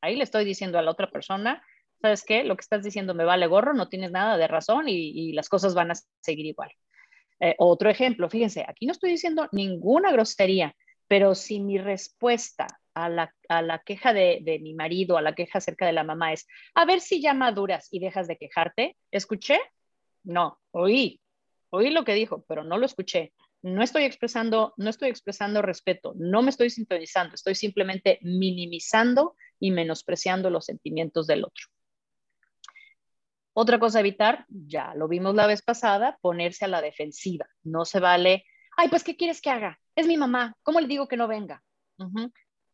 Ahí 0.00 0.16
le 0.16 0.24
estoy 0.24 0.44
diciendo 0.44 0.78
a 0.78 0.82
la 0.82 0.90
otra 0.90 1.10
persona, 1.10 1.62
¿sabes 2.00 2.24
qué? 2.24 2.44
Lo 2.44 2.56
que 2.56 2.62
estás 2.62 2.82
diciendo 2.82 3.14
me 3.14 3.24
vale 3.24 3.46
gorro, 3.46 3.72
no 3.72 3.88
tienes 3.88 4.10
nada 4.10 4.36
de 4.36 4.48
razón 4.48 4.88
y, 4.88 4.94
y 4.94 5.32
las 5.32 5.48
cosas 5.48 5.74
van 5.74 5.90
a 5.90 5.94
seguir 6.20 6.46
igual. 6.46 6.70
Eh, 7.44 7.56
otro 7.58 7.90
ejemplo, 7.90 8.30
fíjense, 8.30 8.64
aquí 8.68 8.86
no 8.86 8.92
estoy 8.92 9.10
diciendo 9.10 9.48
ninguna 9.50 10.12
grosería, 10.12 10.76
pero 11.08 11.34
si 11.34 11.58
mi 11.58 11.76
respuesta 11.76 12.68
a 12.94 13.08
la, 13.08 13.34
a 13.48 13.62
la 13.62 13.80
queja 13.80 14.12
de, 14.12 14.38
de, 14.42 14.60
mi 14.60 14.74
marido, 14.74 15.18
a 15.18 15.22
la 15.22 15.34
queja 15.34 15.58
acerca 15.58 15.84
de 15.84 15.92
la 15.92 16.04
mamá 16.04 16.32
es, 16.32 16.46
a 16.74 16.84
ver 16.84 17.00
si 17.00 17.20
ya 17.20 17.34
maduras 17.34 17.88
y 17.90 17.98
dejas 17.98 18.28
de 18.28 18.36
quejarte, 18.36 18.96
¿escuché? 19.10 19.58
No, 20.22 20.60
oí, 20.70 21.20
oí 21.70 21.90
lo 21.90 22.04
que 22.04 22.14
dijo, 22.14 22.44
pero 22.46 22.62
no 22.62 22.78
lo 22.78 22.86
escuché. 22.86 23.32
No 23.60 23.82
estoy 23.82 24.04
expresando, 24.04 24.72
no 24.76 24.88
estoy 24.88 25.08
expresando 25.08 25.62
respeto, 25.62 26.14
no 26.16 26.42
me 26.42 26.50
estoy 26.50 26.70
sintonizando, 26.70 27.34
estoy 27.34 27.56
simplemente 27.56 28.20
minimizando 28.22 29.34
y 29.58 29.72
menospreciando 29.72 30.48
los 30.48 30.66
sentimientos 30.66 31.26
del 31.26 31.44
otro. 31.44 31.71
Otra 33.54 33.78
cosa 33.78 33.98
a 33.98 34.00
evitar, 34.00 34.46
ya 34.48 34.94
lo 34.94 35.08
vimos 35.08 35.34
la 35.34 35.46
vez 35.46 35.62
pasada, 35.62 36.18
ponerse 36.20 36.64
a 36.64 36.68
la 36.68 36.80
defensiva. 36.80 37.46
No 37.62 37.84
se 37.84 38.00
vale, 38.00 38.44
ay, 38.76 38.88
pues, 38.88 39.04
¿qué 39.04 39.16
quieres 39.16 39.40
que 39.40 39.50
haga? 39.50 39.78
Es 39.94 40.06
mi 40.06 40.16
mamá, 40.16 40.56
¿cómo 40.62 40.80
le 40.80 40.86
digo 40.86 41.06
que 41.08 41.16
no 41.16 41.28
venga? 41.28 41.62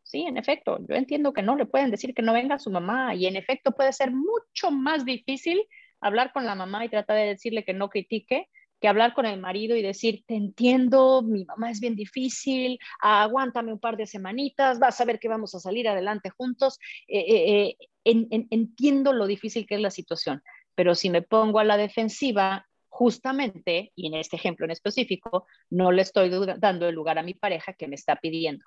Sí, 0.02 0.22
en 0.22 0.38
efecto, 0.38 0.78
yo 0.88 0.94
entiendo 0.94 1.32
que 1.32 1.42
no 1.42 1.56
le 1.56 1.66
pueden 1.66 1.90
decir 1.90 2.14
que 2.14 2.22
no 2.22 2.32
venga 2.32 2.54
a 2.54 2.58
su 2.58 2.70
mamá 2.70 3.14
y 3.14 3.26
en 3.26 3.36
efecto 3.36 3.72
puede 3.72 3.92
ser 3.92 4.10
mucho 4.10 4.70
más 4.70 5.04
difícil 5.04 5.62
hablar 6.00 6.32
con 6.32 6.46
la 6.46 6.54
mamá 6.54 6.84
y 6.84 6.88
tratar 6.88 7.16
de 7.16 7.26
decirle 7.26 7.64
que 7.64 7.74
no 7.74 7.90
critique 7.90 8.48
que 8.80 8.88
hablar 8.88 9.12
con 9.14 9.26
el 9.26 9.40
marido 9.40 9.76
y 9.76 9.82
decir, 9.82 10.22
te 10.26 10.34
entiendo, 10.34 11.22
mi 11.22 11.44
mamá 11.44 11.70
es 11.70 11.80
bien 11.80 11.96
difícil, 11.96 12.78
aguántame 13.00 13.72
un 13.72 13.80
par 13.80 13.96
de 13.96 14.06
semanitas, 14.06 14.78
vas 14.78 15.00
a 15.00 15.04
ver 15.04 15.18
que 15.18 15.28
vamos 15.28 15.54
a 15.54 15.60
salir 15.60 15.88
adelante 15.88 16.30
juntos. 16.30 16.78
Eh, 17.08 17.24
eh, 17.28 17.76
eh, 18.04 18.46
entiendo 18.50 19.12
lo 19.12 19.26
difícil 19.26 19.66
que 19.66 19.74
es 19.74 19.80
la 19.80 19.90
situación, 19.90 20.42
pero 20.78 20.94
si 20.94 21.10
me 21.10 21.22
pongo 21.22 21.58
a 21.58 21.64
la 21.64 21.76
defensiva, 21.76 22.64
justamente, 22.88 23.90
y 23.96 24.06
en 24.06 24.14
este 24.14 24.36
ejemplo 24.36 24.64
en 24.64 24.70
específico, 24.70 25.44
no 25.70 25.90
le 25.90 26.02
estoy 26.02 26.30
dando 26.56 26.86
el 26.86 26.94
lugar 26.94 27.18
a 27.18 27.24
mi 27.24 27.34
pareja 27.34 27.72
que 27.72 27.88
me 27.88 27.96
está 27.96 28.14
pidiendo. 28.14 28.64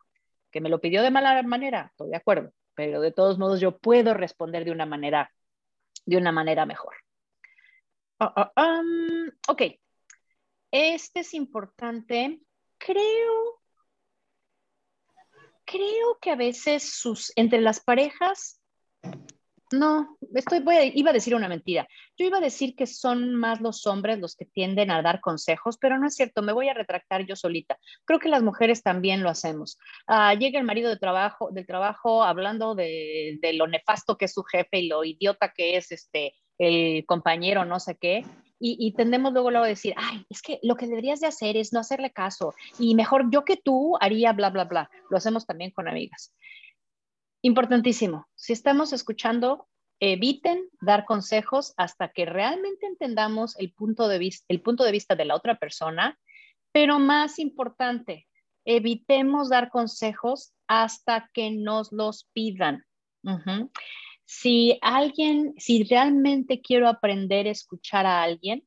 Que 0.52 0.60
me 0.60 0.68
lo 0.68 0.82
pidió 0.82 1.04
de 1.04 1.10
mala 1.10 1.42
manera, 1.44 1.88
estoy 1.90 2.10
de 2.10 2.18
acuerdo, 2.18 2.52
pero 2.76 3.00
de 3.00 3.14
todos 3.14 3.40
modos 3.40 3.62
yo 3.62 3.78
puedo 3.78 4.14
responder 4.14 4.66
de 4.66 4.72
una 4.72 4.86
manera, 4.86 5.32
de 6.06 6.18
una 6.18 6.34
manera 6.34 6.66
mejor. 6.66 6.94
Ah, 8.20 8.82
ok, 9.48 9.62
este 10.70 11.22
es 11.22 11.34
importante. 11.34 12.42
Creo, 12.78 13.62
creo 15.64 16.20
que 16.20 16.32
a 16.32 16.36
veces 16.36 16.92
sus, 16.92 17.32
entre 17.38 17.62
las 17.62 17.80
parejas 17.80 18.60
no, 19.72 20.18
estoy, 20.36 20.60
voy 20.60 20.92
iba 20.96 21.12
a 21.12 21.14
decir 21.14 21.36
una 21.36 21.48
mentira. 21.48 21.88
Yo 22.18 22.26
iba 22.26 22.38
a 22.38 22.42
decir 22.42 22.76
que 22.76 22.88
son 22.88 23.36
más 23.36 23.62
los 23.62 23.86
hombres 23.88 24.20
los 24.20 24.36
que 24.36 24.46
tienden 24.46 24.92
a 24.92 25.02
dar 25.02 25.22
consejos, 25.22 25.78
pero 25.80 25.98
no 25.98 26.08
es 26.08 26.16
cierto, 26.16 26.42
me 26.42 26.54
voy 26.54 26.70
a 26.70 26.74
retractar 26.74 27.26
yo 27.26 27.36
solita. 27.36 27.78
Creo 28.06 28.20
que 28.20 28.30
las 28.30 28.44
mujeres 28.44 28.84
también 28.84 29.24
lo 29.24 29.30
hacemos. 29.30 29.78
Ah, 30.08 30.34
llega 30.34 30.60
el 30.60 30.66
marido 30.66 30.90
de 30.90 30.98
trabajo, 30.98 31.50
del 31.52 31.66
trabajo 31.66 32.24
hablando 32.24 32.76
de, 32.76 33.40
lo 33.54 33.68
nefasto 33.68 34.18
que 34.18 34.26
es 34.26 34.34
su 34.34 34.44
jefe 34.44 34.80
y 34.80 34.88
lo 34.88 35.04
idiota 35.04 35.52
que 35.56 35.78
es 35.78 35.92
este, 35.92 36.36
el 36.58 37.06
compañero, 37.06 37.66
no 37.66 37.80
sé 37.80 37.98
qué. 38.00 38.26
Y, 38.64 38.78
y 38.80 38.94
tendemos 38.94 39.34
luego, 39.34 39.50
luego 39.50 39.66
a 39.66 39.70
decir, 39.70 39.96
ay, 39.98 40.24
es 40.30 40.42
que 40.44 40.60
lo 40.62 40.76
que 40.76 40.86
deberías 40.86 41.20
de 41.20 41.28
hacer 41.28 41.58
es 41.58 41.74
no 41.74 41.80
hacerle 41.80 42.12
caso 42.12 42.54
y 42.78 42.94
mejor 42.94 43.32
yo 43.32 43.44
que 43.44 43.58
tú 43.58 43.98
haría 44.00 44.34
bla, 44.34 44.52
bla, 44.52 44.66
bla. 44.66 44.90
Lo 45.10 45.18
hacemos 45.18 45.48
también 45.48 45.72
con 45.72 45.88
amigas. 45.88 46.36
Importantísimo, 47.44 48.28
si 48.36 48.54
estamos 48.54 48.94
escuchando, 48.94 49.68
eviten 50.00 50.68
dar 50.82 51.06
consejos 51.06 51.74
hasta 51.78 52.10
que 52.10 52.26
realmente 52.26 52.86
entendamos 52.86 53.58
el 53.58 53.72
punto 53.74 54.08
de 54.08 54.20
vista, 54.20 54.46
el 54.48 54.62
punto 54.62 54.84
de, 54.84 54.92
vista 54.92 55.16
de 55.16 55.26
la 55.26 55.36
otra 55.36 55.58
persona, 55.58 56.20
pero 56.72 57.00
más 57.00 57.40
importante, 57.40 58.28
evitemos 58.66 59.50
dar 59.50 59.70
consejos 59.70 60.54
hasta 60.68 61.30
que 61.34 61.52
nos 61.52 61.92
los 61.92 62.30
pidan. 62.34 62.86
Si 64.26 64.78
alguien, 64.82 65.54
si 65.58 65.84
realmente 65.84 66.62
quiero 66.62 66.88
aprender 66.88 67.48
a 67.48 67.52
escuchar 67.52 68.06
a 68.06 68.24
alguien, 68.24 68.64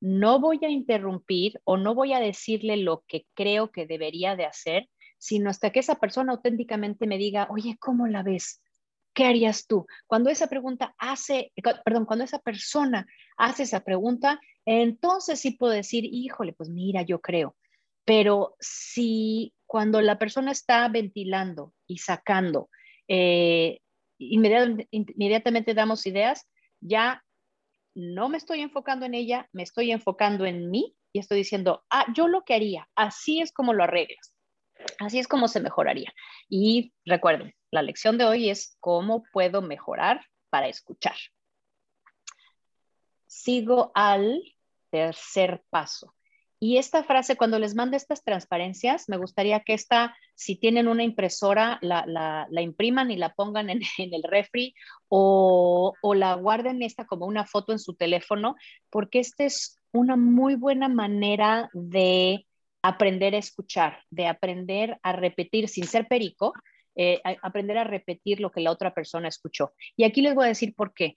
no 0.00 0.40
voy 0.40 0.58
a 0.62 0.68
interrumpir 0.68 1.60
o 1.64 1.76
no 1.76 1.94
voy 1.94 2.12
a 2.12 2.20
decirle 2.20 2.76
lo 2.76 3.04
que 3.06 3.26
creo 3.34 3.70
que 3.70 3.86
debería 3.86 4.34
de 4.34 4.46
hacer, 4.46 4.88
sino 5.22 5.50
hasta 5.50 5.70
que 5.70 5.78
esa 5.78 6.00
persona 6.00 6.32
auténticamente 6.32 7.06
me 7.06 7.16
diga, 7.16 7.46
oye, 7.48 7.76
¿cómo 7.78 8.08
la 8.08 8.24
ves? 8.24 8.60
¿Qué 9.14 9.24
harías 9.24 9.68
tú? 9.68 9.86
Cuando 10.08 10.30
esa 10.30 10.48
pregunta 10.48 10.96
hace, 10.98 11.52
perdón, 11.84 12.06
cuando 12.06 12.24
esa 12.24 12.40
persona 12.40 13.06
hace 13.36 13.62
esa 13.62 13.84
pregunta, 13.84 14.40
entonces 14.66 15.38
sí 15.38 15.52
puedo 15.52 15.72
decir, 15.72 16.04
híjole, 16.04 16.54
pues 16.54 16.70
mira, 16.70 17.02
yo 17.02 17.20
creo. 17.20 17.54
Pero 18.04 18.56
si 18.58 19.54
cuando 19.64 20.00
la 20.00 20.18
persona 20.18 20.50
está 20.50 20.88
ventilando 20.88 21.72
y 21.86 21.98
sacando, 21.98 22.68
eh, 23.06 23.78
inmediatamente, 24.18 24.88
inmediatamente 24.90 25.74
damos 25.74 26.04
ideas, 26.04 26.48
ya 26.80 27.22
no 27.94 28.28
me 28.28 28.38
estoy 28.38 28.60
enfocando 28.60 29.06
en 29.06 29.14
ella, 29.14 29.48
me 29.52 29.62
estoy 29.62 29.92
enfocando 29.92 30.46
en 30.46 30.68
mí 30.68 30.96
y 31.12 31.20
estoy 31.20 31.38
diciendo, 31.38 31.84
ah, 31.90 32.06
yo 32.12 32.26
lo 32.26 32.42
que 32.42 32.54
haría, 32.54 32.88
así 32.96 33.40
es 33.40 33.52
como 33.52 33.72
lo 33.72 33.84
arreglas. 33.84 34.31
Así 34.98 35.18
es 35.18 35.28
como 35.28 35.48
se 35.48 35.60
mejoraría. 35.60 36.12
Y 36.48 36.92
recuerden, 37.04 37.54
la 37.70 37.82
lección 37.82 38.18
de 38.18 38.24
hoy 38.24 38.50
es 38.50 38.76
cómo 38.80 39.24
puedo 39.32 39.62
mejorar 39.62 40.24
para 40.50 40.68
escuchar. 40.68 41.16
Sigo 43.26 43.90
al 43.94 44.42
tercer 44.90 45.64
paso. 45.70 46.14
Y 46.60 46.76
esta 46.76 47.02
frase, 47.02 47.36
cuando 47.36 47.58
les 47.58 47.74
mande 47.74 47.96
estas 47.96 48.22
transparencias, 48.22 49.08
me 49.08 49.16
gustaría 49.16 49.58
que 49.60 49.74
esta, 49.74 50.14
si 50.36 50.54
tienen 50.54 50.86
una 50.86 51.02
impresora, 51.02 51.80
la, 51.82 52.46
impriman 52.60 53.10
y 53.10 53.16
la 53.16 53.34
pongan 53.34 53.68
en, 53.70 53.82
el 53.98 54.22
refri 54.22 54.74
o, 55.08 55.94
o, 56.00 56.14
la 56.14 56.34
guarden 56.34 56.82
esta 56.82 57.04
como 57.04 57.26
una 57.26 57.46
foto 57.46 57.72
en 57.72 57.80
su 57.80 57.94
teléfono, 57.94 58.54
porque 58.90 59.18
esta 59.18 59.42
es 59.42 59.80
una 59.90 60.14
muy 60.14 60.54
buena 60.54 60.88
manera 60.88 61.68
de 61.72 62.46
aprender 62.82 63.34
a 63.34 63.38
escuchar, 63.38 64.00
de 64.10 64.26
aprender 64.26 64.98
a 65.02 65.12
repetir 65.12 65.68
sin 65.68 65.86
ser 65.86 66.08
perico, 66.08 66.52
eh, 66.94 67.20
aprender 67.42 67.78
a 67.78 67.84
repetir 67.84 68.40
lo 68.40 68.50
que 68.50 68.60
la 68.60 68.70
otra 68.70 68.92
persona 68.92 69.28
escuchó. 69.28 69.72
Y 69.96 70.04
aquí 70.04 70.20
les 70.20 70.34
voy 70.34 70.46
a 70.46 70.48
decir 70.48 70.74
por 70.74 70.92
qué. 70.92 71.16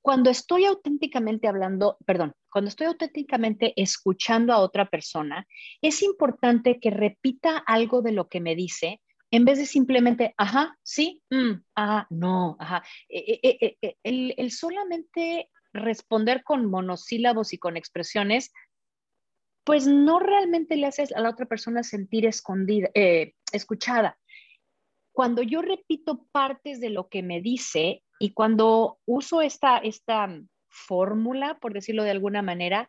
Cuando 0.00 0.30
estoy 0.30 0.64
auténticamente 0.64 1.48
hablando, 1.48 1.96
perdón, 2.04 2.34
cuando 2.50 2.68
estoy 2.68 2.88
auténticamente 2.88 3.72
escuchando 3.80 4.52
a 4.52 4.58
otra 4.58 4.86
persona, 4.86 5.46
es 5.80 6.02
importante 6.02 6.78
que 6.80 6.90
repita 6.90 7.58
algo 7.58 8.02
de 8.02 8.12
lo 8.12 8.28
que 8.28 8.40
me 8.40 8.54
dice 8.54 9.00
en 9.30 9.46
vez 9.46 9.58
de 9.58 9.64
simplemente, 9.64 10.34
ajá, 10.36 10.76
sí, 10.82 11.22
mm, 11.30 11.52
ajá, 11.74 12.06
no, 12.10 12.56
ajá. 12.60 12.82
E, 13.08 13.40
e, 13.42 13.78
e, 13.80 13.96
el 14.02 14.50
solamente 14.50 15.48
responder 15.72 16.44
con 16.44 16.66
monosílabos 16.70 17.54
y 17.54 17.58
con 17.58 17.78
expresiones 17.78 18.52
pues 19.64 19.86
no 19.86 20.18
realmente 20.18 20.76
le 20.76 20.86
haces 20.86 21.12
a 21.12 21.20
la 21.20 21.30
otra 21.30 21.46
persona 21.46 21.82
sentir 21.82 22.26
escondida, 22.26 22.90
eh, 22.94 23.34
escuchada. 23.52 24.18
Cuando 25.12 25.42
yo 25.42 25.62
repito 25.62 26.26
partes 26.32 26.80
de 26.80 26.90
lo 26.90 27.08
que 27.08 27.22
me 27.22 27.40
dice 27.40 28.02
y 28.18 28.32
cuando 28.32 28.98
uso 29.04 29.42
esta, 29.42 29.78
esta 29.78 30.28
fórmula, 30.68 31.58
por 31.60 31.74
decirlo 31.74 32.02
de 32.02 32.10
alguna 32.10 32.42
manera, 32.42 32.88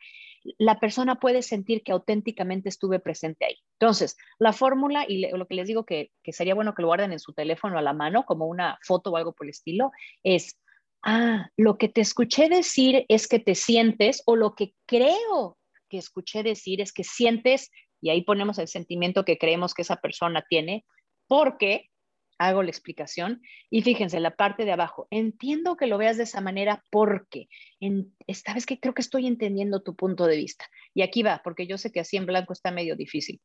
la 0.57 0.80
persona 0.80 1.19
puede 1.19 1.41
sentir 1.41 1.84
que 1.84 1.91
auténticamente 1.91 2.69
estuve 2.69 2.99
presente 2.99 3.45
ahí. 3.45 3.57
Entonces, 3.80 4.17
la 4.39 4.53
fórmula 4.53 5.05
y 5.07 5.30
lo 5.32 5.47
que 5.47 5.55
les 5.55 5.67
digo 5.67 5.86
que, 5.86 6.11
que 6.24 6.34
sería 6.34 6.55
bueno 6.55 6.74
que 6.74 6.82
lo 6.82 6.88
guarden 6.88 7.13
en 7.13 7.19
su 7.19 7.34
teléfono 7.34 7.78
a 7.78 7.82
la 7.82 7.93
mano, 7.93 8.26
como 8.26 8.47
una 8.47 8.78
foto 8.84 9.11
o 9.11 9.17
algo 9.17 9.34
por 9.34 9.45
el 9.45 9.51
estilo, 9.51 9.91
es, 10.24 10.57
ah, 11.03 11.49
lo 11.57 11.78
que 11.78 11.89
te 11.89 12.01
escuché 12.01 12.49
decir 12.49 13.05
es 13.09 13.28
que 13.28 13.39
te 13.39 13.55
sientes 13.55 14.24
o 14.26 14.36
lo 14.36 14.55
que 14.55 14.74
creo 14.86 15.57
que 15.93 15.99
escuché 15.99 16.41
decir 16.41 16.81
es 16.81 16.91
que 16.91 17.03
sientes, 17.03 17.69
y 18.01 18.09
ahí 18.09 18.23
ponemos 18.23 18.57
el 18.57 18.67
sentimiento 18.67 19.25
que 19.25 19.37
creemos 19.37 19.75
que 19.75 19.83
esa 19.83 19.97
persona 19.97 20.43
tiene, 20.49 20.85
porque 21.27 21.91
hago 22.39 22.63
la 22.63 22.71
explicación 22.71 23.41
y 23.69 23.83
fíjense, 23.83 24.19
la 24.19 24.35
parte 24.35 24.65
de 24.65 24.71
abajo, 24.71 25.07
entiendo 25.11 25.77
que 25.77 25.85
lo 25.85 25.99
veas 25.99 26.17
de 26.17 26.23
esa 26.23 26.41
manera 26.41 26.83
porque 26.89 27.47
en, 27.79 28.15
esta 28.25 28.55
vez 28.55 28.65
que 28.65 28.79
creo 28.79 28.95
que 28.95 29.03
estoy 29.03 29.27
entendiendo 29.27 29.83
tu 29.83 29.95
punto 29.95 30.25
de 30.25 30.37
vista. 30.37 30.65
Y 30.95 31.03
aquí 31.03 31.21
va, 31.21 31.41
porque 31.43 31.67
yo 31.67 31.77
sé 31.77 31.91
que 31.91 31.99
así 31.99 32.17
en 32.17 32.25
blanco 32.25 32.53
está 32.53 32.71
medio 32.71 32.95
difícil. 32.95 33.39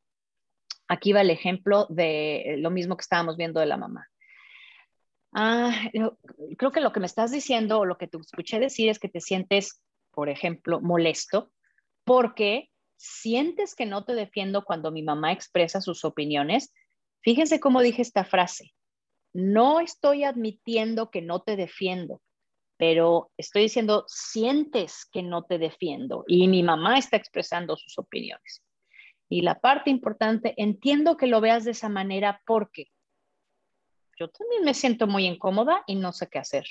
Aquí 0.88 1.12
va 1.12 1.20
el 1.20 1.30
ejemplo 1.30 1.86
de 1.90 2.56
lo 2.60 2.70
mismo 2.70 2.96
que 2.96 3.02
estábamos 3.02 3.36
viendo 3.36 3.60
de 3.60 3.66
la 3.66 3.76
mamá. 3.76 4.08
Ah, 5.32 5.90
creo 6.56 6.72
que 6.72 6.80
lo 6.80 6.92
que 6.92 7.00
me 7.00 7.06
estás 7.06 7.30
diciendo 7.30 7.80
o 7.80 7.84
lo 7.84 7.98
que 7.98 8.08
te 8.08 8.16
escuché 8.16 8.58
decir 8.58 8.88
es 8.88 8.98
que 8.98 9.10
te 9.10 9.20
sientes, 9.20 9.82
por 10.12 10.30
ejemplo, 10.30 10.80
molesto 10.80 11.52
porque 12.08 12.70
sientes 12.96 13.74
que 13.74 13.84
no 13.84 14.02
te 14.02 14.14
defiendo 14.14 14.64
cuando 14.64 14.90
mi 14.90 15.02
mamá 15.02 15.30
expresa 15.30 15.82
sus 15.82 16.06
opiniones. 16.06 16.72
Fíjense 17.20 17.60
cómo 17.60 17.82
dije 17.82 18.00
esta 18.00 18.24
frase. 18.24 18.72
No 19.34 19.80
estoy 19.80 20.24
admitiendo 20.24 21.10
que 21.10 21.20
no 21.20 21.42
te 21.42 21.54
defiendo, 21.54 22.22
pero 22.78 23.30
estoy 23.36 23.64
diciendo, 23.64 24.04
sientes 24.08 25.06
que 25.12 25.22
no 25.22 25.44
te 25.44 25.58
defiendo 25.58 26.24
y 26.26 26.48
mi 26.48 26.62
mamá 26.62 26.96
está 26.96 27.18
expresando 27.18 27.76
sus 27.76 27.98
opiniones. 27.98 28.64
Y 29.28 29.42
la 29.42 29.60
parte 29.60 29.90
importante, 29.90 30.54
entiendo 30.56 31.18
que 31.18 31.26
lo 31.26 31.42
veas 31.42 31.64
de 31.64 31.72
esa 31.72 31.90
manera 31.90 32.40
porque 32.46 32.86
yo 34.18 34.28
también 34.30 34.64
me 34.64 34.72
siento 34.72 35.06
muy 35.06 35.26
incómoda 35.26 35.84
y 35.86 35.96
no 35.96 36.14
sé 36.14 36.30
qué 36.30 36.38
hacer. 36.38 36.64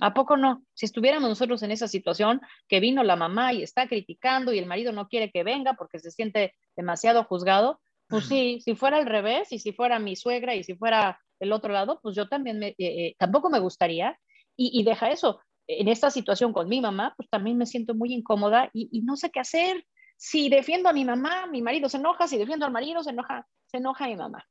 ¿A 0.00 0.14
poco 0.14 0.36
no? 0.36 0.64
Si 0.74 0.86
estuviéramos 0.86 1.28
nosotros 1.28 1.62
en 1.62 1.70
esa 1.70 1.88
situación, 1.88 2.40
que 2.68 2.80
vino 2.80 3.02
la 3.02 3.16
mamá 3.16 3.52
y 3.52 3.62
está 3.62 3.88
criticando 3.88 4.52
y 4.52 4.58
el 4.58 4.66
marido 4.66 4.92
no 4.92 5.08
quiere 5.08 5.30
que 5.30 5.44
venga 5.44 5.74
porque 5.74 5.98
se 5.98 6.10
siente 6.10 6.54
demasiado 6.76 7.24
juzgado, 7.24 7.80
pues 8.08 8.26
sí, 8.26 8.60
si 8.62 8.74
fuera 8.74 8.98
al 8.98 9.06
revés 9.06 9.52
y 9.52 9.58
si 9.58 9.72
fuera 9.72 9.98
mi 9.98 10.16
suegra 10.16 10.54
y 10.54 10.64
si 10.64 10.74
fuera 10.74 11.18
el 11.40 11.52
otro 11.52 11.72
lado, 11.72 11.98
pues 12.02 12.14
yo 12.14 12.28
también 12.28 12.58
me, 12.58 12.68
eh, 12.68 12.74
eh, 12.78 13.16
tampoco 13.18 13.48
me 13.48 13.58
gustaría. 13.58 14.18
Y, 14.54 14.84
deja 14.84 15.10
eso, 15.10 15.40
en 15.66 15.88
esta 15.88 16.10
situación 16.10 16.52
con 16.52 16.68
mi 16.68 16.80
mamá, 16.80 17.14
pues 17.16 17.28
también 17.30 17.56
me 17.56 17.64
siento 17.64 17.94
muy 17.94 18.12
incómoda 18.12 18.68
y, 18.74 18.90
y 18.92 19.00
no 19.00 19.16
sé 19.16 19.30
qué 19.30 19.40
hacer 19.40 19.84
si 20.22 20.48
defiendo 20.48 20.88
a 20.88 20.92
mi 20.92 21.04
mamá, 21.04 21.48
mi 21.48 21.62
marido 21.62 21.88
se 21.88 21.96
enoja, 21.96 22.28
si 22.28 22.38
defiendo 22.38 22.64
al 22.64 22.70
marido, 22.70 23.02
se 23.02 23.10
enoja, 23.10 23.44
se 23.66 23.78
enoja 23.78 24.06
mi 24.06 24.14
mamá. 24.14 24.46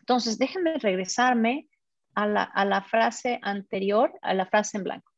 Entonces, 0.00 0.36
déjenme 0.36 0.78
regresarme 0.78 1.68
a 2.14 2.26
la, 2.26 2.82
frase 2.82 3.38
anterior, 3.42 4.12
a 4.22 4.34
la 4.34 4.46
frase 4.46 4.78
en 4.78 4.84
blanco. 4.84 5.12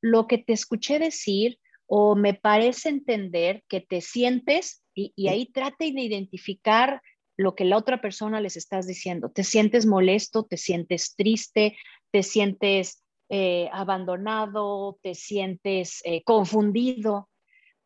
Lo 0.00 0.26
que 0.26 0.38
te 0.38 0.52
escuché 0.52 0.98
decir 0.98 1.58
o 1.86 2.14
me 2.14 2.34
parece 2.34 2.90
entender 2.90 3.64
que 3.68 3.80
te 3.80 4.00
sientes, 4.00 4.82
y, 4.94 5.28
ahí 5.28 5.46
trate 5.46 5.92
de 5.92 6.02
identificar 6.02 7.00
lo 7.36 7.54
que 7.54 7.64
la 7.64 7.76
otra 7.76 8.00
persona 8.00 8.40
les 8.40 8.56
estás 8.56 8.86
diciendo. 8.86 9.30
Te 9.30 9.44
sientes 9.44 9.86
molesto, 9.86 10.44
te 10.44 10.56
sientes 10.56 11.14
triste, 11.14 11.76
te 12.10 12.22
sientes 12.22 13.04
eh, 13.30 13.68
abandonado, 13.72 14.98
te 15.02 15.14
sientes 15.14 16.00
eh, 16.04 16.22
confundido, 16.24 17.28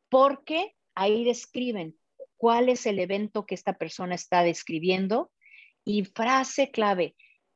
porque 0.08 0.74
ahí 0.94 1.24
describen 1.24 1.96
cuál 2.36 2.68
es 2.68 2.86
el 2.86 2.98
evento 2.98 3.46
que 3.46 3.54
esta 3.54 3.74
persona 3.74 4.14
está 4.14 4.42
describiendo 4.42 5.30
y 5.84 6.04
frase 6.04 6.70
clave. 6.70 7.14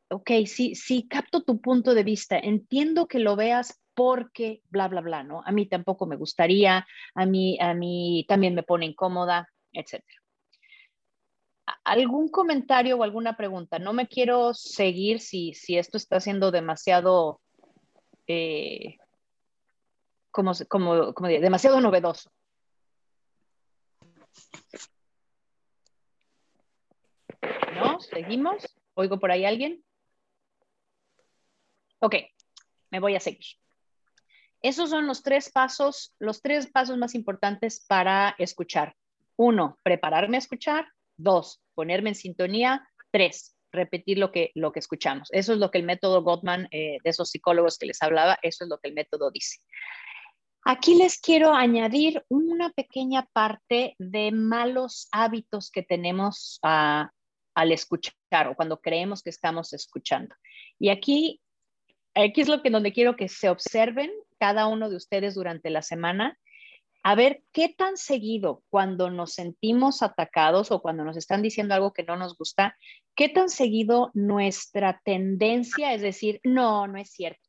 Ok, 0.09 0.31
sí, 0.47 0.75
sí, 0.77 1.09
capto 1.09 1.43
tu 1.43 1.61
punto 1.61 1.93
de 1.93 2.05
vista, 2.05 2.39
entiendo 2.39 3.09
que 3.09 3.19
lo 3.19 3.35
veas 3.35 3.81
porque 3.95 4.63
bla, 4.71 4.87
bla, 4.87 5.01
bla, 5.01 5.25
¿no? 5.25 5.43
A 5.45 5.51
mí 5.51 5.67
tampoco 5.67 6.07
me 6.07 6.17
gustaría, 6.17 6.87
a 7.15 7.27
mí, 7.27 7.59
a 7.61 7.75
mí 7.75 8.25
también 8.29 8.55
me 8.55 8.63
pone 8.63 8.87
incómoda, 8.87 9.49
etc. 9.73 10.05
¿Algún 11.83 12.29
comentario 12.29 12.97
o 12.97 13.03
alguna 13.03 13.37
pregunta? 13.37 13.81
No 13.81 13.93
me 13.93 14.07
quiero 14.07 14.55
seguir 14.55 15.19
si, 15.19 15.55
si 15.55 15.77
esto 15.77 15.97
está 15.97 16.21
siendo 16.21 16.53
demasiado, 16.53 17.41
eh, 18.29 18.99
como, 20.31 20.53
como, 20.69 21.15
como 21.15 21.29
demasiado 21.29 21.81
novedoso. 21.81 22.31
¿No? 27.75 27.99
¿Seguimos? 27.99 28.79
¿Oigo 28.95 29.19
por 29.19 29.31
ahí 29.33 29.45
alguien? 29.45 29.86
Ok, 32.07 32.15
me 32.93 33.01
voy 33.01 33.17
a 33.17 33.21
seguir. 33.21 33.45
Esos 34.63 34.91
son 34.91 35.09
los 35.09 35.25
tres 35.25 35.51
pasos, 35.51 36.15
los 36.21 36.41
tres 36.41 36.69
pasos 36.69 36.97
más 36.99 37.17
importantes 37.17 37.85
para 37.85 38.37
escuchar. 38.39 38.95
Uno, 39.35 39.81
prepararme 39.83 40.37
a 40.37 40.39
escuchar. 40.39 40.87
Dos, 41.17 41.61
ponerme 41.75 42.11
en 42.11 42.15
sintonía. 42.15 42.89
Tres, 43.11 43.57
repetir 43.73 44.19
lo 44.19 44.31
que, 44.31 44.53
lo 44.55 44.71
que 44.71 44.79
escuchamos. 44.79 45.27
Eso 45.33 45.53
es 45.53 45.59
lo 45.59 45.73
que 45.73 45.79
el 45.79 45.85
método 45.85 46.23
Gottman, 46.23 46.69
eh, 46.71 46.99
de 47.03 47.11
esos 47.11 47.29
psicólogos 47.29 47.77
que 47.77 47.87
les 47.87 48.01
hablaba, 48.01 48.39
eso 48.41 48.63
es 48.63 48.71
lo 48.71 48.79
que 48.79 48.89
el 48.91 48.95
método 48.95 49.33
dice. 49.33 49.59
Aquí 50.65 50.95
les 50.95 51.19
quiero 51.19 51.55
añadir 51.55 52.25
una 52.29 52.71
pequeña 52.71 53.27
parte 53.33 53.97
de 53.99 54.31
malos 54.31 55.09
hábitos 55.11 55.73
que 55.73 55.83
tenemos 55.83 56.61
ah, 56.63 57.11
al 57.57 57.73
escuchar 57.73 58.47
o 58.49 58.55
cuando 58.55 58.81
creemos 58.81 59.25
que 59.25 59.31
estamos 59.31 59.73
escuchando. 59.73 60.37
Y 60.79 60.91
aquí, 60.91 61.41
aquí 62.25 62.41
es 62.41 62.49
lo 62.49 62.63
que 62.63 62.71
donde 62.71 62.93
quiero 62.93 63.17
que 63.17 63.29
se 63.29 63.49
observen 63.49 64.11
cada 64.39 64.67
uno 64.67 64.89
de 64.89 64.97
ustedes 64.97 65.35
durante 65.35 65.71
la 65.71 65.83
semana, 65.83 66.39
a 67.03 67.15
ver 67.15 67.43
qué 67.53 67.69
tan 67.69 67.97
seguido 67.97 68.65
cuando 68.69 69.11
nos 69.11 69.35
sentimos 69.35 70.03
atacados 70.03 70.73
o 70.73 70.83
cuando 70.83 71.05
nos 71.05 71.17
están 71.17 71.41
diciendo 71.41 71.75
algo 71.75 71.93
que 71.93 72.03
no 72.03 72.17
nos 72.17 72.37
gusta, 72.37 72.77
qué 73.15 73.29
tan 73.29 73.49
seguido 73.49 74.11
nuestra 74.13 75.01
tendencia 75.05 75.95
es 75.95 76.03
decir, 76.03 76.41
no, 76.43 76.89
no 76.89 76.99
es 76.99 77.11
cierto. 77.13 77.49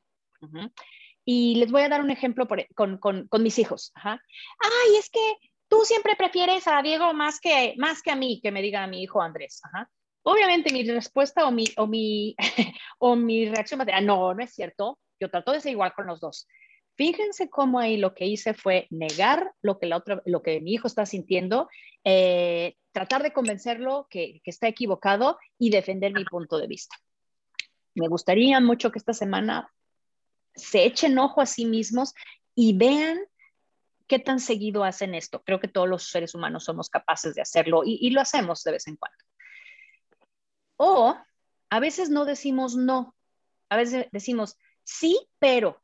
Y 1.26 1.56
les 1.56 1.72
voy 1.72 1.82
a 1.82 1.90
dar 1.90 2.02
un 2.02 2.12
ejemplo 2.12 2.48
con, 2.76 3.00
con, 3.00 3.28
con, 3.28 3.44
mis 3.44 3.58
hijos. 3.58 3.92
Ajá. 3.96 4.22
Ay, 4.60 4.98
es 4.98 5.10
que 5.10 5.20
tú 5.68 5.82
siempre 5.84 6.16
prefieres 6.16 6.68
a 6.68 6.82
Diego 6.84 7.14
más 7.14 7.40
que, 7.40 7.74
más 7.78 8.04
que 8.04 8.12
a 8.12 8.16
mí, 8.16 8.40
que 8.42 8.52
me 8.52 8.62
diga 8.62 8.84
a 8.84 8.88
mi 8.88 9.02
hijo 9.02 9.22
Andrés. 9.24 9.60
Ajá. 9.64 9.90
Obviamente 10.30 10.74
mi 10.74 10.84
respuesta 10.84 11.48
o 11.48 11.52
mi, 11.52 11.64
o 11.78 11.88
mi, 11.88 12.36
o 13.00 13.16
mi 13.16 13.48
reacción 13.48 13.80
va 13.80 13.84
a 13.84 13.86
ser, 13.86 14.04
no, 14.04 14.34
no 14.34 14.44
es 14.44 14.54
cierto. 14.54 15.00
Yo 15.22 15.30
trato 15.30 15.54
de 15.54 15.62
ser 15.62 15.72
igual 15.72 15.94
con 15.94 16.06
los 16.06 16.20
dos. 16.20 16.48
Fíjense 16.96 17.50
cómo 17.50 17.80
ahí 17.80 17.96
lo 17.96 18.14
que 18.14 18.26
hice 18.26 18.54
fue 18.54 18.88
negar 18.90 19.54
lo 19.62 19.80
que, 19.80 19.86
la 19.86 19.96
otra, 19.96 20.22
lo 20.26 20.42
que 20.42 20.60
mi 20.60 20.74
hijo 20.74 20.88
está 20.88 21.06
sintiendo, 21.06 21.70
eh, 22.04 22.76
tratar 22.92 23.24
de 23.24 23.32
convencerlo 23.32 24.08
que, 24.10 24.42
que 24.44 24.52
está 24.52 24.68
equivocado 24.68 25.38
y 25.58 25.70
defender 25.70 26.12
mi 26.12 26.26
punto 26.26 26.58
de 26.58 26.68
vista. 26.68 26.98
Me 27.96 28.10
gustaría 28.10 28.60
mucho 28.60 28.92
que 28.92 29.00
esta 29.00 29.14
semana 29.14 29.72
se 30.56 30.84
echen 30.84 31.18
ojo 31.20 31.40
a 31.40 31.46
sí 31.46 31.66
mismos 31.66 32.14
y 32.54 32.76
vean 32.76 33.18
qué 34.08 34.20
tan 34.20 34.42
seguido 34.42 34.84
hacen 34.84 35.16
esto. 35.16 35.42
Creo 35.46 35.62
que 35.62 35.70
todos 35.70 35.88
los 35.88 36.10
seres 36.10 36.36
humanos 36.36 36.66
somos 36.66 36.90
capaces 36.90 37.34
de 37.34 37.42
hacerlo 37.42 37.84
y, 37.86 38.10
lo 38.10 38.20
hacemos 38.20 38.64
de 38.64 38.72
vez 38.74 38.88
en 38.88 38.98
cuando. 38.98 39.18
O 40.78 41.18
a 41.70 41.80
veces 41.80 42.10
no 42.10 42.26
decimos 42.26 42.76
no, 42.76 43.16
a 43.70 43.78
veces 43.78 44.08
decimos 44.12 44.58
sí, 44.84 45.20
pero. 45.40 45.82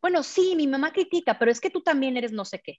Bueno, 0.00 0.22
sí, 0.22 0.54
mi 0.56 0.66
mamá 0.66 0.92
critica, 0.92 1.38
pero 1.38 1.50
es 1.50 1.60
que 1.60 1.70
tú 1.70 1.82
también 1.82 2.16
eres 2.16 2.32
no 2.32 2.44
sé 2.44 2.60
qué. 2.60 2.78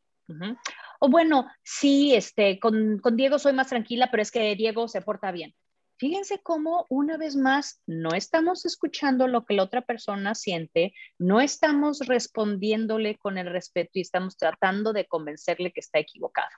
O 0.99 1.09
bueno, 1.09 1.47
sí, 1.63 2.13
este, 2.13 2.59
con, 2.59 2.99
con 2.99 3.17
Diego 3.17 3.39
soy 3.39 3.53
más 3.53 3.67
tranquila, 3.67 4.09
pero 4.11 4.23
es 4.23 4.31
que 4.31 4.55
Diego 4.55 4.87
se 4.87 5.01
porta 5.01 5.31
bien. 5.31 5.53
Fíjense 5.97 6.41
cómo 6.41 6.87
una 6.89 7.17
vez 7.17 7.35
más 7.35 7.79
no 7.85 8.09
estamos 8.15 8.65
escuchando 8.65 9.27
lo 9.27 9.45
que 9.45 9.53
la 9.53 9.63
otra 9.63 9.81
persona 9.81 10.33
siente, 10.33 10.95
no 11.19 11.41
estamos 11.41 11.99
respondiéndole 11.99 13.19
con 13.19 13.37
el 13.37 13.45
respeto 13.45 13.91
y 13.93 14.01
estamos 14.01 14.35
tratando 14.35 14.93
de 14.93 15.05
convencerle 15.05 15.71
que 15.71 15.79
está 15.79 15.99
equivocado. 15.99 16.49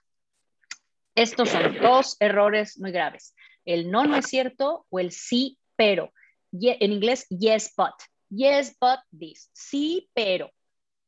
Estos 1.14 1.50
son 1.50 1.78
dos 1.82 2.16
errores 2.22 2.80
muy 2.80 2.92
graves. 2.94 3.36
El 3.66 3.92
no 3.92 4.06
no 4.06 4.18
es 4.18 4.28
cierto 4.28 4.86
o 4.90 5.00
el 5.00 5.12
sí, 5.12 5.58
pero. 5.76 6.14
En 6.52 6.92
inglés, 6.92 7.26
yes, 7.30 7.74
but. 7.76 7.94
Yes, 8.30 8.76
but 8.80 9.00
this. 9.18 9.50
Sí, 9.54 10.10
pero. 10.14 10.52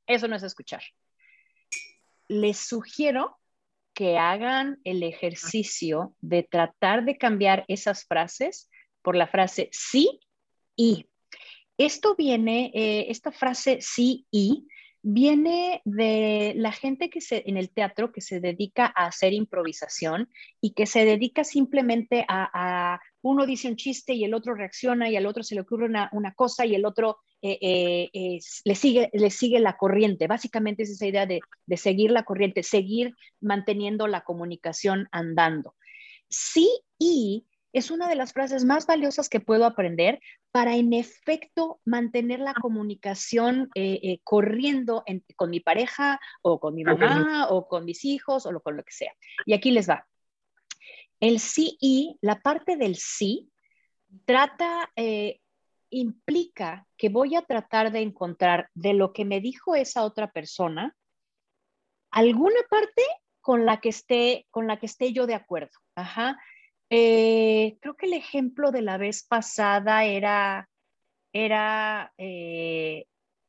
Eso 0.07 0.27
no 0.27 0.35
es 0.35 0.43
escuchar. 0.43 0.81
Les 2.27 2.57
sugiero 2.57 3.37
que 3.93 4.17
hagan 4.17 4.79
el 4.83 5.03
ejercicio 5.03 6.15
de 6.19 6.43
tratar 6.43 7.05
de 7.05 7.17
cambiar 7.17 7.63
esas 7.67 8.05
frases 8.05 8.69
por 9.01 9.15
la 9.15 9.27
frase 9.27 9.69
sí 9.71 10.19
y. 10.75 11.07
Esto 11.77 12.15
viene, 12.15 12.71
eh, 12.73 13.07
esta 13.09 13.31
frase 13.31 13.79
sí 13.81 14.25
y, 14.31 14.67
viene 15.07 15.83
de 15.85 16.53
la 16.55 16.71
gente 16.71 17.11
que 17.11 17.21
se, 17.21 17.43
en 17.45 17.57
el 17.57 17.69
teatro 17.69 18.11
que 18.11 18.21
se 18.21 18.39
dedica 18.39 18.91
a 18.95 19.05
hacer 19.05 19.33
improvisación 19.33 20.29
y 20.59 20.73
que 20.73 20.87
se 20.87 21.05
dedica 21.05 21.43
simplemente 21.43 22.25
a, 22.27 22.99
uno 23.21 23.45
dice 23.45 23.67
un 23.67 23.75
chiste 23.75 24.15
y 24.15 24.23
el 24.23 24.33
otro 24.33 24.55
reacciona 24.55 25.07
y 25.07 25.15
al 25.15 25.27
otro 25.27 25.43
se 25.43 25.53
le 25.53 25.61
ocurre 25.61 25.85
una, 25.85 26.33
cosa 26.35 26.65
y 26.65 26.73
el 26.73 26.85
otro 26.85 27.19
eh, 27.43 27.59
eh, 27.61 28.39
le, 28.63 28.75
sigue, 28.75 29.11
le 29.13 29.29
sigue 29.29 29.59
la 29.59 29.77
corriente. 29.77 30.25
Básicamente 30.25 30.81
es 30.83 30.89
esa 30.89 31.05
idea 31.05 31.27
de, 31.27 31.41
de 31.67 31.77
seguir 31.77 32.09
la 32.09 32.23
corriente, 32.23 32.63
seguir 32.63 33.13
manteniendo 33.41 34.07
la 34.07 34.21
comunicación 34.21 35.07
andando. 35.11 35.75
Sí 36.29 36.67
y 36.97 37.45
es 37.75 37.91
una 37.91 38.07
de 38.07 38.15
las 38.15 38.31
frases 38.31 38.63
más 38.63 38.87
valiosas 38.87 39.27
que 39.27 39.41
puedo 39.41 39.65
aprender 39.65 40.21
para 40.51 40.77
en 40.77 40.93
efecto 40.93 41.81
mantener 41.83 42.39
la 42.39 42.53
comunicación 42.53 43.69
eh, 43.75 43.99
eh, 44.01 44.19
corriendo 44.23 45.03
con 45.35 45.49
mi 45.49 45.59
pareja 45.59 46.21
o 46.41 46.61
con 46.61 46.73
mi 46.73 46.85
mamá 46.85 47.47
o 47.49 47.67
con 47.67 47.83
mis 47.83 48.05
hijos 48.05 48.45
o 48.45 48.59
con 48.61 48.77
lo 48.77 48.83
que 48.83 48.93
sea. 48.93 49.11
Y 49.45 49.53
aquí 49.53 49.71
les 49.71 49.89
va. 49.89 50.07
El 51.19 51.41
sí 51.41 51.77
y, 51.81 52.17
la 52.21 52.39
parte 52.39 52.77
del 52.77 52.95
sí, 52.95 53.51
trata, 54.23 54.89
eh, 54.95 55.41
implica 55.89 56.87
que 56.95 57.09
voy 57.09 57.35
a 57.35 57.41
tratar 57.41 57.91
de 57.91 57.99
encontrar 57.99 58.69
de 58.73 58.93
lo 58.93 59.11
que 59.11 59.25
me 59.25 59.41
dijo 59.41 59.75
esa 59.75 60.05
otra 60.05 60.31
persona 60.31 60.95
alguna 62.09 62.61
parte 62.69 63.03
con 63.41 63.65
la 63.65 63.81
que 63.81 63.89
esté, 63.89 64.47
con 64.49 64.65
la 64.65 64.79
que 64.79 64.85
esté 64.85 65.11
yo 65.11 65.27
de 65.27 65.35
acuerdo. 65.35 65.77
Ajá. 65.95 66.37
Eh, 66.89 67.77
creo 67.81 67.95
que 67.95 68.05
el 68.05 68.13
ejemplo 68.13 68.71
de 68.71 68.81
la 68.81 68.97
vez 68.97 69.23
pasada 69.23 70.03
era, 70.05 70.69
era, 71.33 72.13
eh, 72.17 73.05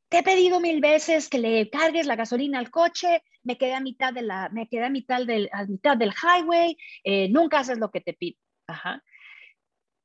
te 0.09 0.18
he 0.18 0.22
pedido 0.22 0.61
mil 0.61 0.80
veces 0.80 1.28
que 1.28 1.39
le 1.39 1.68
cargues 1.68 2.07
la 2.07 2.16
gasolina 2.16 2.59
al 2.59 2.70
coche, 2.70 3.22
me 3.43 3.59
quedé 3.59 3.74
a 3.74 3.80
mitad, 3.80 4.12
de 4.12 4.22
la, 4.22 4.49
me 4.49 4.68
quedé 4.68 4.84
a 4.87 4.91
mitad, 4.91 5.26
del, 5.26 5.49
a 5.53 5.64
mitad 5.64 5.97
del 5.97 6.12
highway, 6.12 6.76
eh, 7.05 7.28
nunca 7.28 7.61
haces 7.61 7.78
lo 7.78 7.91
que 7.91 8.01
te 8.01 8.14
pido. 8.14 8.39
Ajá. 8.68 9.03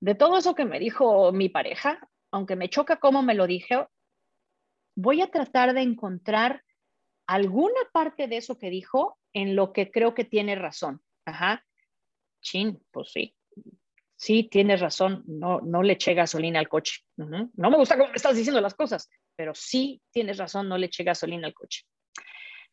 De 0.01 0.15
todo 0.15 0.38
eso 0.38 0.55
que 0.55 0.65
me 0.65 0.79
dijo 0.79 1.32
mi 1.32 1.49
pareja, 1.49 2.09
aunque 2.32 2.55
me 2.55 2.69
choca 2.69 2.99
cómo 2.99 3.21
me 3.21 3.36
lo 3.36 3.47
dije, 3.47 3.88
voy 4.95 5.21
a 5.21 5.27
tratar 5.27 5.73
de 5.73 5.82
encontrar 5.82 6.63
alguna 7.27 7.79
parte 7.93 8.27
de 8.27 8.38
eso 8.38 8.57
que 8.57 8.69
dijo 8.69 9.17
en 9.34 9.55
lo 9.55 9.73
que 9.73 9.89
creo 9.91 10.13
que 10.13 10.25
tiene 10.25 10.55
razón. 10.55 11.01
Ajá. 11.25 11.63
Chin, 12.41 12.83
pues 12.91 13.11
sí. 13.11 13.35
Sí, 14.15 14.43
tienes 14.43 14.81
razón, 14.81 15.23
no, 15.25 15.61
no 15.61 15.81
le 15.81 15.93
eché 15.93 16.13
gasolina 16.13 16.59
al 16.59 16.69
coche. 16.69 17.01
No 17.15 17.49
me 17.55 17.77
gusta 17.77 17.97
cómo 17.97 18.09
me 18.09 18.15
estás 18.15 18.35
diciendo 18.35 18.61
las 18.61 18.75
cosas, 18.75 19.09
pero 19.35 19.55
sí 19.55 20.01
tienes 20.11 20.37
razón, 20.37 20.69
no 20.69 20.77
le 20.77 20.87
eché 20.87 21.03
gasolina 21.03 21.47
al 21.47 21.55
coche. 21.55 21.85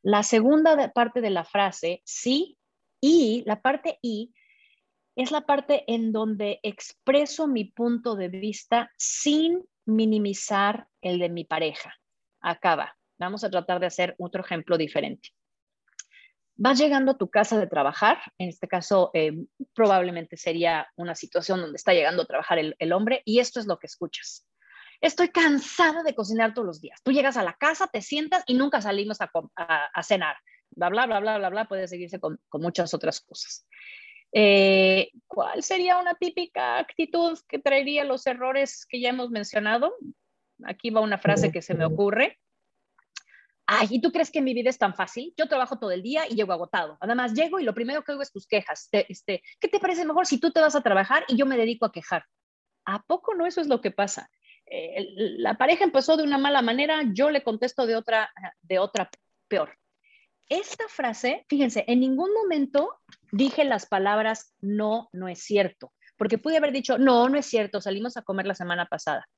La 0.02 0.22
segunda 0.22 0.92
parte 0.92 1.20
de 1.20 1.30
la 1.30 1.44
frase, 1.44 2.02
sí, 2.04 2.58
y 3.00 3.44
la 3.46 3.62
parte 3.62 3.98
y 4.02 4.34
es 5.16 5.30
la 5.30 5.46
parte 5.46 5.84
en 5.86 6.12
donde 6.12 6.60
expreso 6.62 7.48
mi 7.48 7.64
punto 7.64 8.14
de 8.14 8.28
vista 8.28 8.92
sin 8.96 9.64
minimizar 9.86 10.86
el 11.00 11.18
de 11.18 11.28
mi 11.28 11.44
pareja. 11.44 11.94
Acaba. 12.40 12.96
Vamos 13.18 13.42
a 13.42 13.50
tratar 13.50 13.80
de 13.80 13.86
hacer 13.86 14.14
otro 14.18 14.42
ejemplo 14.42 14.76
diferente 14.76 15.30
vas 16.59 16.78
llegando 16.78 17.12
a 17.12 17.16
tu 17.16 17.30
casa 17.30 17.59
de 17.59 17.68
trabajar, 17.68 18.18
en 18.36 18.48
este 18.48 18.66
caso 18.66 19.11
eh, 19.14 19.32
probablemente 19.74 20.36
sería 20.36 20.88
una 20.96 21.14
situación 21.14 21.61
donde 21.61 21.76
está 21.76 21.94
llegando 21.94 22.22
a 22.22 22.26
trabajar 22.26 22.59
el, 22.59 22.92
hombre 22.92 23.22
y 23.24 23.38
esto 23.38 23.61
es 23.61 23.66
lo 23.66 23.78
que 23.78 23.86
escuchas. 23.86 24.44
Estoy 25.00 25.28
cansada 25.28 26.02
de 26.02 26.16
cocinar 26.16 26.54
todos 26.54 26.66
los 26.66 26.80
días. 26.80 27.00
Tú 27.04 27.12
llegas 27.12 27.36
a 27.36 27.44
la 27.44 27.52
casa, 27.52 27.86
te 27.86 28.02
sientas 28.02 28.42
y 28.48 28.54
nunca 28.54 28.80
salimos 28.82 29.18
a, 29.20 30.02
cenar. 30.02 30.36
Bla, 30.70 30.88
bla, 30.88 31.06
bla, 31.06 31.20
bla, 31.20 31.38
bla, 31.38 31.48
bla, 31.48 31.64
puede 31.66 31.86
seguirse 31.86 32.18
con, 32.18 32.40
muchas 32.54 32.92
otras 32.92 33.20
cosas. 33.20 33.64
Eh, 34.32 35.12
¿Cuál 35.28 35.62
sería 35.62 35.98
una 35.98 36.14
típica 36.14 36.78
actitud 36.78 37.38
que 37.48 37.61
traería 37.61 38.02
los 38.02 38.26
errores 38.26 38.84
que 38.86 39.00
ya 39.00 39.11
hemos 39.11 39.30
mencionado? 39.30 39.94
Aquí 40.64 40.90
va 40.90 41.00
una 41.00 41.18
frase 41.18 41.52
que 41.52 41.62
se 41.62 41.74
me 41.74 41.84
ocurre 41.84 42.40
ay, 43.68 43.86
¿y 43.90 44.00
tú 44.00 44.10
crees 44.10 44.30
que 44.30 44.40
mi 44.40 44.54
vida 44.54 44.70
es 44.70 44.78
tan 44.78 44.94
fácil? 44.94 45.34
Yo 45.36 45.46
trabajo 45.46 45.78
todo 45.78 45.90
el 45.90 46.02
día 46.02 46.26
y 46.26 46.34
llego 46.34 46.54
agotado. 46.54 46.96
Además, 47.00 47.34
llego 47.34 47.60
y 47.60 47.64
lo 47.64 47.74
primero 47.74 48.02
que 48.02 48.12
oigo 48.12 48.22
es 48.22 48.32
tus 48.32 48.46
quejas. 48.46 48.88
este, 48.92 49.42
¿Qué 49.60 49.68
te 49.68 49.78
parece 49.78 50.06
mejor 50.06 50.26
si 50.26 50.40
tú 50.40 50.50
te 50.50 50.60
vas 50.60 50.74
a 50.74 50.80
trabajar 50.80 51.24
y 51.28 51.36
yo 51.36 51.44
me 51.44 51.58
dedico 51.58 51.84
a 51.84 51.92
quejar? 51.92 52.24
¿A 52.86 53.02
poco 53.02 53.34
no 53.34 53.44
eso 53.44 53.60
es 53.60 53.68
lo 53.68 53.82
que 53.82 53.90
pasa? 53.90 54.30
Eh, 54.64 55.06
la 55.36 55.58
pareja 55.58 55.84
empezó 55.84 56.16
de 56.16 56.22
una 56.22 56.38
mala 56.38 56.62
manera, 56.62 57.02
yo 57.12 57.30
le 57.30 57.42
contesto 57.44 57.86
de 57.86 57.96
otra, 57.96 58.30
de 58.62 58.78
otra 58.78 59.10
peor. 59.48 59.76
Esta 60.48 60.88
frase, 60.88 61.44
fíjense, 61.50 61.84
en 61.88 62.00
ningún 62.00 62.32
momento 62.32 62.98
dije 63.32 63.66
las 63.66 63.84
palabras 63.84 64.54
no, 64.60 65.10
no 65.12 65.28
es 65.28 65.40
cierto, 65.40 65.92
porque 66.16 66.38
pude 66.38 66.56
haber 66.56 66.72
dicho 66.72 66.96
no, 66.96 67.28
no 67.28 67.36
es 67.36 67.44
cierto, 67.44 67.82
salimos 67.82 68.16
a 68.16 68.22
comer 68.22 68.46
la 68.46 68.54
semana 68.54 68.86
pasada. 68.86 69.28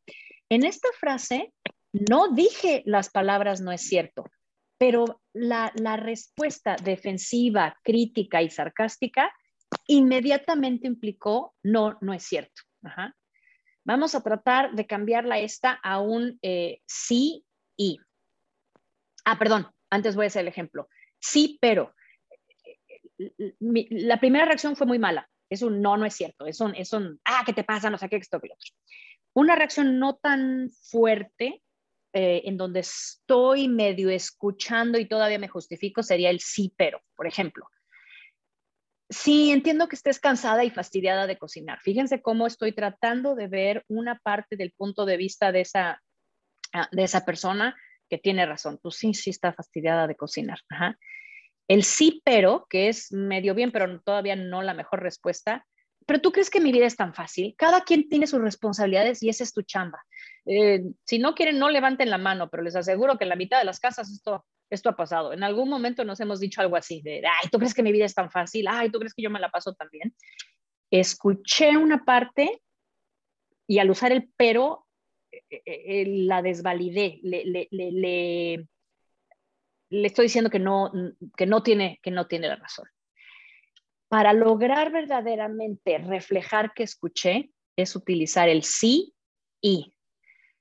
En 0.49 0.64
esta 0.64 0.89
frase 1.01 1.53
no 1.93 2.28
dije 2.28 2.82
las 2.86 3.11
palabras 3.11 3.61
no 3.61 3.72
es 3.72 3.82
cierto, 3.82 4.24
pero 4.78 5.20
la, 5.32 5.72
respuesta 5.97 6.76
defensiva, 6.82 7.76
crítica 7.82 8.43
y 8.43 8.51
sarcástica 8.51 9.32
inmediatamente 9.86 10.86
implicó 10.86 11.55
no, 11.62 11.99
no 12.01 12.12
es 12.14 12.22
cierto. 12.22 12.62
Vamos 13.84 14.14
a 14.14 14.22
tratar 14.22 14.72
de 14.72 14.86
cambiarla 14.86 15.38
esta 15.38 15.72
a 15.72 16.01
un 16.01 16.38
eh, 16.43 16.80
sí 16.86 17.45
y. 17.76 17.99
Ah, 19.24 19.38
perdón, 19.38 19.68
antes 19.91 20.16
voy 20.16 20.24
a 20.24 20.26
hacer 20.28 20.43
el 20.43 20.49
ejemplo. 20.49 20.88
Sí, 21.18 21.59
pero. 21.61 21.95
la 23.59 24.18
primera 24.18 24.47
reacción 24.47 24.76
fue 24.76 24.86
muy 24.86 24.99
mala. 24.99 25.28
Es 25.51 25.62
un 25.62 25.82
no, 25.82 25.97
no 25.97 26.07
es 26.07 26.14
cierto. 26.14 26.47
Es 26.47 26.61
un, 26.61 26.74
es 26.74 26.93
un, 26.93 27.20
ah, 27.24 27.43
¿qué 27.45 27.53
te 27.53 27.64
pasa? 27.64 27.91
No 27.91 27.99
sé 27.99 28.09
qué, 28.09 28.16
esto, 28.16 28.41
que 28.41 28.49
otro. 28.53 28.70
Una 29.34 29.57
reacción 29.57 29.99
no 29.99 30.16
tan 30.16 30.70
fuerte 30.91 31.62
eh, 32.13 32.43
en 32.45 32.57
donde 32.57 32.81
estoy 32.81 33.69
medio 33.69 34.11
escuchando 34.11 34.99
y 34.99 35.07
todavía 35.07 35.39
me 35.39 35.49
justifico 35.49 36.03
sería 36.03 36.31
el 36.31 36.41
sí, 36.41 36.73
pero, 36.77 37.01
por 37.15 37.27
ejemplo. 37.27 37.67
Sí, 39.09 39.51
entiendo 39.51 39.89
que 39.89 39.97
estés 39.97 40.21
cansada 40.21 40.65
y 40.65 40.71
fastidiada 40.71 41.27
de 41.27 41.37
cocinar. 41.37 41.81
Fíjense 41.81 42.23
cómo 42.23 42.47
estoy 42.47 42.73
tratando 42.73 43.35
de 43.35 43.49
ver 43.49 43.85
una 43.89 44.19
parte 44.19 44.57
del 44.57 44.73
punto 44.73 45.05
de 45.05 45.17
vista 45.17 45.51
de 45.51 45.63
esa, 45.63 46.01
ah, 46.73 46.89
de 46.93 47.03
esa 47.03 47.25
persona 47.25 47.77
que 48.09 48.19
tiene 48.19 48.47
razón. 48.47 48.79
Tú 48.83 48.91
sí, 48.91 49.15
sí 49.15 49.31
está 49.31 49.53
fastidiada 49.53 50.07
de 50.07 50.17
cocinar. 50.17 50.61
El 51.69 51.85
sí, 51.85 52.23
pero, 52.25 52.67
que 52.69 52.89
es 52.89 53.13
medio 53.13 53.55
bien, 53.55 53.71
pero 53.71 54.01
todavía 54.01 54.37
no 54.37 54.63
la 54.63 54.75
mejor 54.75 55.03
respuesta, 55.03 55.67
pero 56.07 56.21
tú 56.21 56.33
crees 56.33 56.51
que 56.51 56.61
mi 56.61 56.73
vida 56.73 56.87
es 56.87 56.97
tan 56.97 57.15
fácil. 57.15 57.55
Cada 57.57 57.83
quien 57.83 58.09
tiene 58.09 58.27
sus 58.27 58.41
responsabilidades 58.41 59.23
y 59.23 59.29
esa 59.29 59.45
es 59.45 59.53
tu 59.53 59.63
chamba. 59.63 60.05
Eh, 60.47 60.82
si 61.05 61.18
no 61.18 61.34
quieren, 61.34 61.59
no 61.59 61.70
levanten 61.70 62.11
la 62.11 62.18
mano, 62.18 62.49
pero 62.51 62.62
les 62.62 62.76
aseguro 62.76 63.18
que 63.18 63.24
en 63.24 63.30
la 63.30 63.36
mitad 63.36 63.59
de 63.59 63.64
las 63.64 63.80
casas 63.80 64.11
esto, 64.11 64.45
esto 64.70 64.88
ha 64.91 64.97
pasado. 64.97 65.32
En 65.32 65.43
algún 65.43 65.68
momento 65.68 66.05
nos 66.05 66.20
hemos 66.20 66.41
dicho 66.41 66.61
algo 66.61 66.76
así 66.76 67.03
de, 67.03 67.22
ay, 67.26 67.49
¿tú 67.51 67.59
crees 67.59 67.74
que 67.74 67.82
mi 67.82 67.93
vida 67.93 68.05
es 68.05 68.14
tan 68.14 68.30
fácil? 68.30 68.66
Ay, 68.68 68.91
¿tú 68.91 68.99
crees 68.99 69.14
que 69.14 69.22
yo 69.22 69.30
me 69.30 69.41
la 69.41 69.51
paso 69.51 69.74
tan 69.74 69.88
bien? 69.91 70.14
Escuché 70.91 71.76
una 71.76 72.05
parte 72.05 72.62
y 73.66 73.78
al 73.78 73.91
usar 73.91 74.12
el 74.12 74.30
pero, 74.36 74.86
eh, 75.30 75.62
eh, 75.64 76.05
la 76.07 76.43
desvalidé, 76.43 77.20
le, 77.22 77.45
le, 77.45 77.68
le, 77.70 78.66
le, 79.91 80.07
estoy 80.07 80.24
diciendo 80.24 80.51
que 80.51 80.59
no, 80.59 80.91
que 81.36 81.47
no, 81.47 81.62
tiene, 81.62 82.01
que 82.03 82.11
no 82.11 82.26
tiene 82.26 82.49
la 82.49 82.57
razón 82.57 82.86
para 84.11 84.32
lograr 84.32 84.91
verdaderamente 84.91 85.99
reflejar 85.99 86.74
que 86.74 86.82
escuché, 86.82 87.53
es 87.76 87.95
utilizar 87.95 88.49
el 88.49 88.64
sí 88.64 89.14
y. 89.62 89.95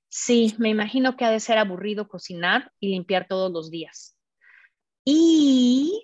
Sí, 0.09 0.55
me 0.57 0.69
imagino 0.69 1.15
que 1.15 1.25
ha 1.25 1.31
de 1.31 1.39
ser 1.39 1.57
aburrido 1.59 2.07
cocinar 2.07 2.71
y 2.79 2.89
limpiar 2.89 3.27
todos 3.27 3.51
los 3.51 3.69
días. 3.69 4.17
Y, 5.05 6.03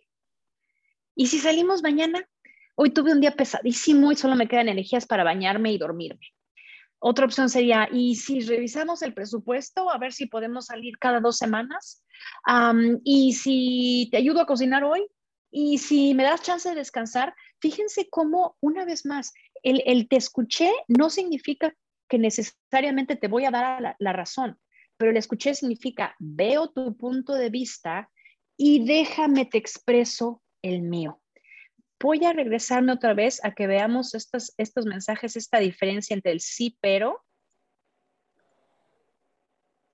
¿y 1.16 1.28
si 1.28 1.40
salimos 1.40 1.82
mañana? 1.82 2.28
Hoy 2.76 2.92
tuve 2.92 3.12
un 3.12 3.22
día 3.22 3.32
pesadísimo 3.32 4.12
y 4.12 4.16
solo 4.16 4.36
me 4.36 4.48
quedan 4.48 4.70
energías 4.70 5.08
para 5.08 5.24
bañarme 5.24 5.72
y 5.72 5.78
dormirme. 5.78 6.34
Otra 7.00 7.26
opción 7.26 7.50
sería, 7.50 7.90
¿y 7.92 8.16
si 8.16 8.42
revisamos 8.42 9.02
el 9.02 9.14
presupuesto 9.14 9.92
a 9.92 9.98
ver 9.98 10.14
si 10.14 10.28
podemos 10.28 10.68
salir 10.68 10.98
cada 10.98 11.20
dos 11.20 11.38
semanas? 11.38 12.04
¿Y 13.04 13.34
si 13.34 14.08
te 14.12 14.18
ayudo 14.18 14.42
a 14.42 14.46
cocinar 14.46 14.84
hoy? 14.84 15.06
Y 15.52 15.78
si 15.78 16.14
me 16.14 16.24
das 16.24 16.42
chance 16.42 16.68
de 16.68 16.76
descansar, 16.76 17.34
fíjense 17.60 18.10
cómo, 18.10 18.58
una 18.60 18.86
vez 18.86 19.06
más, 19.06 19.34
el, 19.64 20.08
te 20.08 20.18
escuché 20.18 20.72
no 20.88 21.10
significa 21.10 21.74
que 22.08 22.18
necesariamente 22.18 23.16
te 23.16 23.28
voy 23.28 23.46
a 23.46 23.52
dar 23.52 23.96
la, 23.98 24.14
razón, 24.14 24.60
pero 24.98 25.12
el 25.12 25.18
escuché 25.18 25.56
significa 25.56 26.16
veo 26.20 26.72
tu 26.72 26.96
punto 26.96 27.34
de 27.34 27.50
vista 27.50 28.10
y 28.58 28.86
déjame 28.86 29.46
te 29.46 29.58
expreso 29.58 30.42
el 30.62 30.82
mío. 30.82 31.22
Voy 32.00 32.24
a 32.26 32.34
regresarme 32.34 32.92
otra 32.92 33.14
vez 33.14 33.44
a 33.44 33.54
que 33.54 33.68
veamos 33.68 34.14
estos, 34.14 34.54
estos 34.58 34.86
mensajes, 34.86 35.36
esta 35.36 35.60
diferencia 35.60 36.14
entre 36.14 36.32
el 36.32 36.40
sí, 36.40 36.78
pero. 36.82 37.24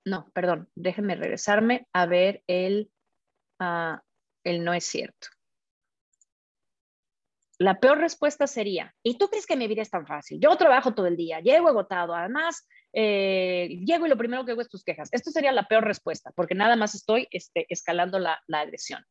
No, 0.04 0.28
perdón, 0.34 0.68
déjenme 0.74 1.14
regresarme 1.14 1.86
a 1.92 2.06
ver 2.06 2.42
el, 2.46 2.90
ah, 3.60 4.02
el 4.44 4.64
no 4.64 4.74
es 4.74 4.84
cierto. 4.84 5.28
La 7.62 7.78
peor 7.78 7.98
respuesta 7.98 8.48
sería, 8.48 8.92
¿y 9.04 9.18
tú 9.18 9.28
crees 9.28 9.46
que 9.46 9.56
mi 9.56 9.68
vida 9.68 9.82
es 9.82 9.90
tan 9.90 10.04
fácil? 10.04 10.40
Yo 10.40 10.56
trabajo 10.56 10.94
todo 10.94 11.06
el 11.06 11.16
día, 11.16 11.38
llego 11.38 11.68
agotado, 11.68 12.12
además, 12.12 12.66
eh, 12.92 13.68
llego 13.86 14.04
y 14.04 14.08
lo 14.08 14.16
primero 14.16 14.44
que 14.44 14.50
hago 14.50 14.62
es 14.62 14.68
tus 14.68 14.82
quejas. 14.82 15.08
Esto 15.12 15.30
sería 15.30 15.52
la 15.52 15.68
peor 15.68 15.84
respuesta, 15.84 16.32
porque 16.34 16.56
nada 16.56 16.74
más 16.74 16.96
estoy 16.96 17.28
este, 17.30 17.66
escalando 17.68 18.18
la, 18.18 18.42
agresión. 18.52 19.04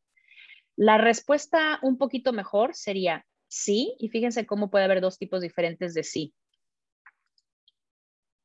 La 0.76 0.98
respuesta 0.98 1.78
un 1.80 1.96
poquito 1.96 2.34
mejor 2.34 2.74
sería, 2.74 3.24
sí, 3.48 3.96
y 3.98 4.10
fíjense 4.10 4.44
cómo 4.44 4.70
puede 4.70 4.84
haber 4.84 5.00
dos 5.00 5.16
tipos 5.16 5.40
diferentes 5.40 5.94
de 5.94 6.02
sí. 6.02 6.34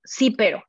Sí, 0.06 0.32
pero. 0.32 0.64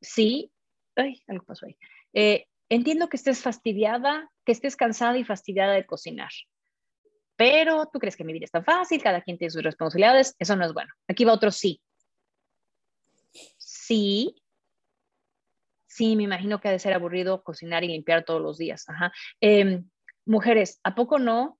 Sí. 0.00 0.52
Ay, 0.94 1.20
algo 1.26 1.44
pasó 1.46 1.66
ahí. 1.66 1.76
Eh, 2.12 2.46
entiendo 2.68 3.08
que 3.08 3.16
estés 3.16 3.42
fastidiada, 3.42 4.30
que 4.44 4.52
estés 4.52 4.76
cansada 4.76 5.18
y 5.18 5.24
fastidiada 5.24 5.74
de 5.74 5.84
cocinar. 5.84 6.30
Pero 7.40 7.88
tú 7.90 7.98
crees 7.98 8.16
que 8.16 8.24
mi 8.24 8.34
vida 8.34 8.44
es 8.44 8.50
tan 8.50 8.66
fácil, 8.66 9.02
cada 9.02 9.22
quien 9.22 9.38
tiene 9.38 9.50
sus 9.50 9.62
responsabilidades, 9.62 10.36
eso 10.38 10.56
no 10.56 10.66
es 10.66 10.74
bueno. 10.74 10.92
Aquí 11.08 11.24
va 11.24 11.32
otro 11.32 11.50
sí. 11.50 11.80
Sí. 13.56 14.36
Sí, 15.86 16.16
me 16.16 16.24
imagino 16.24 16.60
que 16.60 16.68
ha 16.68 16.72
de 16.72 16.78
ser 16.78 16.92
aburrido 16.92 17.42
cocinar 17.42 17.82
y 17.82 17.88
limpiar 17.88 18.26
todos 18.26 18.42
los 18.42 18.58
días. 18.58 18.86
Ajá. 18.90 19.10
Em, 19.40 19.88
mujeres, 20.26 20.80
¿a 20.84 20.94
poco 20.94 21.18
no 21.18 21.58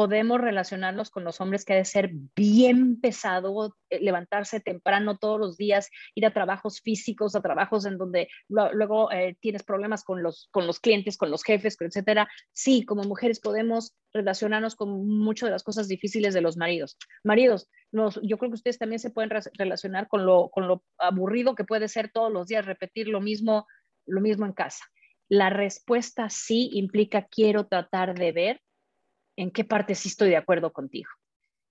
podemos 0.00 0.40
relacionarnos 0.40 1.10
con 1.10 1.24
los 1.24 1.42
hombres 1.42 1.66
que 1.66 1.74
ha 1.74 1.76
de 1.76 1.84
ser 1.84 2.08
bien 2.34 2.98
pesado 3.02 3.76
eh, 3.90 4.00
levantarse 4.00 4.58
temprano 4.58 5.18
todos 5.18 5.38
los 5.38 5.58
días, 5.58 5.90
ir 6.14 6.24
a 6.24 6.32
trabajos 6.32 6.80
físicos, 6.80 7.36
a 7.36 7.42
trabajos 7.42 7.84
en 7.84 7.98
donde 7.98 8.28
luego 8.48 9.12
eh, 9.12 9.36
tienes 9.40 9.62
problemas 9.62 10.02
con 10.02 10.22
los, 10.22 10.48
con 10.52 10.66
los 10.66 10.80
clientes, 10.80 11.18
con 11.18 11.30
los 11.30 11.44
jefes, 11.44 11.76
etcétera. 11.78 12.30
Sí, 12.50 12.86
como 12.86 13.02
mujeres 13.02 13.40
podemos 13.40 13.94
relacionarnos 14.14 14.74
con 14.74 15.06
muchas 15.06 15.48
de 15.48 15.50
las 15.50 15.64
cosas 15.64 15.86
difíciles 15.86 16.32
de 16.32 16.40
los 16.40 16.56
maridos. 16.56 16.96
Maridos, 17.22 17.68
yo 17.92 18.38
creo 18.38 18.50
que 18.50 18.54
ustedes 18.54 18.78
también 18.78 19.00
se 19.00 19.10
pueden 19.10 19.30
relacionar 19.58 20.08
con 20.08 20.24
lo, 20.24 20.48
con 20.48 20.66
lo 20.66 20.82
aburrido 20.96 21.54
que 21.54 21.64
puede 21.64 21.88
ser 21.88 22.10
todos 22.10 22.32
los 22.32 22.46
días 22.46 22.64
repetir 22.64 23.06
lo 23.06 23.20
mismo, 23.20 23.66
lo 24.06 24.22
mismo 24.22 24.46
en 24.46 24.54
casa. 24.54 24.82
La 25.28 25.50
respuesta 25.50 26.30
sí 26.30 26.70
implica 26.72 27.26
quiero 27.26 27.66
tratar 27.66 28.18
de 28.18 28.32
ver 28.32 28.60
en 29.40 29.50
qué 29.50 29.64
parte 29.64 29.94
sí 29.94 30.08
estoy 30.08 30.28
de 30.28 30.36
acuerdo 30.36 30.70
contigo. 30.70 31.08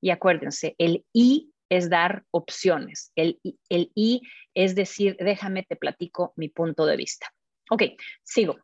Y 0.01 0.09
acuérdense, 0.09 0.74
el 0.80 1.05
y 1.13 1.53
es 1.70 1.88
dar 1.88 2.26
opciones. 2.32 3.11
El, 3.15 3.39
el 3.70 3.91
y 3.93 4.24
es 4.55 4.74
decir, 4.74 5.15
déjame 5.20 5.61
te 5.61 5.76
platico 5.76 6.34
mi 6.36 6.49
punto 6.49 6.88
de 6.88 6.97
vista. 6.97 7.28
Ok, 7.70 7.84
sigo. 8.24 8.57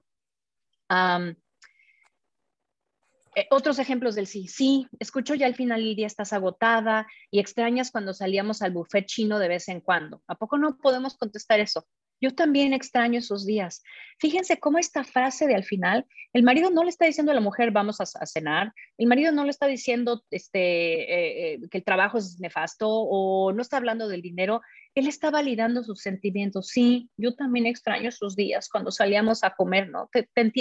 Eh, 3.36 3.48
otros 3.52 3.78
ejemplos 3.78 4.16
del 4.16 4.26
sí. 4.26 4.48
Sí, 4.48 4.88
escucho 4.98 5.36
ya 5.36 5.46
al 5.46 5.56
final 5.56 5.84
del 5.84 5.96
día 5.96 6.08
estás 6.08 6.34
agotada 6.34 7.06
y 7.30 7.40
extrañas 7.40 7.92
cuando 7.92 8.12
salíamos 8.12 8.64
al 8.64 8.72
buffet 8.72 9.06
chino 9.06 9.38
de 9.38 9.50
vez 9.50 9.68
en 9.68 9.82
cuando. 9.82 10.24
¿A 10.28 10.34
poco 10.34 10.58
no 10.58 10.78
podemos 10.78 11.16
contestar 11.16 11.60
eso? 11.60 11.86
Yo 12.26 12.34
también 12.34 12.74
extraño 12.74 13.20
esos 13.20 13.46
días. 13.46 13.84
Fíjense 14.18 14.60
cómo 14.60 14.80
esta 14.80 15.04
frase 15.04 15.46
de 15.46 15.54
al 15.54 15.64
final, 15.64 16.08
el 16.34 16.42
marido 16.42 16.72
no 16.72 16.84
le 16.84 16.90
está 16.90 17.06
diciendo 17.06 17.32
a 17.32 17.36
la 17.36 17.40
mujer 17.40 17.70
vamos 17.70 18.02
a, 18.02 18.26
cenar, 18.26 18.74
el 18.98 19.06
marido 19.06 19.32
no 19.32 19.44
le 19.44 19.52
está 19.52 19.68
diciendo 19.68 20.24
este, 20.32 20.60
eh, 20.60 21.54
eh, 21.54 21.60
que 21.70 21.78
el 21.78 21.84
trabajo 21.84 22.18
es 22.18 22.40
nefasto 22.40 22.90
o 22.90 23.54
no 23.54 23.62
está 23.62 23.78
hablando 23.78 24.08
del 24.08 24.24
dinero, 24.24 24.62
él 24.96 25.06
está 25.06 25.30
validando 25.30 25.84
sus 25.84 26.02
sentimientos. 26.02 26.70
Sí, 26.70 27.12
yo 27.16 27.36
también 27.36 27.68
extraño 27.68 28.10
esos 28.10 28.36
días 28.36 28.70
cuando 28.70 28.90
salíamos 28.90 29.44
a 29.44 29.52
comer, 29.52 29.90
¿no? 29.90 30.10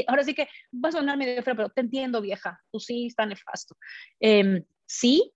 Ahora 0.07 0.25
sí 0.25 0.35
que 0.35 0.49
va 0.85 0.91
a 0.91 0.93
sonar 0.93 1.17
medio 1.17 1.43
feo, 1.43 1.57
pero 1.57 1.71
te 1.71 1.81
entiendo, 1.81 2.21
vieja, 2.21 2.61
tú 2.71 2.79
sí 2.79 3.07
está 3.07 3.25
nefasto. 3.25 3.75
Em, 4.21 4.63
sí, 4.85 5.33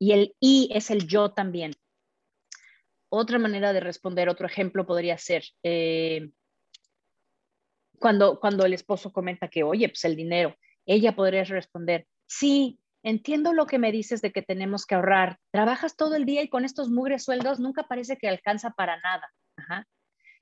y 0.00 0.10
el 0.10 0.34
y 0.40 0.70
es 0.74 0.90
el 0.90 1.06
yo 1.06 1.30
también. 1.30 1.72
Otra 3.14 3.38
manera 3.38 3.74
de 3.74 3.80
responder, 3.80 4.30
otro 4.30 4.46
ejemplo 4.46 4.86
podría 4.86 5.18
ser 5.18 5.44
eh, 5.62 6.30
cuando, 7.98 8.40
cuando 8.40 8.64
el 8.64 8.72
esposo 8.72 9.12
comenta 9.12 9.48
que, 9.48 9.62
oye, 9.64 9.86
pues 9.90 10.06
el 10.06 10.16
dinero, 10.16 10.56
ella 10.86 11.14
podría 11.14 11.44
responder, 11.44 12.06
sí, 12.26 12.80
entiendo 13.02 13.52
lo 13.52 13.66
que 13.66 13.78
me 13.78 13.92
dices 13.92 14.22
de 14.22 14.32
que 14.32 14.40
tenemos 14.40 14.86
que 14.86 14.94
ahorrar. 14.94 15.38
Trabajas 15.50 15.94
todo 15.94 16.14
el 16.14 16.24
día 16.24 16.42
y 16.42 16.48
con 16.48 16.64
estos 16.64 16.88
mugres 16.88 17.22
sueldos 17.24 17.60
nunca 17.60 17.82
parece 17.82 18.16
que 18.16 18.28
alcanza 18.28 18.70
para 18.70 18.98
nada. 19.00 19.30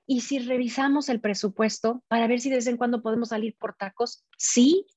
Y 0.07 0.21
si 0.21 0.39
revisamos 0.39 1.09
el 1.09 1.19
presupuesto 1.19 2.05
para 2.07 2.25
ver 2.27 2.39
si 2.39 2.49
de 2.49 2.55
vez 2.55 2.67
en 2.67 2.77
cuando 2.77 3.01
podemos 3.01 3.29
salir 3.29 3.53
por 3.59 3.75
tacos, 3.75 4.25
sí 4.37 4.87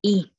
y. 0.00 0.34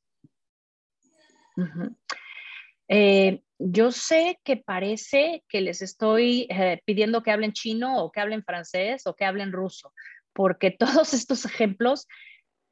Eh, 2.89 3.43
yo 3.59 3.91
sé 3.91 4.39
que 4.43 4.57
parece 4.57 5.43
que 5.47 5.61
les 5.61 5.81
estoy 5.81 6.47
eh, 6.49 6.81
pidiendo 6.85 7.21
que 7.21 7.31
hablen 7.31 7.53
chino 7.53 7.97
o 7.97 8.11
que 8.11 8.19
hablen 8.19 8.43
francés 8.43 9.05
o 9.05 9.15
que 9.15 9.25
hablen 9.25 9.51
ruso, 9.51 9.93
porque 10.33 10.71
todos 10.79 11.13
estos 11.13 11.45
ejemplos 11.45 12.07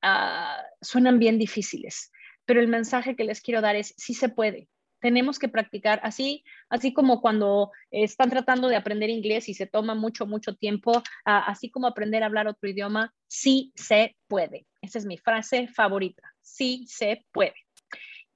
ah, 0.02 0.64
suenan 0.82 1.20
bien 1.20 1.38
difíciles, 1.38 2.12
pero 2.46 2.60
el 2.60 2.68
mensaje 2.68 3.16
que 3.16 3.26
les 3.26 3.42
quiero 3.42 3.62
dar 3.62 3.76
es, 3.76 3.94
sí 3.98 4.14
se 4.14 4.30
puede. 4.30 4.70
Tenemos 5.00 5.38
que 5.38 5.48
practicar 5.48 6.00
así, 6.02 6.44
así 6.70 6.92
como 6.92 7.22
cuando 7.22 7.72
están 7.92 8.32
tratando 8.32 8.68
de 8.68 8.76
aprender 8.78 9.12
inglés 9.12 9.48
y 9.48 9.54
se 9.54 9.68
toma 9.68 9.94
mucho, 9.94 10.26
mucho 10.26 10.56
tiempo, 10.56 11.04
ah, 11.26 11.44
así 11.46 11.70
como 11.70 11.86
aprender 11.86 12.24
a 12.24 12.26
hablar 12.26 12.48
otro 12.48 12.68
idioma, 12.68 13.14
sí 13.28 13.72
se 13.76 14.16
puede. 14.28 14.66
Esa 14.82 14.98
es 14.98 15.06
mi 15.06 15.20
frase 15.20 15.68
favorita, 15.68 16.34
sí 16.42 16.86
se 16.88 17.24
puede. 17.32 17.67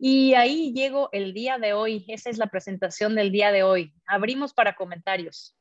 Y 0.03 0.33
ahí 0.33 0.73
llego 0.73 1.09
el 1.11 1.31
día 1.31 1.59
de 1.59 1.73
hoy. 1.73 2.05
Esa 2.07 2.31
es 2.31 2.39
la 2.39 2.47
presentación 2.47 3.13
del 3.13 3.31
día 3.31 3.51
de 3.51 3.61
hoy. 3.61 3.93
Abrimos 4.07 4.51
para 4.51 4.75
comentarios. 4.75 5.55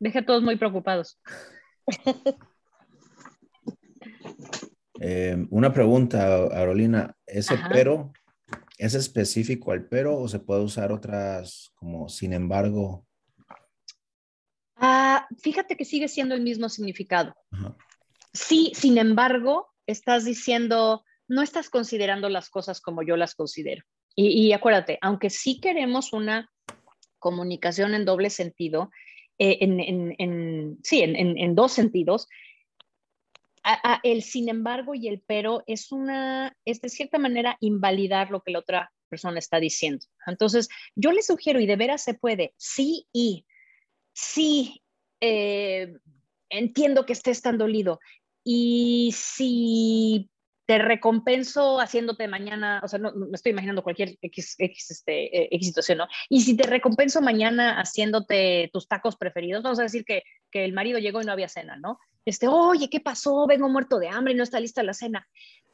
Deje 0.00 0.18
a 0.18 0.26
todos 0.26 0.42
muy 0.42 0.56
preocupados. 0.56 1.20
Eh, 4.98 5.36
una 5.50 5.74
pregunta, 5.74 6.48
Carolina. 6.48 7.14
¿Ese 7.26 7.58
pero 7.68 8.14
es 8.78 8.94
específico 8.94 9.70
al 9.70 9.86
pero 9.86 10.16
o 10.16 10.26
se 10.26 10.38
puede 10.38 10.62
usar 10.62 10.90
otras 10.90 11.70
como 11.74 12.08
sin 12.08 12.32
embargo? 12.32 13.05
Fíjate 15.38 15.76
que 15.76 15.84
sigue 15.84 16.08
siendo 16.08 16.34
el 16.34 16.42
mismo 16.42 16.68
significado. 16.68 17.34
Sí, 18.32 18.72
sin 18.74 18.98
embargo, 18.98 19.68
estás 19.86 20.24
diciendo, 20.24 21.04
no 21.28 21.42
estás 21.42 21.70
considerando 21.70 22.28
las 22.28 22.50
cosas 22.50 22.80
como 22.80 23.02
yo 23.02 23.16
las 23.16 23.34
considero. 23.34 23.84
Y, 24.18 24.52
acuérdate, 24.52 24.98
aunque 25.02 25.28
sí 25.28 25.60
queremos 25.60 26.14
una 26.14 26.50
comunicación 27.18 27.94
en 27.94 28.06
doble 28.06 28.30
sentido, 28.30 28.90
eh, 29.38 29.58
en, 29.60 30.78
sí, 30.82 31.02
en, 31.02 31.54
dos 31.54 31.72
sentidos, 31.72 32.26
el 34.02 34.22
sin 34.22 34.48
embargo 34.48 34.94
y 34.94 35.08
el 35.08 35.22
pero 35.26 35.64
es 35.66 35.92
una, 35.92 36.56
es 36.64 36.80
de 36.80 36.88
cierta 36.88 37.18
manera 37.18 37.58
invalidar 37.60 38.30
lo 38.30 38.40
que 38.40 38.52
la 38.52 38.60
otra 38.60 38.90
persona 39.10 39.38
está 39.38 39.60
diciendo. 39.60 40.06
Entonces, 40.26 40.68
yo 40.94 41.12
le 41.12 41.22
sugiero, 41.22 41.60
y 41.60 41.66
de 41.66 41.76
veras 41.76 42.02
se 42.02 42.14
puede, 42.14 42.54
sí 42.56 43.06
y, 43.12 43.44
sí, 44.14 44.82
eh, 45.20 45.94
entiendo 46.48 47.06
que 47.06 47.12
estés 47.12 47.42
tan 47.42 47.58
dolido 47.58 48.00
y 48.44 49.12
si 49.16 50.30
te 50.66 50.78
recompenso 50.78 51.80
haciéndote 51.80 52.26
mañana, 52.26 52.80
o 52.84 52.88
sea, 52.88 52.98
no, 52.98 53.12
me 53.12 53.34
estoy 53.34 53.52
imaginando 53.52 53.84
cualquier 53.84 54.16
X, 54.20 54.56
este, 54.58 55.54
eh, 55.54 55.62
situación, 55.62 55.98
¿no? 55.98 56.08
Y 56.28 56.40
si 56.40 56.56
te 56.56 56.64
recompenso 56.64 57.20
mañana 57.20 57.80
haciéndote 57.80 58.68
tus 58.72 58.88
tacos 58.88 59.16
preferidos, 59.16 59.62
vamos 59.62 59.78
a 59.78 59.84
decir 59.84 60.04
que, 60.04 60.24
que, 60.50 60.64
el 60.64 60.72
marido 60.72 60.98
llegó 60.98 61.22
y 61.22 61.24
no 61.24 61.32
había 61.32 61.48
cena, 61.48 61.76
¿no? 61.76 61.98
Este, 62.24 62.48
oye, 62.48 62.90
¿qué 62.90 63.00
pasó? 63.00 63.46
Vengo 63.46 63.68
muerto 63.68 64.00
de 64.00 64.08
hambre 64.08 64.34
y 64.34 64.36
no 64.36 64.42
está 64.42 64.58
lista 64.58 64.82
la 64.82 64.94
cena. 64.94 65.28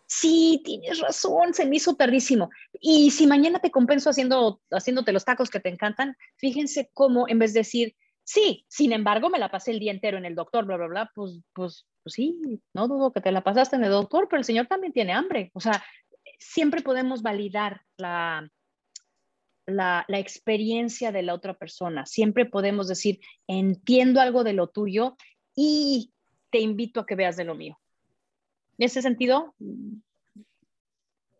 Sí, 0.06 0.60
tienes 0.62 1.00
razón, 1.00 1.54
se 1.54 1.64
me 1.64 1.76
hizo 1.76 1.96
tardísimo. 1.96 2.50
Y 2.78 3.12
si 3.12 3.26
mañana 3.26 3.60
te 3.60 3.70
compenso 3.70 4.10
haciendo, 4.10 4.60
haciéndote 4.70 5.12
los 5.12 5.24
tacos 5.24 5.48
que 5.48 5.58
te 5.58 5.70
encantan, 5.70 6.16
fíjense 6.36 6.90
cómo 6.92 7.26
en 7.28 7.38
vez 7.38 7.54
de 7.54 7.60
decir, 7.60 7.96
Sí, 8.24 8.64
sin 8.68 8.92
embargo, 8.92 9.30
me 9.30 9.38
la 9.38 9.50
pasé 9.50 9.72
el 9.72 9.80
día 9.80 9.92
entero 9.92 10.16
en 10.18 10.24
el 10.24 10.34
doctor, 10.34 10.64
bla, 10.64 10.76
bla, 10.76 10.86
bla, 10.86 11.10
pues, 11.14 11.40
pues, 11.52 11.86
pues 12.02 12.14
sí, 12.14 12.38
no 12.72 12.88
dudo 12.88 13.12
que 13.12 13.20
te 13.20 13.32
la 13.32 13.42
pasaste 13.42 13.76
en 13.76 13.84
el 13.84 13.90
doctor, 13.90 14.28
pero 14.28 14.38
el 14.38 14.44
señor 14.44 14.66
también 14.66 14.92
tiene 14.92 15.12
hambre. 15.12 15.50
O 15.54 15.60
sea, 15.60 15.82
siempre 16.38 16.82
podemos 16.82 17.22
validar 17.22 17.82
la, 17.96 18.48
la, 19.66 20.04
la, 20.06 20.18
experiencia 20.18 21.10
de 21.12 21.22
la 21.22 21.34
otra 21.34 21.54
persona. 21.54 22.06
Siempre 22.06 22.46
podemos 22.46 22.88
decir, 22.88 23.20
entiendo 23.46 24.20
algo 24.20 24.44
de 24.44 24.52
lo 24.52 24.68
tuyo 24.68 25.16
y 25.54 26.12
te 26.50 26.60
invito 26.60 27.00
a 27.00 27.06
que 27.06 27.16
veas 27.16 27.36
de 27.36 27.44
lo 27.44 27.54
mío. 27.54 27.78
¿En 28.78 28.86
ese 28.86 29.02
sentido? 29.02 29.54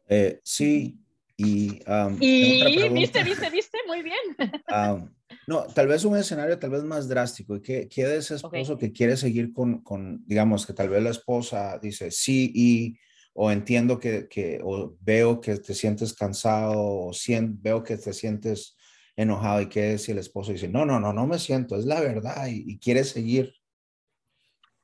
Eh, 0.09 0.41
sí, 0.45 0.99
y... 1.37 1.81
y 2.21 2.89
viste, 2.91 3.23
viste, 3.25 3.51
viste, 3.51 3.79
muy 3.87 4.03
bien. 4.03 5.13
No, 5.47 5.65
tal 5.65 5.89
vez 5.89 6.05
un 6.05 6.17
escenario 6.17 6.59
tal 6.59 6.71
vez 6.71 6.83
más 6.85 7.09
drástico. 7.09 7.61
¿Qué, 7.61 7.89
qué 7.89 8.05
de 8.07 8.19
ese 8.19 8.37
esposo 8.37 8.79
que 8.79 8.93
quiere 8.93 9.17
seguir 9.17 9.53
con, 9.53 9.83
con, 9.83 10.25
digamos, 10.27 10.67
que 10.67 10.73
tal 10.73 10.89
vez 10.89 11.03
la 11.03 11.11
esposa 11.11 11.79
dice 11.79 12.11
sí 12.11 12.53
y, 12.55 12.99
o 13.35 13.51
entiendo 13.51 13.99
que, 13.99 14.29
que 14.29 14.61
o 14.63 14.95
veo 15.01 15.41
que 15.41 15.57
te 15.57 15.75
sientes 15.75 16.13
cansado, 16.13 16.75
o 16.77 17.13
veo 17.61 17.83
que 17.83 17.97
te 17.97 18.13
sientes 18.13 18.77
enojado 19.17 19.63
y 19.63 19.69
qué 19.69 19.99
si 19.99 20.13
el 20.13 20.19
esposo 20.19 20.53
dice, 20.53 20.69
no, 20.69 20.85
no, 20.85 21.01
no, 21.01 21.13
no 21.13 21.27
me 21.27 21.39
siento, 21.39 21.77
es 21.77 21.85
la 21.85 22.01
verdad 22.01 22.47
y, 22.49 22.79
quiere 22.79 23.05
seguir. 23.05 23.55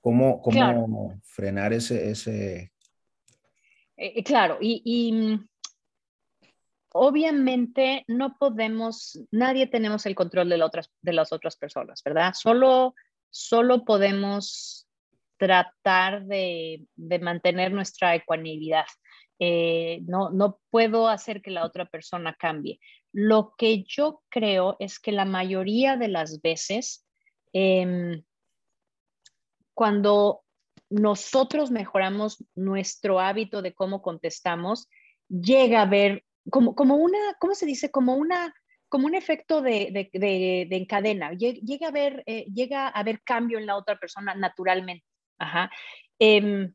¿Cómo, 0.01 0.41
cómo 0.41 1.21
frenar 1.25 1.73
ese... 1.73 2.11
ese... 2.11 2.73
Eh, 3.97 4.13
eh, 4.17 4.25
claro, 4.25 4.59
y, 4.61 5.13
mm, 5.13 5.49
obviamente 6.93 8.05
no 8.09 8.36
podemos, 8.39 9.20
nadie 9.30 9.66
tenemos 9.66 10.07
el 10.07 10.14
control 10.14 10.49
de, 10.49 10.62
otras, 10.62 10.91
de 11.03 11.12
las 11.12 11.32
otras 11.32 11.57
personas, 11.57 12.03
¿verdad? 12.03 12.32
Solo, 12.34 12.95
solo 13.30 13.84
podemos 13.84 14.86
tratar 15.36 16.24
de, 16.24 16.84
de 16.97 17.18
mantener 17.18 17.72
nuestra 17.72 18.14
ecuanimidad. 18.14 18.86
Eh, 19.39 20.01
no, 20.07 20.30
no 20.30 20.59
puedo 20.70 21.09
hacer 21.09 21.43
que 21.43 21.53
la 21.53 21.64
otra 21.64 21.86
persona 21.86 22.34
cambie. 22.34 22.80
Lo 23.12 23.55
que 23.57 23.84
yo 23.84 24.22
creo 24.28 24.76
es 24.80 24.99
que 24.99 25.12
la 25.12 25.24
mayoría 25.24 25.97
de 25.97 26.09
las 26.09 26.43
veces, 26.43 27.07
em, 27.53 28.22
cuando 29.74 30.43
nosotros 30.91 31.70
mejoramos 31.70 32.45
nuestro 32.57 33.20
hábito 33.20 33.62
de 33.62 33.74
cómo 33.74 34.03
contestamos, 34.03 34.89
llega 35.28 35.80
a 35.80 35.82
haber 35.82 36.24
como, 36.51 36.75
como 36.75 36.97
una, 36.97 37.19
¿cómo 37.39 37.55
se 37.55 37.67
dice? 37.67 37.91
Como 37.91 38.17
una 38.17 38.55
como 38.89 39.07
un 39.07 39.15
efecto 39.15 39.61
de, 39.61 39.91
de, 39.93 40.67
de, 40.69 40.77
encadena, 40.77 41.33
llega 41.33 41.87
a, 41.87 41.91
haber, 41.91 42.23
eh, 42.27 42.47
llega 42.55 42.89
a 42.89 42.91
haber 42.91 43.23
cambio 43.23 43.59
en 43.59 43.67
la 43.67 43.77
otra 43.77 43.99
persona 43.99 44.35
naturalmente. 44.35 45.05
Ajá. 45.39 45.71
Em, 46.19 46.73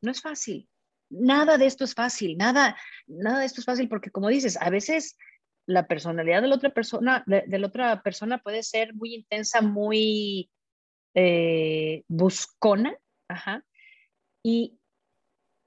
no 0.00 0.10
es 0.10 0.22
fácil, 0.22 0.68
nada 1.10 1.58
de 1.58 1.66
esto 1.66 1.84
es 1.84 1.94
fácil, 1.94 2.36
nada, 2.36 2.76
nada 3.06 3.40
de 3.40 3.46
esto 3.46 3.60
es 3.60 3.64
fácil 3.64 3.88
porque 3.88 4.10
como 4.10 4.28
dices, 4.28 4.56
a 4.60 4.70
veces 4.70 5.16
la 5.66 5.88
personalidad 5.88 6.42
de 6.42 6.48
la 6.48 6.54
otra 6.54 6.70
persona, 6.70 7.24
de, 7.26 7.44
la 7.58 7.66
otra 7.66 8.02
persona 8.02 8.38
puede 8.38 8.62
ser 8.62 8.94
muy 8.94 9.14
intensa, 9.14 9.60
muy 9.60 10.50
eh, 11.14 12.04
buscona, 12.06 12.96
ajá. 13.28 13.64
Y 14.44 14.78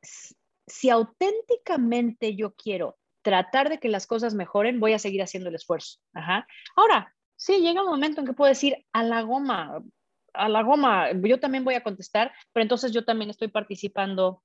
si 0.02 0.90
auténticamente 0.90 2.36
yo 2.36 2.56
quiero 2.56 2.99
tratar 3.22 3.70
de 3.70 3.80
que 3.80 3.90
las 3.90 4.08
cosas 4.08 4.34
mejoren, 4.34 4.80
voy 4.80 4.94
a 4.94 5.00
seguir 5.00 5.22
haciendo 5.22 5.50
el 5.50 5.56
esfuerzo. 5.56 6.00
Ahora, 6.76 7.14
sí, 7.36 7.62
llega 7.62 7.84
un 7.84 7.90
momento 7.90 8.22
en 8.22 8.28
que 8.28 8.34
puedo 8.34 8.50
decir 8.50 8.86
a 8.94 9.04
la 9.04 9.22
goma, 9.22 9.84
a 10.34 10.50
la 10.50 10.64
goma, 10.64 11.12
yo 11.12 11.40
también 11.40 11.64
voy 11.64 11.76
a 11.76 11.84
contestar, 11.84 12.32
pero 12.54 12.64
entonces 12.64 12.92
yo 12.92 13.04
también 13.06 13.30
estoy 13.30 13.48
participando 13.50 14.44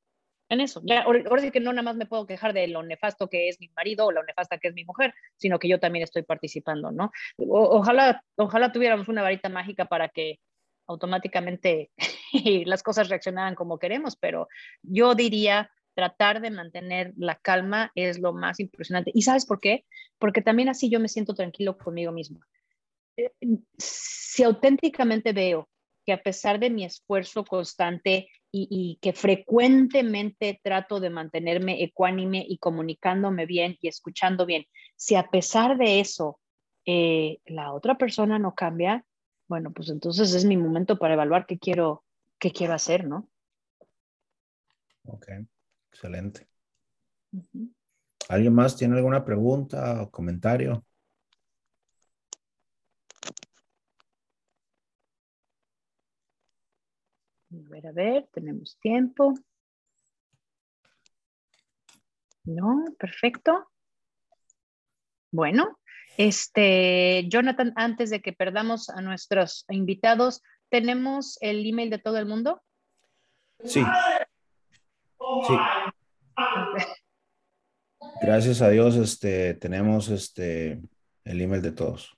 en 0.48 0.60
eso. 0.60 0.82
Ya, 0.84 1.02
ahora, 1.02 1.40
sí 1.40 1.50
que 1.50 1.60
no 1.60 1.72
nada 1.72 1.82
más 1.82 1.96
me 1.96 2.06
puedo 2.06 2.26
quejar 2.26 2.52
de 2.52 2.68
lo 2.68 2.82
nefasto 2.82 3.28
que 3.28 3.48
es 3.48 3.60
mi 3.60 3.68
marido 3.68 4.06
o 4.06 4.12
lo 4.12 4.22
nefasta 4.22 4.58
que 4.58 4.68
es 4.68 4.74
mi 4.74 4.84
mujer, 4.84 5.14
sino 5.36 5.58
que 5.58 5.68
yo 5.68 5.80
también 5.80 6.02
estoy 6.02 6.22
participando, 6.22 6.90
¿no? 6.90 7.10
ojalá, 7.38 8.22
ojalá 8.36 8.72
tuviéramos 8.72 9.08
una 9.08 9.22
varita 9.22 9.48
mágica 9.48 9.86
para 9.86 10.08
que 10.08 10.40
automáticamente 10.86 11.90
las 12.66 12.82
cosas 12.82 13.08
reaccionaran 13.08 13.54
como 13.54 13.78
queremos, 13.78 14.16
pero 14.16 14.48
yo 14.82 15.14
diría 15.14 15.70
tratar 15.94 16.40
de 16.40 16.50
mantener 16.50 17.12
la 17.16 17.36
calma 17.36 17.92
es 17.94 18.18
lo 18.18 18.32
más 18.32 18.60
impresionante. 18.60 19.10
¿Y 19.14 19.22
sabes 19.22 19.46
por 19.46 19.60
qué? 19.60 19.84
Porque 20.18 20.42
también 20.42 20.68
así 20.68 20.90
yo 20.90 21.00
me 21.00 21.08
siento 21.08 21.34
tranquilo 21.34 21.78
conmigo 21.78 22.12
mismo. 22.12 22.40
Eh, 23.16 23.30
si 23.78 24.42
auténticamente 24.42 25.32
veo 25.32 25.68
que 26.04 26.12
a 26.12 26.22
pesar 26.22 26.58
de 26.60 26.70
mi 26.70 26.84
esfuerzo 26.84 27.44
constante 27.44 28.28
y, 28.56 28.98
que 29.02 29.12
frecuentemente 29.12 30.60
trato 30.62 31.00
de 31.00 31.10
mantenerme 31.10 31.82
ecuánime 31.82 32.44
y 32.46 32.58
comunicándome 32.58 33.46
bien 33.46 33.76
y 33.80 33.88
escuchando 33.88 34.46
bien, 34.46 34.66
si 34.94 35.16
a 35.16 35.28
pesar 35.28 35.76
de 35.76 35.98
eso 35.98 36.38
eh, 36.86 37.38
la 37.46 37.72
otra 37.72 37.96
persona 37.98 38.38
no 38.38 38.54
cambia, 38.54 39.04
bueno, 39.48 39.72
pues 39.72 39.88
entonces 39.88 40.34
es 40.34 40.44
mi 40.44 40.56
momento 40.56 40.98
para 40.98 41.14
evaluar 41.14 41.46
qué 41.46 41.58
quiero, 41.58 42.04
qué 42.38 42.52
quiero 42.52 42.74
hacer, 42.74 43.08
¿no? 43.08 43.28
Ok, 45.06 45.26
excelente. 45.94 46.48
¿Alguien 48.28 48.52
más 48.52 48.76
tiene 48.76 48.96
alguna 48.96 49.24
pregunta 49.24 50.02
o 50.02 50.10
comentario? 50.10 50.84
A 57.52 57.70
ver, 57.70 57.86
a 57.86 57.92
ver, 57.92 58.28
tenemos 58.32 58.76
tiempo. 58.80 59.34
No, 62.44 62.84
perfecto. 62.98 63.70
Bueno, 65.30 65.78
este, 66.16 67.26
Jonathan, 67.28 67.72
antes 67.76 68.10
de 68.10 68.20
que 68.20 68.32
perdamos 68.32 68.90
a 68.90 69.00
nuestros 69.00 69.64
invitados, 69.68 70.42
¿tenemos 70.68 71.38
el 71.40 71.64
email 71.66 71.90
de 71.90 71.98
todo 71.98 72.18
el 72.18 72.26
mundo? 72.26 72.62
Sí. 73.64 73.82
Sí. 75.46 75.54
Gracias 78.22 78.62
a 78.62 78.70
Dios, 78.70 78.96
este, 78.96 79.54
tenemos 79.54 80.08
este, 80.08 80.80
el 81.24 81.40
email 81.40 81.62
de 81.62 81.72
todos. 81.72 82.16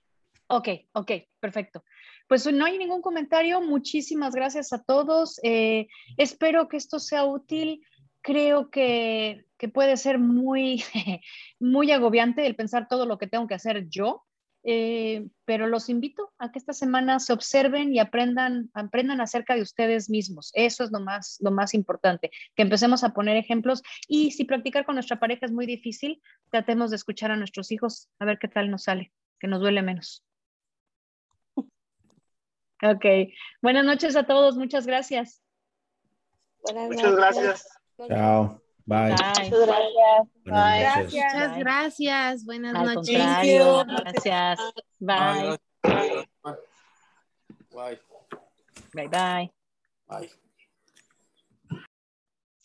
Ok, 0.48 0.68
ok, 0.92 1.12
perfecto. 1.40 1.82
Pues 2.28 2.50
no 2.52 2.64
hay 2.64 2.78
ningún 2.78 3.02
comentario. 3.02 3.60
Muchísimas 3.60 4.34
gracias 4.34 4.72
a 4.72 4.82
todos. 4.82 5.38
Eh, 5.42 5.86
espero 6.16 6.68
que 6.68 6.76
esto 6.76 6.98
sea 6.98 7.24
útil. 7.24 7.84
Creo 8.20 8.70
que, 8.70 9.44
puede 9.72 9.96
ser 9.96 10.18
muy, 10.18 10.82
muy 11.60 11.90
agobiante 11.92 12.46
el 12.46 12.56
pensar 12.56 12.88
todo 12.88 13.06
lo 13.06 13.18
que 13.18 13.28
tengo 13.28 13.46
que 13.46 13.54
hacer 13.54 13.88
yo, 13.88 14.24
eh, 14.68 15.28
pero 15.44 15.68
los 15.68 15.88
invito 15.88 16.32
a 16.38 16.50
que 16.50 16.58
esta 16.58 16.72
semana 16.72 17.20
se 17.20 17.32
observen 17.32 17.94
y 17.94 18.00
aprendan, 18.00 18.68
aprendan 18.74 19.20
acerca 19.20 19.54
de 19.54 19.62
ustedes 19.62 20.10
mismos. 20.10 20.50
Eso 20.54 20.82
es 20.82 20.90
lo 20.90 20.98
más, 20.98 21.38
lo 21.40 21.52
más 21.52 21.72
importante, 21.72 22.32
que 22.56 22.62
empecemos 22.62 23.04
a 23.04 23.14
poner 23.14 23.36
ejemplos 23.36 23.84
y 24.08 24.32
si 24.32 24.44
practicar 24.44 24.84
con 24.84 24.96
nuestra 24.96 25.20
pareja 25.20 25.46
es 25.46 25.52
muy 25.52 25.66
difícil, 25.66 26.20
tratemos 26.50 26.90
de 26.90 26.96
escuchar 26.96 27.30
a 27.30 27.36
nuestros 27.36 27.70
hijos, 27.70 28.10
a 28.18 28.24
ver 28.24 28.40
qué 28.40 28.48
tal 28.48 28.68
nos 28.68 28.82
sale, 28.82 29.12
que 29.38 29.46
nos 29.46 29.60
duele 29.60 29.82
menos. 29.82 30.24
Ok. 32.82 33.06
Buenas 33.62 33.86
noches 33.86 34.16
a 34.16 34.24
todos. 34.24 34.58
Muchas 34.58 34.86
gracias. 34.86 35.42
Buenas 36.62 36.88
Muchas 36.88 37.16
gracias. 37.16 37.68
Chao. 38.06 38.65
Bye. 38.86 39.10
Muchas 39.10 39.50
gracias. 39.50 40.28
Bye. 40.44 41.04
Muchas 41.04 41.58
gracias. 41.58 42.44
Buenas 42.44 42.72
noches. 42.72 43.18
Gracias. 43.18 44.60
Bye. 45.00 45.58
Bye. 45.82 46.28
Bye. 48.94 49.08
Bye. 49.08 49.52
Bye. 50.06 50.30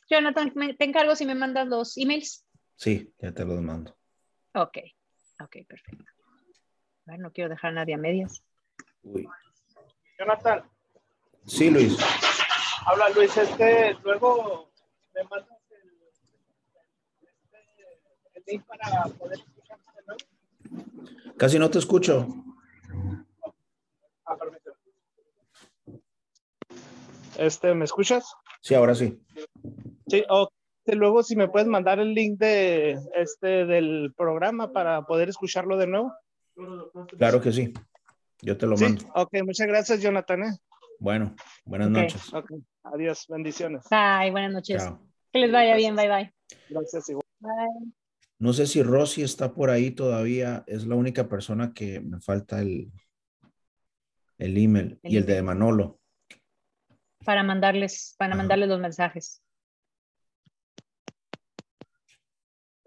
Jonathan, 0.10 0.54
te 0.78 0.86
encargo 0.86 1.16
si 1.16 1.26
me 1.26 1.34
mandas 1.34 1.68
los 1.68 1.98
emails. 1.98 2.46
Sí, 2.76 3.12
ya 3.18 3.34
te 3.34 3.44
los 3.44 3.62
mando. 3.62 3.98
Ok, 4.54 4.78
ok, 5.40 5.58
perfecto. 5.68 6.06
no 7.06 7.32
quiero 7.32 7.50
dejar 7.50 7.72
a 7.72 7.74
nadie 7.74 7.96
a 7.96 7.98
medias. 7.98 8.44
Uy. 9.04 9.28
Jonathan. 10.20 10.70
Sí, 11.48 11.72
Luis. 11.72 11.98
Habla 12.86 13.10
Luis, 13.10 13.36
este, 13.38 13.96
luego 14.04 14.72
me 15.16 15.24
mandas 15.24 15.61
link 18.52 18.66
para 18.66 19.04
poder 19.18 19.40
escuchar 19.40 19.78
Casi 21.38 21.58
no 21.58 21.70
te 21.70 21.80
escucho. 21.80 22.28
Ah, 24.26 24.38
este, 27.38 27.74
¿me 27.74 27.86
escuchas? 27.86 28.32
Sí, 28.62 28.76
ahora 28.76 28.94
sí. 28.94 29.20
Sí, 30.08 30.24
ok. 30.30 30.52
Luego, 30.86 31.24
si 31.24 31.36
me 31.36 31.48
puedes 31.48 31.68
mandar 31.68 32.00
el 32.00 32.14
link 32.14 32.40
de 32.40 33.00
este 33.16 33.66
del 33.66 34.14
programa 34.16 34.72
para 34.72 35.04
poder 35.04 35.30
escucharlo 35.30 35.78
de 35.78 35.88
nuevo. 35.88 36.14
Claro 37.18 37.42
que 37.42 37.52
sí. 37.52 37.74
Yo 38.42 38.58
te 38.58 38.66
lo 38.66 38.76
mando. 38.76 39.04
Ok, 39.16 39.34
muchas 39.44 39.68
gracias, 39.68 40.02
Jonathan. 40.02 40.44
¿eh? 40.44 40.58
Bueno, 41.00 41.36
buenas 41.66 41.90
noches. 41.90 42.32
Adiós, 42.84 43.26
bendiciones. 43.30 43.86
Bye, 43.90 44.32
buenas 44.32 44.52
noches. 44.52 44.90
Que 45.32 45.40
les 45.40 45.52
vaya 45.52 45.76
bien, 45.76 45.96
bye 45.96 46.10
bye. 46.10 46.34
Gracias, 46.70 47.10
igual. 47.10 47.26
Bye. 47.40 47.94
No 48.42 48.54
sé 48.54 48.66
si 48.66 48.82
Rosy 48.82 49.22
está 49.22 49.54
por 49.54 49.70
ahí 49.70 49.92
todavía. 49.92 50.64
Es 50.66 50.88
la 50.88 50.96
única 50.96 51.30
persona 51.30 51.74
que 51.76 52.00
me 52.00 52.20
falta 52.20 52.60
el, 52.60 52.92
el 54.40 54.58
email 54.58 55.00
y 55.04 55.18
el 55.18 55.28
de 55.28 55.44
Manolo. 55.44 56.00
Para 57.24 57.44
mandarles, 57.44 58.16
para 58.18 58.34
mandarles 58.34 58.68
los 58.68 58.80
mensajes. 58.80 59.44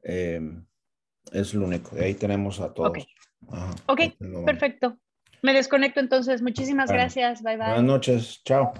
Em, 0.02 0.66
es 1.30 1.54
lo 1.54 1.66
único. 1.66 1.94
Ahí 2.00 2.14
tenemos 2.14 2.58
a 2.58 2.74
todos. 2.74 3.06
Ok, 3.86 4.00
perfecto. 4.44 4.98
Me 5.40 5.52
desconecto 5.52 6.00
entonces. 6.00 6.42
Muchísimas 6.42 6.90
gracias. 6.90 7.44
Bye 7.44 7.58
bye. 7.58 7.66
Buenas 7.66 7.84
noches. 7.84 8.42
Chao. 8.42 8.74